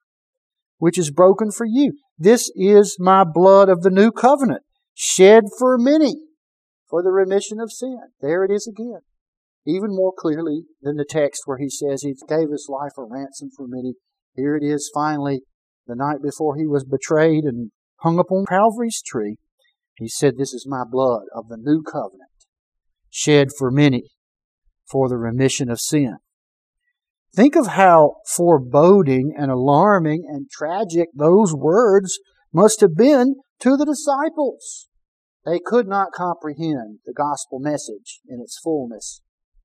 which 0.77 0.99
is 0.99 1.11
broken 1.11 1.51
for 1.51 1.67
you. 1.67 1.95
This 2.19 2.51
is 2.55 2.97
my 2.99 3.25
blood 3.25 3.71
of 3.71 3.81
the 3.81 3.91
new 3.91 4.11
covenant, 4.11 4.63
shed 4.95 5.45
for 5.59 5.79
many 5.79 6.17
for 6.91 7.03
the 7.03 7.11
remission 7.11 7.61
of 7.61 7.73
sin. 7.73 8.01
There 8.21 8.45
it 8.45 8.51
is 8.51 8.67
again. 8.67 9.01
Even 9.67 9.95
more 9.95 10.13
clearly 10.17 10.63
than 10.81 10.97
the 10.97 11.07
text 11.09 11.43
where 11.45 11.59
he 11.59 11.69
says 11.69 12.03
he 12.03 12.15
gave 12.29 12.51
his 12.51 12.69
life 12.69 12.93
a 12.97 13.05
ransom 13.05 13.51
for 13.55 13.67
many. 13.69 13.95
Here 14.35 14.57
it 14.57 14.65
is 14.65 14.91
finally 14.95 15.43
the 15.87 15.95
night 15.95 16.23
before 16.23 16.57
he 16.57 16.67
was 16.67 16.85
betrayed 16.85 17.45
and 17.45 17.71
hung 18.01 18.19
upon 18.19 18.47
Calvary's 18.47 19.03
tree. 19.03 19.37
He 19.97 20.09
said, 20.09 20.39
This 20.39 20.55
is 20.55 20.67
my 20.67 20.85
blood 20.91 21.25
of 21.35 21.49
the 21.49 21.59
new 21.59 21.83
covenant 21.83 22.31
shed 23.11 23.49
for 23.59 23.71
many 23.71 24.05
for 24.89 25.09
the 25.09 25.17
remission 25.17 25.71
of 25.71 25.81
sin. 25.81 26.17
Think 27.35 27.55
of 27.55 27.69
how 27.69 28.17
foreboding 28.27 29.35
and 29.37 29.51
alarming 29.51 30.25
and 30.27 30.51
tragic 30.51 31.09
those 31.15 31.55
words 31.55 32.19
must 32.53 32.81
have 32.81 32.97
been 32.97 33.37
to 33.61 33.77
the 33.77 33.85
disciples. 33.85 34.89
They 35.45 35.61
could 35.65 35.87
not 35.87 36.13
comprehend 36.13 37.01
the 37.05 37.13
gospel 37.13 37.61
message 37.61 38.21
in 38.29 38.41
its 38.41 38.59
fullness 38.63 39.21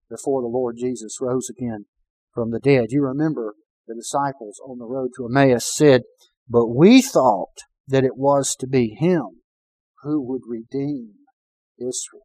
before 0.10 0.42
the 0.42 0.48
Lord 0.48 0.78
Jesus 0.78 1.18
rose 1.22 1.50
again 1.50 1.86
from 2.34 2.52
the 2.52 2.60
dead. 2.60 2.88
You 2.90 3.02
remember 3.02 3.56
the 3.88 3.96
disciples 3.96 4.60
on 4.66 4.78
the 4.78 4.86
road 4.86 5.12
to 5.18 5.26
Emmaus 5.26 5.76
said, 5.76 6.04
But 6.50 6.68
we 6.68 7.02
thought 7.02 7.58
that 7.88 8.04
it 8.04 8.18
was 8.18 8.56
to 8.60 8.68
be 8.68 8.96
Him 9.00 9.42
who 10.04 10.22
would 10.22 10.42
redeem 10.48 11.14
Israel. 11.78 12.24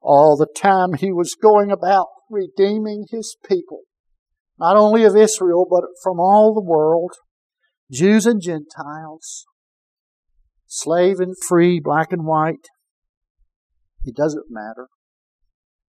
All 0.00 0.36
the 0.36 0.52
time 0.54 0.94
He 0.94 1.12
was 1.12 1.36
going 1.40 1.70
about 1.70 2.08
redeeming 2.30 3.06
His 3.10 3.36
people, 3.48 3.82
not 4.58 4.76
only 4.76 5.04
of 5.04 5.16
Israel, 5.16 5.66
but 5.68 5.84
from 6.02 6.18
all 6.18 6.54
the 6.54 6.64
world, 6.64 7.12
Jews 7.90 8.26
and 8.26 8.40
Gentiles, 8.40 9.44
slave 10.66 11.20
and 11.20 11.34
free, 11.46 11.80
black 11.82 12.12
and 12.12 12.24
white. 12.24 12.66
It 14.04 14.16
doesn't 14.16 14.46
matter. 14.48 14.88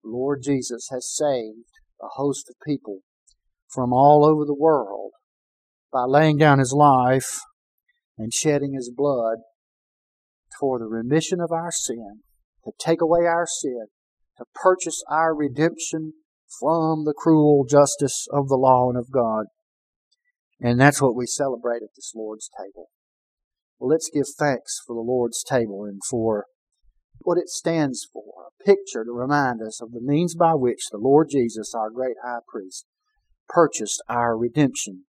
Lord 0.04 0.42
Jesus 0.42 0.88
has 0.90 1.10
saved 1.14 1.68
a 2.00 2.08
host 2.14 2.46
of 2.48 2.56
people 2.66 3.00
from 3.68 3.92
all 3.92 4.24
over 4.24 4.44
the 4.44 4.54
world 4.54 5.12
by 5.92 6.04
laying 6.06 6.36
down 6.36 6.58
his 6.58 6.72
life 6.72 7.40
and 8.16 8.32
shedding 8.32 8.74
his 8.74 8.92
blood 8.94 9.38
for 10.58 10.78
the 10.78 10.86
remission 10.86 11.40
of 11.40 11.52
our 11.52 11.70
sin, 11.70 12.20
to 12.64 12.72
take 12.78 13.00
away 13.00 13.20
our 13.20 13.46
sin, 13.46 13.86
to 14.36 14.44
purchase 14.54 15.02
our 15.10 15.34
redemption 15.34 16.12
from 16.60 17.04
the 17.04 17.14
cruel 17.16 17.64
justice 17.68 18.26
of 18.32 18.48
the 18.48 18.56
law 18.56 18.88
and 18.90 18.98
of 18.98 19.10
God. 19.10 19.46
And 20.60 20.78
that's 20.78 21.00
what 21.00 21.16
we 21.16 21.26
celebrate 21.26 21.82
at 21.82 21.94
this 21.96 22.12
Lord's 22.14 22.50
table. 22.58 22.88
Well, 23.78 23.88
let's 23.88 24.10
give 24.12 24.26
thanks 24.38 24.78
for 24.86 24.94
the 24.94 25.00
Lord's 25.00 25.42
table 25.42 25.84
and 25.84 26.00
for 26.10 26.44
what 27.22 27.38
it 27.38 27.48
stands 27.48 28.06
for, 28.12 28.24
a 28.46 28.64
picture 28.64 29.04
to 29.04 29.12
remind 29.12 29.62
us 29.62 29.80
of 29.80 29.92
the 29.92 30.00
means 30.00 30.34
by 30.34 30.54
which 30.54 30.88
the 30.90 30.98
Lord 30.98 31.28
Jesus, 31.30 31.74
our 31.74 31.90
great 31.90 32.16
high 32.24 32.40
priest, 32.48 32.86
purchased 33.48 34.02
our 34.08 34.36
redemption 34.36 35.04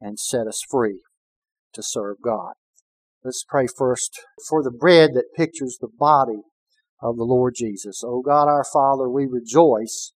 and 0.00 0.18
set 0.18 0.46
us 0.46 0.60
free 0.68 1.00
to 1.72 1.82
serve 1.82 2.18
God. 2.22 2.52
Let's 3.24 3.44
pray 3.48 3.66
first 3.66 4.20
for 4.48 4.62
the 4.62 4.70
bread 4.70 5.10
that 5.14 5.34
pictures 5.36 5.78
the 5.80 5.88
body 5.88 6.42
of 7.02 7.16
the 7.16 7.24
Lord 7.24 7.54
Jesus. 7.56 8.02
O 8.04 8.22
God 8.22 8.48
our 8.48 8.64
Father, 8.72 9.08
we 9.08 9.26
rejoice 9.26 10.12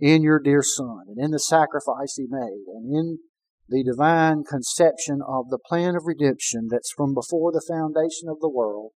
in 0.00 0.22
your 0.22 0.38
dear 0.38 0.62
Son 0.62 1.04
and 1.08 1.18
in 1.18 1.30
the 1.30 1.38
sacrifice 1.38 2.14
he 2.16 2.26
made 2.28 2.64
and 2.74 2.94
in 2.94 3.18
the 3.68 3.84
divine 3.84 4.44
conception 4.44 5.20
of 5.26 5.50
the 5.50 5.58
plan 5.58 5.94
of 5.94 6.06
redemption 6.06 6.68
that's 6.70 6.92
from 6.96 7.14
before 7.14 7.52
the 7.52 7.64
foundation 7.68 8.28
of 8.28 8.40
the 8.40 8.48
world 8.48 8.92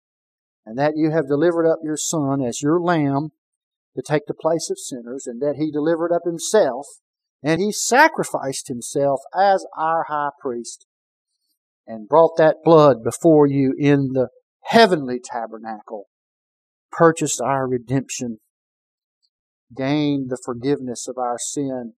and 0.70 0.78
that 0.78 0.94
you 0.96 1.10
have 1.10 1.28
delivered 1.28 1.68
up 1.68 1.80
your 1.82 1.98
Son 1.98 2.44
as 2.44 2.62
your 2.62 2.80
Lamb 2.80 3.30
to 3.96 4.04
take 4.04 4.28
the 4.28 4.36
place 4.36 4.70
of 4.70 4.78
sinners, 4.78 5.26
and 5.26 5.42
that 5.42 5.56
He 5.58 5.72
delivered 5.72 6.12
up 6.14 6.22
Himself, 6.26 6.86
and 7.42 7.60
He 7.60 7.72
sacrificed 7.72 8.68
Himself 8.68 9.20
as 9.36 9.66
our 9.76 10.06
high 10.10 10.30
priest, 10.40 10.86
and 11.88 12.08
brought 12.08 12.38
that 12.38 12.58
blood 12.64 12.98
before 13.04 13.48
you 13.48 13.74
in 13.80 14.12
the 14.14 14.28
heavenly 14.66 15.20
tabernacle, 15.20 16.04
purchased 16.92 17.42
our 17.42 17.68
redemption, 17.68 18.38
gained 19.76 20.30
the 20.30 20.40
forgiveness 20.46 21.08
of 21.08 21.18
our 21.18 21.40
sin, 21.40 21.94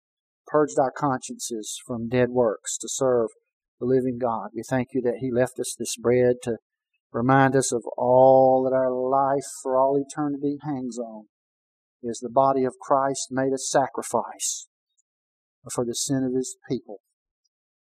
purged 0.46 0.78
our 0.78 0.92
consciences 0.96 1.82
from 1.88 2.08
dead 2.08 2.30
works 2.30 2.78
to 2.78 2.88
serve 2.88 3.30
the 3.80 3.88
living 3.88 4.20
God. 4.22 4.50
We 4.54 4.62
thank 4.62 4.90
you 4.94 5.02
that 5.02 5.22
He 5.22 5.32
left 5.32 5.60
us 5.60 5.76
this 5.76 5.96
bread 5.98 6.36
to 6.44 6.58
Remind 7.12 7.56
us 7.56 7.72
of 7.72 7.84
all 7.98 8.64
that 8.64 8.76
our 8.76 8.92
life 8.92 9.46
for 9.64 9.78
all 9.78 9.98
eternity 9.98 10.58
hangs 10.64 10.98
on 10.98 11.26
is 12.04 12.20
the 12.20 12.30
body 12.30 12.64
of 12.64 12.80
Christ 12.80 13.28
made 13.32 13.52
a 13.54 13.58
sacrifice 13.58 14.68
for 15.74 15.84
the 15.86 15.96
sin 15.96 16.24
of 16.24 16.36
his 16.36 16.56
people 16.70 17.00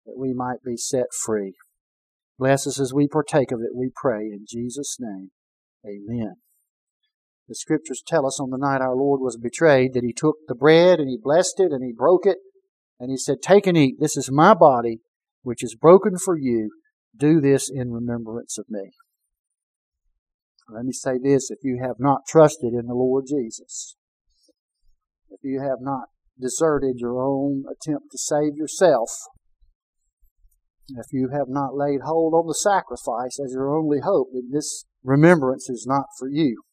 that 0.05 0.17
we 0.17 0.33
might 0.33 0.63
be 0.63 0.77
set 0.77 1.07
free. 1.23 1.53
Bless 2.37 2.67
us 2.67 2.79
as 2.79 2.93
we 2.93 3.07
partake 3.07 3.51
of 3.51 3.61
it, 3.61 3.75
we 3.75 3.89
pray 3.93 4.25
in 4.25 4.45
Jesus' 4.47 4.97
name. 4.99 5.31
Amen. 5.85 6.35
The 7.47 7.55
scriptures 7.55 8.03
tell 8.05 8.25
us 8.25 8.39
on 8.39 8.49
the 8.49 8.57
night 8.57 8.81
our 8.81 8.95
Lord 8.95 9.21
was 9.21 9.37
betrayed 9.37 9.93
that 9.93 10.03
he 10.03 10.13
took 10.13 10.35
the 10.47 10.55
bread 10.55 10.99
and 10.99 11.09
he 11.09 11.17
blessed 11.21 11.59
it 11.59 11.71
and 11.71 11.83
he 11.83 11.93
broke 11.93 12.25
it 12.25 12.37
and 12.99 13.11
he 13.11 13.17
said, 13.17 13.41
Take 13.41 13.67
and 13.67 13.77
eat. 13.77 13.99
This 13.99 14.17
is 14.17 14.31
my 14.31 14.53
body, 14.53 15.01
which 15.43 15.63
is 15.63 15.75
broken 15.75 16.17
for 16.17 16.37
you. 16.37 16.71
Do 17.15 17.39
this 17.39 17.69
in 17.69 17.91
remembrance 17.91 18.57
of 18.57 18.65
me. 18.69 18.91
Let 20.69 20.85
me 20.85 20.93
say 20.93 21.17
this 21.21 21.51
if 21.51 21.59
you 21.63 21.79
have 21.81 21.97
not 21.99 22.25
trusted 22.27 22.73
in 22.73 22.87
the 22.87 22.95
Lord 22.95 23.25
Jesus, 23.27 23.95
if 25.29 25.39
you 25.43 25.61
have 25.61 25.79
not 25.79 26.09
deserted 26.39 26.95
your 26.97 27.21
own 27.21 27.65
attempt 27.69 28.11
to 28.11 28.17
save 28.17 28.55
yourself, 28.55 29.09
if 30.89 31.07
you 31.11 31.29
have 31.29 31.47
not 31.47 31.75
laid 31.75 32.01
hold 32.05 32.33
on 32.33 32.47
the 32.47 32.53
sacrifice 32.53 33.39
as 33.43 33.53
your 33.53 33.75
only 33.75 33.99
hope, 33.99 34.29
then 34.33 34.49
this 34.51 34.85
remembrance 35.03 35.69
is 35.69 35.85
not 35.87 36.05
for 36.17 36.27
you. 36.27 36.63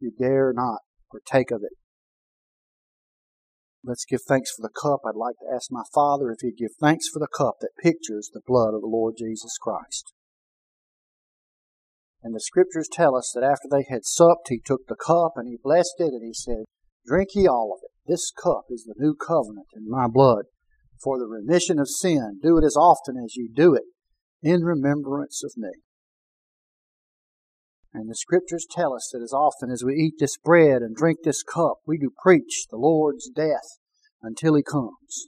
You 0.00 0.12
dare 0.18 0.52
not 0.54 0.80
partake 1.10 1.50
of 1.50 1.62
it. 1.62 1.72
Let's 3.84 4.04
give 4.04 4.20
thanks 4.26 4.50
for 4.54 4.62
the 4.62 4.72
cup. 4.80 5.00
I'd 5.04 5.16
like 5.16 5.36
to 5.40 5.54
ask 5.54 5.70
my 5.70 5.82
Father 5.92 6.30
if 6.30 6.40
he'd 6.40 6.56
give 6.56 6.72
thanks 6.80 7.08
for 7.12 7.18
the 7.18 7.28
cup 7.36 7.56
that 7.60 7.70
pictures 7.82 8.30
the 8.32 8.42
blood 8.46 8.74
of 8.74 8.80
the 8.80 8.86
Lord 8.86 9.14
Jesus 9.18 9.56
Christ. 9.60 10.12
And 12.22 12.34
the 12.34 12.40
scriptures 12.40 12.88
tell 12.90 13.16
us 13.16 13.32
that 13.34 13.44
after 13.44 13.68
they 13.70 13.84
had 13.88 14.04
supped, 14.04 14.48
he 14.48 14.60
took 14.64 14.86
the 14.86 14.96
cup 14.96 15.32
and 15.36 15.48
he 15.48 15.58
blessed 15.62 15.96
it 15.98 16.12
and 16.12 16.24
he 16.24 16.32
said, 16.32 16.64
Drink 17.04 17.30
ye 17.34 17.48
all 17.48 17.72
of 17.76 17.80
it. 17.82 17.90
This 18.06 18.30
cup 18.30 18.64
is 18.70 18.84
the 18.84 18.94
new 18.96 19.14
covenant 19.14 19.66
in 19.74 19.88
my 19.88 20.06
blood 20.06 20.44
for 21.02 21.18
the 21.18 21.26
remission 21.26 21.80
of 21.80 21.88
sin. 21.88 22.38
Do 22.40 22.58
it 22.58 22.64
as 22.64 22.76
often 22.76 23.16
as 23.16 23.34
you 23.34 23.48
do 23.52 23.74
it 23.74 23.84
in 24.42 24.62
remembrance 24.62 25.42
of 25.42 25.52
me. 25.56 25.70
And 27.92 28.08
the 28.08 28.14
scriptures 28.14 28.66
tell 28.70 28.94
us 28.94 29.10
that 29.12 29.22
as 29.22 29.32
often 29.32 29.70
as 29.70 29.84
we 29.84 29.94
eat 29.94 30.14
this 30.18 30.38
bread 30.38 30.80
and 30.80 30.96
drink 30.96 31.18
this 31.24 31.42
cup, 31.42 31.78
we 31.86 31.98
do 31.98 32.10
preach 32.22 32.66
the 32.70 32.78
Lord's 32.78 33.28
death 33.28 33.78
until 34.22 34.54
he 34.54 34.62
comes. 34.62 35.26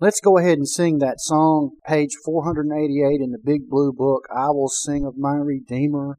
Let's 0.00 0.20
go 0.20 0.38
ahead 0.38 0.58
and 0.58 0.68
sing 0.68 0.98
that 0.98 1.20
song, 1.20 1.72
page 1.86 2.12
488 2.24 3.20
in 3.20 3.32
the 3.32 3.38
big 3.42 3.68
blue 3.68 3.92
book, 3.92 4.26
I 4.34 4.48
will 4.48 4.68
sing 4.68 5.04
of 5.04 5.18
my 5.18 5.36
Redeemer 5.36 6.18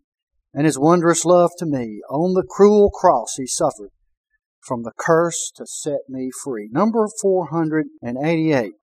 and 0.57 0.65
his 0.65 0.79
wondrous 0.79 1.23
love 1.23 1.51
to 1.59 1.67
me. 1.67 2.01
On 2.09 2.33
the 2.33 2.41
cruel 2.41 2.89
cross 2.89 3.35
he 3.37 3.45
suffered 3.45 3.91
from 4.59 4.81
the 4.81 4.91
curse 4.97 5.51
to 5.55 5.67
set 5.67 5.99
me 6.09 6.31
free. 6.43 6.67
Number 6.71 7.07
488. 7.21 8.71